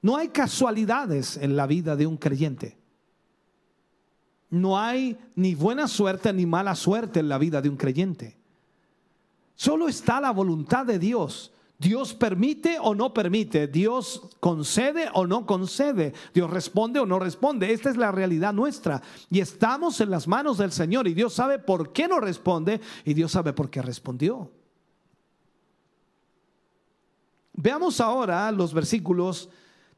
No 0.00 0.16
hay 0.16 0.28
casualidades 0.28 1.36
en 1.36 1.56
la 1.56 1.66
vida 1.66 1.96
de 1.96 2.06
un 2.06 2.16
creyente. 2.16 2.78
No 4.50 4.78
hay 4.78 5.18
ni 5.34 5.54
buena 5.54 5.88
suerte 5.88 6.32
ni 6.32 6.46
mala 6.46 6.74
suerte 6.74 7.20
en 7.20 7.28
la 7.28 7.38
vida 7.38 7.60
de 7.60 7.68
un 7.68 7.76
creyente. 7.76 8.38
Solo 9.54 9.88
está 9.88 10.20
la 10.20 10.30
voluntad 10.30 10.86
de 10.86 10.98
Dios 10.98 11.52
Dios 11.78 12.12
permite 12.12 12.78
o 12.80 12.92
no 12.96 13.14
permite, 13.14 13.68
Dios 13.68 14.22
concede 14.40 15.08
o 15.14 15.28
no 15.28 15.46
concede, 15.46 16.12
Dios 16.34 16.50
responde 16.50 16.98
o 16.98 17.06
no 17.06 17.20
responde. 17.20 17.72
Esta 17.72 17.88
es 17.88 17.96
la 17.96 18.10
realidad 18.10 18.52
nuestra. 18.52 19.00
Y 19.30 19.38
estamos 19.38 20.00
en 20.00 20.10
las 20.10 20.26
manos 20.26 20.58
del 20.58 20.72
Señor 20.72 21.06
y 21.06 21.14
Dios 21.14 21.34
sabe 21.34 21.60
por 21.60 21.92
qué 21.92 22.08
no 22.08 22.18
responde 22.18 22.80
y 23.04 23.14
Dios 23.14 23.30
sabe 23.30 23.52
por 23.52 23.70
qué 23.70 23.80
respondió. 23.80 24.50
Veamos 27.52 28.00
ahora 28.00 28.50
los 28.50 28.74
versículos 28.74 29.48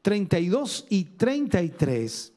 32 0.03 0.85
y 0.89 1.03
33. 1.05 2.33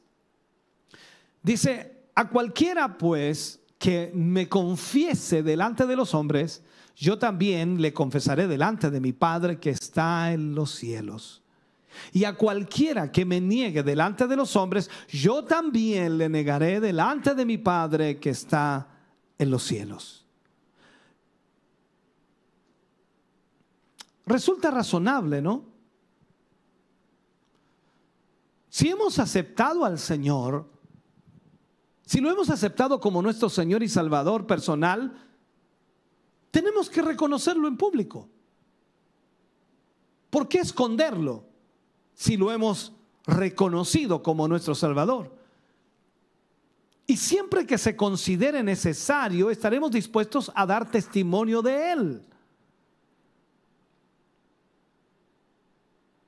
Dice, 1.43 2.07
a 2.15 2.29
cualquiera 2.29 2.97
pues 2.97 3.59
que 3.77 4.11
me 4.15 4.49
confiese 4.49 5.43
delante 5.43 5.85
de 5.85 5.95
los 5.95 6.15
hombres, 6.15 6.63
yo 6.95 7.19
también 7.19 7.81
le 7.81 7.93
confesaré 7.93 8.47
delante 8.47 8.89
de 8.89 9.01
mi 9.01 9.11
Padre 9.11 9.59
que 9.59 9.69
está 9.69 10.31
en 10.31 10.55
los 10.55 10.71
cielos. 10.71 11.43
Y 12.11 12.23
a 12.23 12.35
cualquiera 12.35 13.11
que 13.11 13.25
me 13.25 13.39
niegue 13.41 13.83
delante 13.83 14.27
de 14.27 14.35
los 14.35 14.55
hombres, 14.55 14.89
yo 15.09 15.43
también 15.43 16.17
le 16.17 16.29
negaré 16.29 16.79
delante 16.79 17.35
de 17.35 17.45
mi 17.45 17.57
Padre 17.57 18.19
que 18.19 18.29
está 18.29 18.87
en 19.37 19.49
los 19.49 19.63
cielos. 19.63 20.25
Resulta 24.25 24.71
razonable, 24.71 25.41
¿no? 25.41 25.63
Si 28.69 28.89
hemos 28.89 29.19
aceptado 29.19 29.85
al 29.85 29.99
Señor, 29.99 30.69
si 32.05 32.19
lo 32.19 32.29
hemos 32.29 32.49
aceptado 32.49 32.99
como 32.99 33.21
nuestro 33.21 33.49
Señor 33.49 33.83
y 33.83 33.89
Salvador 33.89 34.47
personal, 34.47 35.25
tenemos 36.55 36.89
que 36.89 37.01
reconocerlo 37.01 37.67
en 37.67 37.75
público. 37.75 38.29
¿Por 40.29 40.47
qué 40.47 40.59
esconderlo 40.59 41.43
si 42.13 42.37
lo 42.37 42.49
hemos 42.49 42.93
reconocido 43.25 44.23
como 44.23 44.47
nuestro 44.47 44.73
Salvador? 44.73 45.35
Y 47.05 47.17
siempre 47.17 47.65
que 47.65 47.77
se 47.77 47.97
considere 47.97 48.63
necesario, 48.63 49.51
estaremos 49.51 49.91
dispuestos 49.91 50.49
a 50.55 50.65
dar 50.65 50.89
testimonio 50.89 51.61
de 51.61 51.91
Él. 51.91 52.21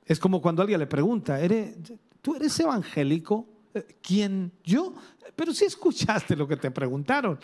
Es 0.05 0.19
como 0.19 0.41
cuando 0.41 0.61
alguien 0.61 0.82
le 0.82 0.88
pregunta, 0.88 1.39
¿tú 2.21 2.36
eres 2.36 2.59
evangélico? 2.59 3.47
Eh, 3.73 3.95
¿Quién? 4.01 4.51
¿Yo? 4.61 4.93
Pero 5.38 5.53
si 5.53 5.63
escuchaste 5.63 6.36
lo 6.36 6.45
que 6.45 6.57
te 6.57 6.69
preguntaron. 6.69 7.39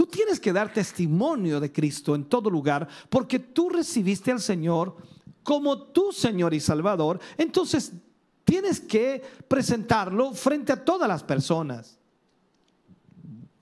Tú 0.00 0.06
tienes 0.06 0.40
que 0.40 0.50
dar 0.50 0.72
testimonio 0.72 1.60
de 1.60 1.70
Cristo 1.70 2.14
en 2.14 2.24
todo 2.24 2.48
lugar 2.48 2.88
porque 3.10 3.38
tú 3.38 3.68
recibiste 3.68 4.32
al 4.32 4.40
Señor 4.40 4.96
como 5.42 5.76
tu 5.76 6.10
Señor 6.10 6.54
y 6.54 6.60
Salvador. 6.60 7.20
Entonces 7.36 7.92
tienes 8.42 8.80
que 8.80 9.22
presentarlo 9.46 10.32
frente 10.32 10.72
a 10.72 10.82
todas 10.82 11.06
las 11.06 11.22
personas. 11.22 11.98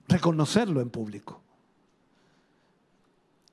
Reconocerlo 0.07 0.79
en 0.79 0.89
público. 0.89 1.41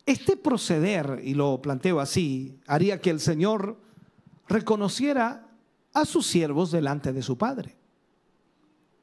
Este 0.07 0.37
proceder, 0.37 1.20
y 1.24 1.34
lo 1.34 1.61
planteo 1.61 1.99
así, 1.99 2.57
haría 2.68 3.01
que 3.01 3.11
el 3.11 3.18
Señor 3.18 3.80
reconociera 4.47 5.45
a 5.93 6.05
sus 6.05 6.24
siervos 6.24 6.70
delante 6.70 7.12
de 7.12 7.22
su 7.22 7.37
Padre. 7.37 7.74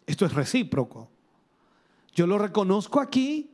Esto 0.05 0.25
es 0.25 0.31
recíproco. 0.31 1.09
Yo 2.13 2.25
lo 2.27 2.37
reconozco 2.37 3.01
aquí 3.01 3.49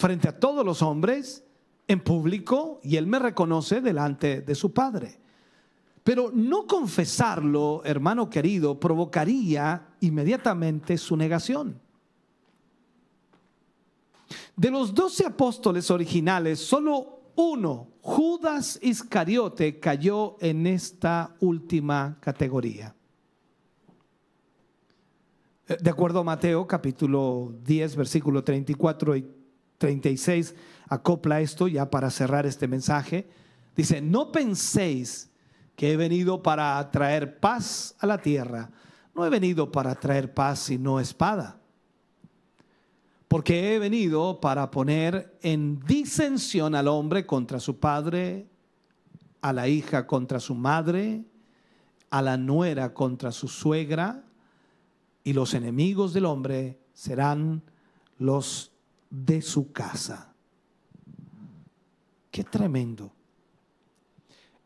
frente 0.00 0.28
a 0.28 0.40
todos 0.40 0.64
los 0.64 0.80
hombres, 0.80 1.44
en 1.86 2.00
público, 2.00 2.80
y 2.82 2.96
él 2.96 3.06
me 3.06 3.18
reconoce 3.18 3.82
delante 3.82 4.40
de 4.40 4.54
su 4.54 4.72
Padre. 4.72 5.20
Pero 6.02 6.30
no 6.32 6.66
confesarlo, 6.66 7.82
hermano 7.84 8.30
querido, 8.30 8.80
provocaría 8.80 9.88
inmediatamente 10.00 10.96
su 10.96 11.16
negación. 11.16 11.78
De 14.56 14.70
los 14.70 14.94
doce 14.94 15.26
apóstoles 15.26 15.90
originales, 15.90 16.60
solo 16.60 17.20
uno, 17.36 17.88
Judas 18.00 18.78
Iscariote, 18.80 19.78
cayó 19.78 20.36
en 20.40 20.66
esta 20.66 21.36
última 21.40 22.16
categoría. 22.20 22.94
De 25.66 25.90
acuerdo 25.90 26.20
a 26.20 26.24
Mateo 26.24 26.66
capítulo 26.66 27.52
10, 27.64 27.96
versículo 27.96 28.42
34 28.42 29.16
y 29.16 29.39
36 29.80 30.54
acopla 30.90 31.40
esto 31.40 31.66
ya 31.66 31.90
para 31.90 32.10
cerrar 32.10 32.44
este 32.44 32.68
mensaje. 32.68 33.26
Dice, 33.74 34.02
no 34.02 34.30
penséis 34.30 35.30
que 35.74 35.92
he 35.92 35.96
venido 35.96 36.42
para 36.42 36.90
traer 36.90 37.40
paz 37.40 37.96
a 37.98 38.06
la 38.06 38.18
tierra. 38.18 38.70
No 39.14 39.24
he 39.24 39.30
venido 39.30 39.72
para 39.72 39.94
traer 39.94 40.34
paz 40.34 40.58
sino 40.58 41.00
espada. 41.00 41.58
Porque 43.26 43.74
he 43.74 43.78
venido 43.78 44.40
para 44.40 44.70
poner 44.70 45.38
en 45.40 45.80
disensión 45.80 46.74
al 46.74 46.86
hombre 46.86 47.24
contra 47.24 47.58
su 47.58 47.78
padre, 47.78 48.46
a 49.40 49.54
la 49.54 49.66
hija 49.66 50.06
contra 50.06 50.40
su 50.40 50.54
madre, 50.54 51.24
a 52.10 52.20
la 52.20 52.36
nuera 52.36 52.92
contra 52.92 53.32
su 53.32 53.48
suegra, 53.48 54.24
y 55.24 55.32
los 55.32 55.54
enemigos 55.54 56.12
del 56.12 56.26
hombre 56.26 56.80
serán 56.92 57.62
los 58.18 58.72
de 59.10 59.42
su 59.42 59.72
casa. 59.72 60.32
Qué 62.30 62.44
tremendo. 62.44 63.10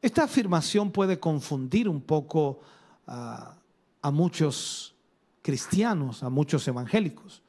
Esta 0.00 0.24
afirmación 0.24 0.90
puede 0.90 1.18
confundir 1.18 1.88
un 1.88 2.02
poco 2.02 2.60
a, 3.06 3.56
a 4.02 4.10
muchos 4.10 4.94
cristianos, 5.40 6.22
a 6.22 6.28
muchos 6.28 6.68
evangélicos, 6.68 7.42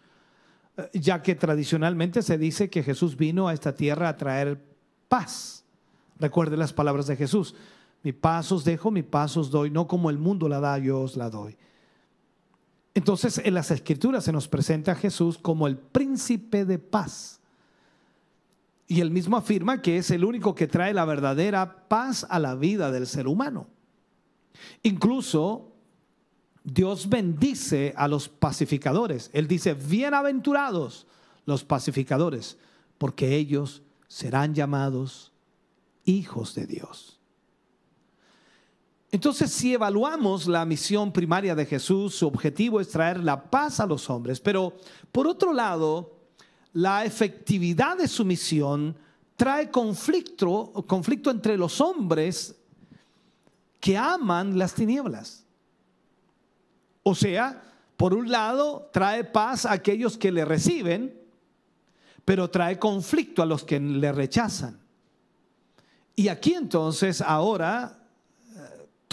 eh, 0.77 0.89
ya 0.93 1.21
que 1.21 1.35
tradicionalmente 1.35 2.21
se 2.21 2.37
dice 2.37 2.69
que 2.69 2.81
Jesús 2.81 3.17
vino 3.17 3.49
a 3.49 3.53
esta 3.53 3.75
tierra 3.75 4.09
a 4.09 4.17
traer 4.17 4.63
paz. 5.09 5.65
Recuerde 6.17 6.55
las 6.55 6.73
palabras 6.73 7.07
de 7.07 7.17
Jesús. 7.17 7.55
Mi 8.03 8.13
paz 8.13 8.51
os 8.51 8.63
dejo, 8.63 8.91
mi 8.91 9.03
paz 9.03 9.35
os 9.35 9.49
doy, 9.49 9.69
no 9.69 9.87
como 9.87 10.09
el 10.09 10.17
mundo 10.17 10.47
la 10.47 10.59
da, 10.59 10.77
yo 10.77 11.01
os 11.01 11.17
la 11.17 11.29
doy. 11.29 11.57
Entonces 12.95 13.41
en 13.43 13.53
las 13.53 13.69
escrituras 13.71 14.23
se 14.23 14.31
nos 14.31 14.47
presenta 14.47 14.93
a 14.93 14.95
Jesús 14.95 15.37
como 15.37 15.67
el 15.67 15.77
príncipe 15.77 16.65
de 16.65 16.79
paz. 16.79 17.41
Y 18.87 19.01
él 19.01 19.11
mismo 19.11 19.35
afirma 19.35 19.81
que 19.81 19.97
es 19.97 20.09
el 20.11 20.23
único 20.23 20.55
que 20.55 20.67
trae 20.67 20.93
la 20.93 21.05
verdadera 21.05 21.87
paz 21.89 22.25
a 22.29 22.39
la 22.39 22.55
vida 22.55 22.91
del 22.91 23.05
ser 23.05 23.27
humano. 23.27 23.67
Incluso 24.81 25.73
Dios 26.63 27.09
bendice 27.09 27.93
a 27.97 28.07
los 28.07 28.29
pacificadores. 28.29 29.29
Él 29.33 29.47
dice, 29.47 29.73
bienaventurados 29.73 31.05
los 31.45 31.65
pacificadores, 31.65 32.57
porque 32.97 33.35
ellos 33.35 33.83
serán 34.07 34.55
llamados 34.55 35.33
hijos 36.05 36.55
de 36.55 36.65
Dios. 36.65 37.14
Entonces, 39.15 39.49
si 39.49 39.73
evaluamos 39.73 40.45
la 40.45 40.65
misión 40.65 41.09
primaria 41.13 41.55
de 41.55 41.65
Jesús, 41.65 42.15
su 42.15 42.27
objetivo 42.27 42.81
es 42.81 42.89
traer 42.89 43.23
la 43.23 43.49
paz 43.49 43.79
a 43.79 43.85
los 43.85 44.09
hombres, 44.09 44.41
pero 44.41 44.75
por 45.09 45.25
otro 45.25 45.53
lado, 45.53 46.17
la 46.73 47.05
efectividad 47.05 47.97
de 47.97 48.09
su 48.09 48.25
misión 48.25 48.93
trae 49.37 49.71
conflicto, 49.71 50.73
conflicto 50.85 51.31
entre 51.31 51.57
los 51.57 51.79
hombres 51.79 52.57
que 53.79 53.97
aman 53.97 54.59
las 54.59 54.73
tinieblas. 54.73 55.45
O 57.01 57.15
sea, 57.15 57.63
por 57.95 58.13
un 58.13 58.29
lado, 58.29 58.89
trae 58.91 59.23
paz 59.23 59.65
a 59.65 59.71
aquellos 59.71 60.17
que 60.17 60.33
le 60.33 60.43
reciben, 60.43 61.17
pero 62.25 62.49
trae 62.49 62.77
conflicto 62.77 63.41
a 63.41 63.45
los 63.45 63.63
que 63.63 63.79
le 63.79 64.11
rechazan. 64.11 64.77
Y 66.17 66.27
aquí 66.27 66.53
entonces, 66.53 67.21
ahora, 67.21 68.01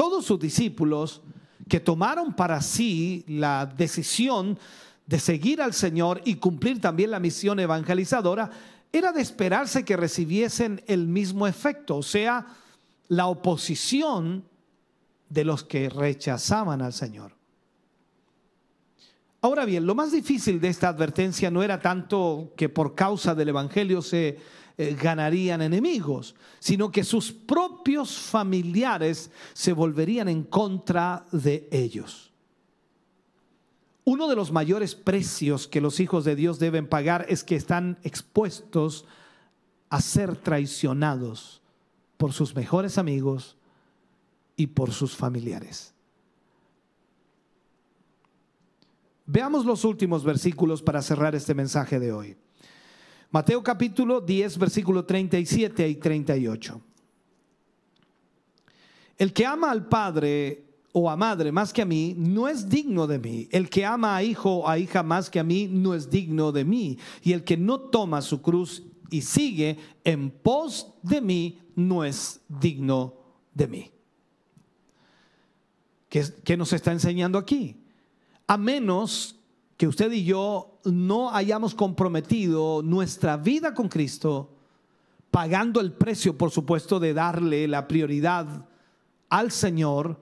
todos 0.03 0.25
sus 0.25 0.41
discípulos 0.41 1.23
que 1.69 1.79
tomaron 1.79 2.35
para 2.35 2.61
sí 2.61 3.25
la 3.29 3.67
decisión 3.67 4.59
de 5.07 5.21
seguir 5.21 5.63
al 5.63 5.73
Señor 5.75 6.21
y 6.25 6.35
cumplir 6.35 6.81
también 6.81 7.13
la 7.13 7.21
misión 7.21 7.61
evangelizadora, 7.61 8.51
era 8.91 9.13
de 9.13 9.23
esperarse 9.23 9.85
que 9.85 9.97
recibiesen 9.97 10.83
el 10.89 11.07
mismo 11.07 11.47
efecto, 11.47 11.99
o 11.99 12.03
sea, 12.03 12.45
la 13.07 13.29
oposición 13.29 14.45
de 15.29 15.45
los 15.45 15.63
que 15.63 15.89
rechazaban 15.89 16.83
al 16.83 16.93
Señor. 16.93 17.37
Ahora 19.41 19.65
bien, 19.65 19.87
lo 19.87 19.95
más 19.95 20.11
difícil 20.11 20.61
de 20.61 20.67
esta 20.67 20.89
advertencia 20.89 21.49
no 21.49 21.63
era 21.63 21.79
tanto 21.79 22.55
que 22.57 22.69
por 22.69 22.97
causa 22.97 23.37
del 23.37 23.51
Evangelio 23.51 24.03
se 24.03 24.37
eh, 24.89 24.97
ganarían 25.01 25.63
enemigos, 25.63 26.35
sino 26.59 26.91
que 26.91 27.05
sus 27.05 27.33
propios 27.33 28.17
familiares 28.17 29.31
se 29.53 29.73
volverían 29.73 30.29
en 30.29 30.45
contra 30.45 31.27
de 31.33 31.69
ellos. 31.71 32.33
Uno 34.05 34.29
de 34.29 34.35
los 34.35 34.51
mayores 34.51 34.95
precios 34.95 35.69
que 35.69 35.81
los 35.81 36.01
hijos 36.01 36.25
de 36.25 36.35
Dios 36.35 36.59
deben 36.59 36.89
pagar 36.89 37.25
es 37.29 37.45
que 37.45 37.55
están 37.55 37.99
expuestos 38.03 39.05
a 39.91 40.01
ser 40.01 40.37
traicionados 40.37 41.63
por 42.17 42.33
sus 42.33 42.55
mejores 42.55 42.99
amigos 42.99 43.57
y 44.57 44.69
por 44.69 44.93
sus 44.93 45.15
familiares. 45.15 45.93
Veamos 49.27 49.65
los 49.65 49.85
últimos 49.85 50.25
versículos 50.25 50.83
para 50.83 51.01
cerrar 51.01 51.35
este 51.35 51.55
mensaje 51.55 52.01
de 52.01 52.13
hoy. 52.13 52.37
Mateo 53.33 53.63
capítulo 53.63 54.21
10, 54.21 54.59
versículo 54.59 55.07
37 55.07 55.89
y 55.89 55.95
38. 55.95 56.81
El 59.17 59.33
que 59.33 59.47
ama 59.47 59.71
al 59.71 59.89
padre 59.89 60.67
o 60.93 61.09
a 61.09 61.17
madre 61.17 61.51
más 61.51 61.73
que 61.73 61.81
a 61.81 61.87
mí, 61.87 62.15
no 62.15 62.47
es 62.47 62.69
digno 62.69 63.07
de 63.07 63.19
mí. 63.19 63.49
El 63.51 63.71
que 63.71 63.87
ama 63.87 64.15
a 64.15 64.23
hijo 64.23 64.57
o 64.59 64.69
a 64.69 64.79
hija 64.79 65.03
más 65.03 65.31
que 65.31 65.41
a 65.41 65.45
mí, 65.45 65.67
no 65.67 65.95
es 65.95 66.11
digno 66.11 66.53
de 66.53 66.67
mí. 66.67 66.99
Y 67.23 67.33
el 67.33 67.43
que 67.43 67.57
no 67.57 67.81
toma 67.81 68.21
su 68.21 68.43
cruz 68.43 68.83
y 69.09 69.23
sigue 69.23 69.79
en 70.05 70.31
pos 70.31 70.93
de 71.03 71.23
mí, 71.23 71.59
no 71.75 72.05
es 72.05 72.43
digno 72.49 73.15
de 73.55 73.67
mí. 73.67 73.91
¿Qué, 76.11 76.23
qué 76.45 76.59
nos 76.59 76.75
está 76.75 76.93
enseñando 76.93 77.39
aquí? 77.39 77.77
A 78.47 78.59
menos 78.59 79.37
que 79.79 79.89
usted 79.89 80.13
y 80.13 80.25
yo 80.25 80.72
no 80.85 81.35
hayamos 81.35 81.75
comprometido 81.75 82.83
nuestra 82.83 83.37
vida 83.37 83.75
con 83.75 83.89
Cristo, 83.89 84.51
pagando 85.31 85.81
el 85.81 85.93
precio, 85.93 86.37
por 86.37 86.51
supuesto, 86.51 87.01
de 87.01 87.15
darle 87.15 87.69
la 87.69 87.89
prioridad 87.89 88.67
al 89.29 89.51
Señor 89.51 90.21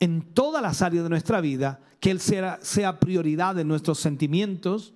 en 0.00 0.22
todas 0.34 0.62
las 0.62 0.82
áreas 0.82 1.04
de 1.04 1.10
nuestra 1.10 1.40
vida, 1.40 1.80
que 2.00 2.10
Él 2.10 2.20
sea, 2.20 2.58
sea 2.62 3.00
prioridad 3.00 3.58
en 3.58 3.68
nuestros 3.68 3.98
sentimientos, 3.98 4.94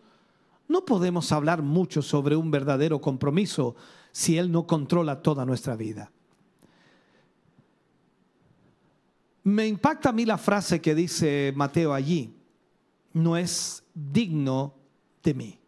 no 0.69 0.85
podemos 0.85 1.33
hablar 1.33 1.63
mucho 1.63 2.03
sobre 2.03 2.37
un 2.37 2.51
verdadero 2.51 3.01
compromiso 3.01 3.75
si 4.13 4.39
Él 4.39 4.53
no 4.53 4.67
controla 4.67 5.23
toda 5.23 5.45
nuestra 5.45 5.77
vida. 5.77 6.11
Me 9.45 9.67
impacta 9.67 10.11
a 10.11 10.13
mí 10.13 10.25
la 10.25 10.39
frase 10.39 10.81
que 10.81 10.95
dice 10.95 11.53
Mateo 11.57 11.93
allí 11.93 12.33
no 13.13 13.37
es 13.37 13.82
digno 13.95 14.75
de 15.23 15.35
mí. 15.35 15.59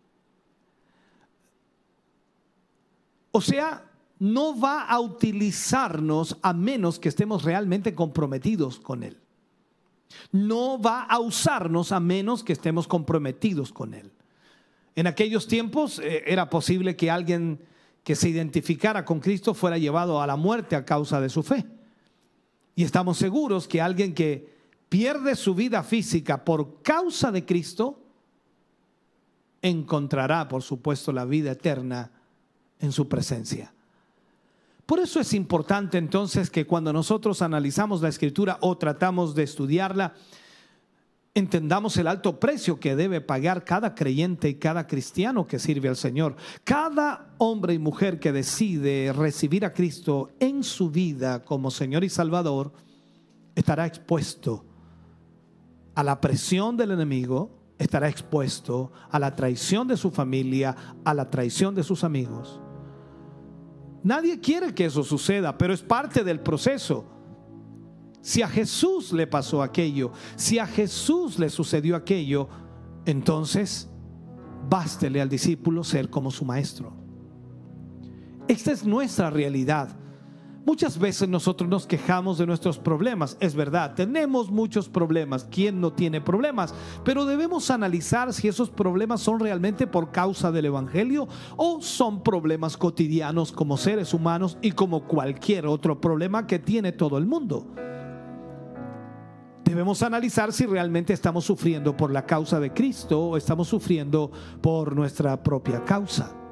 O 3.31 3.41
sea, 3.41 3.91
no 4.19 4.59
va 4.59 4.85
a 4.85 5.01
utilizarnos 5.01 6.39
a 6.41 6.53
menos 6.53 6.99
que 6.99 7.09
estemos 7.09 7.43
realmente 7.43 7.95
comprometidos 7.95 8.79
con 8.79 9.03
Él. 9.03 9.19
No 10.31 10.81
va 10.81 11.03
a 11.03 11.19
usarnos 11.19 11.93
a 11.93 12.01
menos 12.01 12.45
que 12.45 12.53
estemos 12.53 12.87
comprometidos 12.87 13.73
con 13.73 13.95
Él. 13.95 14.13
En 14.95 15.07
aquellos 15.07 15.49
tiempos 15.49 15.99
eh, 15.99 16.23
era 16.27 16.49
posible 16.49 16.95
que 16.95 17.11
alguien 17.11 17.61
que 18.05 18.15
se 18.15 18.29
identificara 18.29 19.05
con 19.05 19.19
Cristo 19.19 19.55
fuera 19.55 19.79
llevado 19.79 20.21
a 20.21 20.27
la 20.27 20.37
muerte 20.37 20.77
a 20.77 20.85
causa 20.85 21.21
de 21.21 21.31
su 21.31 21.43
fe. 21.43 21.65
Y 22.77 22.85
estamos 22.85 23.19
seguros 23.19 23.67
que 23.67 23.81
alguien 23.81 24.15
que 24.15 24.55
pierde 24.89 25.35
su 25.35 25.55
vida 25.55 25.83
física 25.83 26.45
por 26.45 26.83
causa 26.83 27.33
de 27.33 27.45
Cristo, 27.45 28.04
encontrará, 29.65 30.47
por 30.47 30.63
supuesto, 30.63 31.11
la 31.11 31.25
vida 31.25 31.53
eterna 31.53 32.13
en 32.79 32.93
su 32.93 33.09
presencia. 33.09 33.73
Por 34.85 35.01
eso 35.01 35.19
es 35.19 35.33
importante 35.33 35.97
entonces 35.97 36.51
que 36.51 36.67
cuando 36.67 36.93
nosotros 36.93 37.41
analizamos 37.41 38.03
la 38.03 38.11
escritura 38.11 38.59
o 38.61 38.77
tratamos 38.77 39.35
de 39.35 39.43
estudiarla, 39.45 40.13
entendamos 41.33 41.97
el 41.97 42.09
alto 42.09 42.39
precio 42.39 42.79
que 42.79 42.95
debe 42.95 43.23
pagar 43.23 43.65
cada 43.65 43.95
creyente 43.95 44.51
y 44.51 44.57
cada 44.57 44.87
cristiano 44.87 45.47
que 45.47 45.59
sirve 45.59 45.89
al 45.89 45.97
Señor. 45.97 46.37
Cada 46.63 47.35
hombre 47.39 47.73
y 47.73 47.79
mujer 47.79 48.21
que 48.21 48.33
decide 48.33 49.15
recibir 49.15 49.65
a 49.65 49.73
Cristo 49.73 50.31
en 50.41 50.63
su 50.63 50.91
vida 50.91 51.43
como 51.43 51.71
Señor 51.71 52.05
y 52.05 52.11
Salvador 52.11 52.71
estará 53.55 53.87
expuesto 53.87 54.63
a 55.95 56.05
la 56.05 56.21
presión 56.21 56.77
del 56.77 56.91
enemigo, 56.91 57.64
estará 57.79 58.09
expuesto 58.09 58.93
a 59.11 59.19
la 59.19 59.35
traición 59.35 59.89
de 59.89 59.97
su 59.97 60.11
familia, 60.11 60.75
a 61.05 61.15
la 61.15 61.31
traición 61.31 61.75
de 61.75 61.83
sus 61.83 62.05
amigos. 62.05 62.61
Nadie 64.03 64.39
quiere 64.39 64.75
que 64.75 64.85
eso 64.85 65.03
suceda, 65.03 65.57
pero 65.57 65.73
es 65.73 65.83
parte 65.83 66.23
del 66.23 66.41
proceso. 66.41 67.07
Si 68.21 68.43
a 68.43 68.49
Jesús 68.49 69.13
le 69.13 69.27
pasó 69.27 69.63
aquello, 69.63 70.13
si 70.37 70.59
a 70.59 70.67
Jesús 70.67 71.39
le 71.39 71.49
sucedió 71.51 71.97
aquello, 71.97 72.49
entonces 73.07 73.89
bástele 74.69 75.21
al 75.21 75.29
discípulo 75.29 75.85
ser 75.85 76.11
como 76.11 76.31
su 76.31 76.45
maestro. 76.45 76.93
Esta 78.49 78.73
es 78.73 78.85
nuestra 78.85 79.31
realidad. 79.31 79.97
Muchas 80.65 80.99
veces 80.99 81.29
nosotros 81.29 81.69
nos 81.69 81.87
quejamos 81.87 82.39
de 82.39 82.47
nuestros 82.47 82.79
problemas. 82.79 83.37
Es 83.39 83.55
verdad, 83.55 83.95
tenemos 83.95 84.51
muchos 84.51 84.89
problemas. 84.89 85.47
¿Quién 85.51 85.79
no 85.79 85.93
tiene 85.93 86.23
problemas? 86.23 86.75
Pero 87.05 87.27
debemos 87.27 87.71
analizar 87.71 88.33
si 88.33 88.49
esos 88.49 88.71
problemas 88.71 89.21
son 89.21 89.41
realmente 89.41 89.87
por 89.87 90.11
causa 90.11 90.51
del 90.51 90.65
Evangelio 90.65 91.29
o 91.57 91.83
son 91.83 92.23
problemas 92.23 92.79
cotidianos 92.79 93.53
como 93.53 93.77
seres 93.77 94.15
humanos 94.15 94.57
y 94.63 94.73
como 94.73 95.07
cualquier 95.07 95.67
otro 95.67 96.01
problema 96.01 96.47
que 96.47 96.59
tiene 96.59 96.93
todo 96.93 97.19
el 97.19 97.27
mundo. 97.27 97.67
Debemos 99.65 100.03
analizar 100.03 100.51
si 100.51 100.65
realmente 100.65 101.13
estamos 101.13 101.45
sufriendo 101.45 101.95
por 101.95 102.11
la 102.11 102.25
causa 102.25 102.59
de 102.59 102.73
Cristo 102.73 103.21
o 103.21 103.37
estamos 103.37 103.69
sufriendo 103.69 104.31
por 104.63 104.97
nuestra 104.97 105.43
propia 105.43 105.85
causa. 105.85 106.44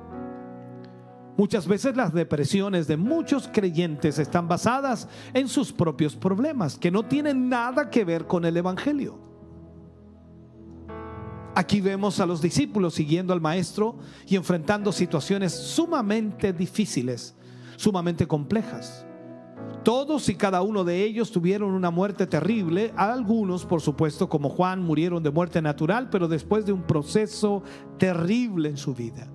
Muchas 1.37 1.67
veces 1.67 1.97
las 1.97 2.13
depresiones 2.13 2.87
de 2.87 2.99
muchos 2.99 3.49
creyentes 3.51 4.19
están 4.19 4.49
basadas 4.49 5.09
en 5.33 5.49
sus 5.49 5.73
propios 5.73 6.15
problemas, 6.15 6.77
que 6.77 6.91
no 6.91 7.05
tienen 7.05 7.49
nada 7.49 7.89
que 7.89 8.05
ver 8.05 8.27
con 8.27 8.45
el 8.45 8.57
Evangelio. 8.57 9.19
Aquí 11.55 11.81
vemos 11.81 12.21
a 12.21 12.27
los 12.27 12.41
discípulos 12.41 12.95
siguiendo 12.95 13.33
al 13.33 13.41
Maestro 13.41 13.99
y 14.27 14.37
enfrentando 14.37 14.93
situaciones 14.93 15.53
sumamente 15.53 16.53
difíciles, 16.53 17.35
sumamente 17.77 18.27
complejas. 18.27 19.07
Todos 19.85 20.29
y 20.29 20.35
cada 20.35 20.63
uno 20.63 20.85
de 20.85 21.03
ellos 21.03 21.33
tuvieron 21.33 21.73
una 21.73 21.91
muerte 21.91 22.27
terrible. 22.27 22.93
Algunos, 22.97 23.67
por 23.67 23.81
supuesto, 23.81 24.29
como 24.29 24.49
Juan, 24.49 24.83
murieron 24.83 25.23
de 25.23 25.31
muerte 25.31 25.61
natural, 25.61 26.09
pero 26.09 26.29
después 26.29 26.65
de 26.65 26.73
un 26.73 26.83
proceso 26.83 27.63
terrible 27.99 28.69
en 28.69 28.77
su 28.77 28.95
vida. 28.95 29.29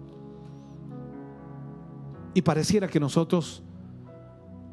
Y 2.38 2.44
pareciera 2.44 2.88
que 2.88 3.00
nosotros 3.00 3.64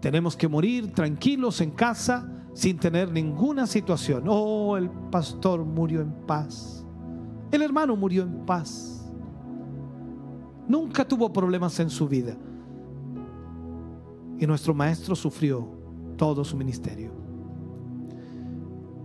tenemos 0.03 0.37
que 0.37 0.47
morir 0.47 0.93
tranquilos 0.93 1.63
en 1.63 1.71
casa 1.71 2.31
sin 2.53 2.79
tener 2.79 3.11
ninguna 3.11 3.67
situación. 3.67 4.25
Oh, 4.29 4.77
el 4.77 4.91
pastor 4.91 5.65
murió 5.65 6.03
en 6.03 6.13
paz. 6.27 6.85
El 7.51 7.63
hermano 7.63 7.97
murió 7.97 8.23
en 8.23 8.45
paz. 8.45 9.11
Nunca 10.69 11.09
tuvo 11.09 11.33
problemas 11.33 11.81
en 11.81 11.89
su 11.89 12.07
vida. 12.07 12.37
Y 14.39 14.47
nuestro 14.47 14.75
maestro 14.75 15.17
sufrió 15.17 15.67
todo 16.19 16.45
su 16.45 16.59
ministerio. 16.59 17.13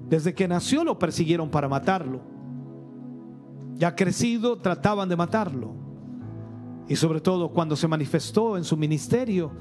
Desde 0.10 0.34
que 0.34 0.50
nació 0.50 0.84
lo 0.84 1.00
persiguieron 1.00 1.50
para 1.50 1.70
matarlo. 1.70 2.20
Ya 3.76 3.96
crecido 3.96 4.58
trataban 4.58 5.08
de 5.08 5.16
matarlo. 5.16 5.89
Y 6.90 6.96
sobre 6.96 7.22
todo 7.22 7.50
cuando 7.50 7.76
se 7.76 7.88
manifestó 7.88 8.58
en 8.58 8.64
su 8.64 8.76
ministerio, 8.76 9.52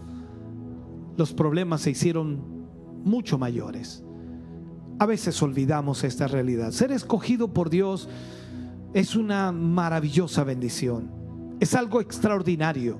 los 1.19 1.35
problemas 1.35 1.83
se 1.83 1.91
hicieron 1.91 2.41
mucho 3.05 3.39
mayores. 3.39 4.03
A 4.99 5.05
veces 5.05 5.41
olvidamos 5.43 6.05
esta 6.05 6.27
realidad. 6.27 6.71
Ser 6.71 6.91
escogido 6.91 7.53
por 7.53 7.69
Dios 7.69 8.09
es 8.95 9.15
una 9.15 9.53
maravillosa 9.53 10.43
bendición. 10.43 11.11
Es 11.61 11.75
algo 11.75 12.01
extraordinario, 12.01 12.99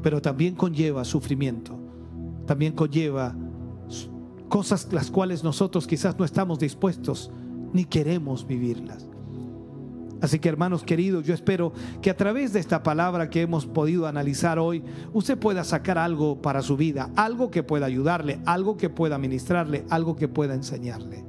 pero 0.00 0.22
también 0.22 0.54
conlleva 0.54 1.04
sufrimiento. 1.04 1.76
También 2.46 2.72
conlleva 2.72 3.34
cosas 4.48 4.92
las 4.92 5.10
cuales 5.10 5.42
nosotros 5.42 5.88
quizás 5.88 6.16
no 6.16 6.24
estamos 6.24 6.60
dispuestos 6.60 7.32
ni 7.72 7.84
queremos 7.84 8.46
vivirlas. 8.46 9.08
Así 10.26 10.40
que 10.40 10.48
hermanos 10.48 10.82
queridos, 10.82 11.24
yo 11.24 11.34
espero 11.34 11.72
que 12.02 12.10
a 12.10 12.16
través 12.16 12.52
de 12.52 12.58
esta 12.58 12.82
palabra 12.82 13.30
que 13.30 13.42
hemos 13.42 13.64
podido 13.64 14.08
analizar 14.08 14.58
hoy, 14.58 14.82
usted 15.12 15.38
pueda 15.38 15.62
sacar 15.62 15.98
algo 15.98 16.42
para 16.42 16.62
su 16.62 16.76
vida, 16.76 17.10
algo 17.14 17.48
que 17.48 17.62
pueda 17.62 17.86
ayudarle, 17.86 18.40
algo 18.44 18.76
que 18.76 18.90
pueda 18.90 19.18
ministrarle, 19.18 19.84
algo 19.88 20.16
que 20.16 20.26
pueda 20.26 20.54
enseñarle. 20.54 21.24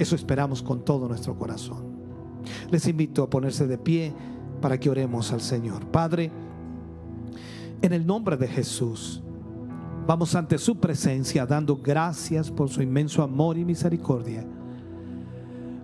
Eso 0.00 0.16
esperamos 0.16 0.60
con 0.60 0.84
todo 0.84 1.06
nuestro 1.06 1.38
corazón. 1.38 1.86
Les 2.68 2.88
invito 2.88 3.22
a 3.22 3.30
ponerse 3.30 3.68
de 3.68 3.78
pie 3.78 4.12
para 4.60 4.80
que 4.80 4.90
oremos 4.90 5.32
al 5.32 5.40
Señor. 5.40 5.86
Padre, 5.86 6.32
en 7.80 7.92
el 7.92 8.04
nombre 8.04 8.36
de 8.36 8.48
Jesús, 8.48 9.22
vamos 10.04 10.34
ante 10.34 10.58
su 10.58 10.80
presencia 10.80 11.46
dando 11.46 11.76
gracias 11.76 12.50
por 12.50 12.70
su 12.70 12.82
inmenso 12.82 13.22
amor 13.22 13.56
y 13.56 13.64
misericordia. 13.64 14.44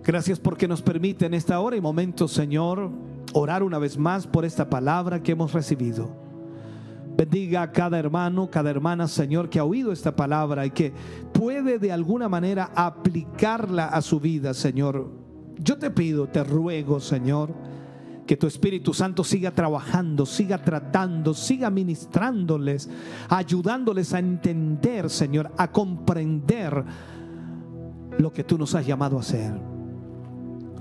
Gracias 0.03 0.37
porque 0.37 0.67
nos 0.67 0.81
permite 0.81 1.25
en 1.25 1.33
esta 1.33 1.61
hora 1.61 1.77
y 1.77 1.81
momento, 1.81 2.27
Señor, 2.27 2.91
orar 3.31 3.63
una 3.63 3.79
vez 3.79 3.97
más 3.97 4.27
por 4.27 4.43
esta 4.43 4.69
palabra 4.69 5.23
que 5.23 5.31
hemos 5.31 5.53
recibido. 5.53 6.13
Bendiga 7.15 7.61
a 7.61 7.71
cada 7.71 7.97
hermano, 7.99 8.49
cada 8.49 8.69
hermana, 8.69 9.07
Señor, 9.07 9.49
que 9.49 9.59
ha 9.59 9.63
oído 9.63 9.93
esta 9.93 10.13
palabra 10.13 10.65
y 10.65 10.71
que 10.71 10.91
puede 11.31 11.79
de 11.79 11.93
alguna 11.93 12.27
manera 12.27 12.71
aplicarla 12.75 13.85
a 13.85 14.01
su 14.01 14.19
vida, 14.19 14.53
Señor. 14.53 15.09
Yo 15.57 15.77
te 15.77 15.89
pido, 15.89 16.27
te 16.27 16.43
ruego, 16.43 16.99
Señor, 16.99 17.53
que 18.27 18.35
tu 18.35 18.47
Espíritu 18.47 18.93
Santo 18.93 19.23
siga 19.23 19.51
trabajando, 19.51 20.25
siga 20.25 20.57
tratando, 20.57 21.33
siga 21.33 21.69
ministrándoles, 21.69 22.89
ayudándoles 23.29 24.13
a 24.13 24.19
entender, 24.19 25.09
Señor, 25.09 25.49
a 25.55 25.71
comprender 25.71 26.83
lo 28.17 28.33
que 28.33 28.43
tú 28.43 28.57
nos 28.57 28.75
has 28.75 28.85
llamado 28.85 29.17
a 29.17 29.21
hacer. 29.21 29.72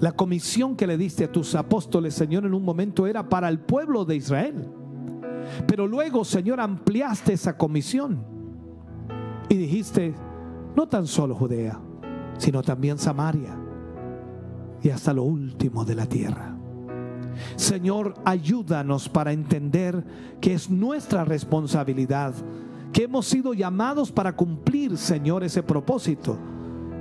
La 0.03 0.11
comisión 0.11 0.75
que 0.75 0.89
le 0.89 0.97
diste 0.99 1.23
a 1.23 1.31
tus 1.31 1.55
apóstoles, 1.55 2.13
Señor, 2.15 2.45
en 2.45 2.55
un 2.55 2.65
momento 2.65 3.07
era 3.07 3.29
para 3.29 3.49
el 3.49 3.61
pueblo 3.61 4.05
de 4.05 4.17
Israel. 4.17 4.69
Pero 5.69 5.87
luego, 5.87 6.25
Señor, 6.25 6.61
ampliaste 6.61 7.35
esa 7.35 7.57
comisión 7.57 8.25
y 9.49 9.55
dijiste, 9.55 10.13
no 10.75 10.89
tan 10.89 11.07
solo 11.07 11.37
Judea, 11.37 11.79
sino 12.37 12.63
también 12.63 12.99
Samaria 12.99 13.57
y 14.83 14.91
hasta 14.91 15.13
lo 15.13 15.23
último 15.23 15.85
de 15.85 15.95
la 15.95 16.07
tierra. 16.07 16.57
Señor, 17.55 18.15
ayúdanos 18.25 19.09
para 19.09 19.33
entender 19.33 20.05
que 20.41 20.55
es 20.55 20.69
nuestra 20.69 21.25
responsabilidad, 21.25 22.35
que 22.93 23.05
hemos 23.05 23.27
sido 23.27 23.55
llamados 23.55 24.11
para 24.11 24.35
cumplir, 24.35 24.97
Señor, 24.97 25.45
ese 25.45 25.63
propósito 25.63 26.41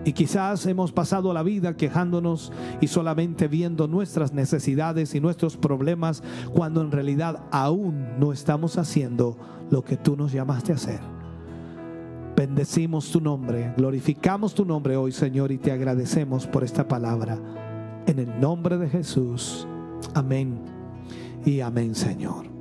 y 0.03 0.13
quizás 0.13 0.65
hemos 0.65 0.91
pasado 0.91 1.33
la 1.33 1.43
vida 1.43 1.75
quejándonos 1.75 2.51
y 2.79 2.87
solamente 2.87 3.47
viendo 3.47 3.87
nuestras 3.87 4.33
necesidades 4.33 5.13
y 5.13 5.19
nuestros 5.19 5.57
problemas 5.57 6.23
cuando 6.53 6.81
en 6.81 6.91
realidad 6.91 7.43
aún 7.51 8.19
no 8.19 8.33
estamos 8.33 8.77
haciendo 8.77 9.37
lo 9.69 9.83
que 9.83 9.97
tú 9.97 10.15
nos 10.15 10.31
llamaste 10.31 10.71
a 10.71 10.75
hacer. 10.75 10.99
Bendecimos 12.35 13.11
tu 13.11 13.21
nombre, 13.21 13.73
glorificamos 13.77 14.55
tu 14.55 14.65
nombre 14.65 14.95
hoy 14.95 15.11
Señor 15.11 15.51
y 15.51 15.57
te 15.57 15.71
agradecemos 15.71 16.47
por 16.47 16.63
esta 16.63 16.87
palabra. 16.87 17.37
En 18.07 18.17
el 18.17 18.39
nombre 18.39 18.77
de 18.77 18.89
Jesús. 18.89 19.67
Amén 20.15 20.59
y 21.45 21.59
amén 21.59 21.93
Señor. 21.93 22.60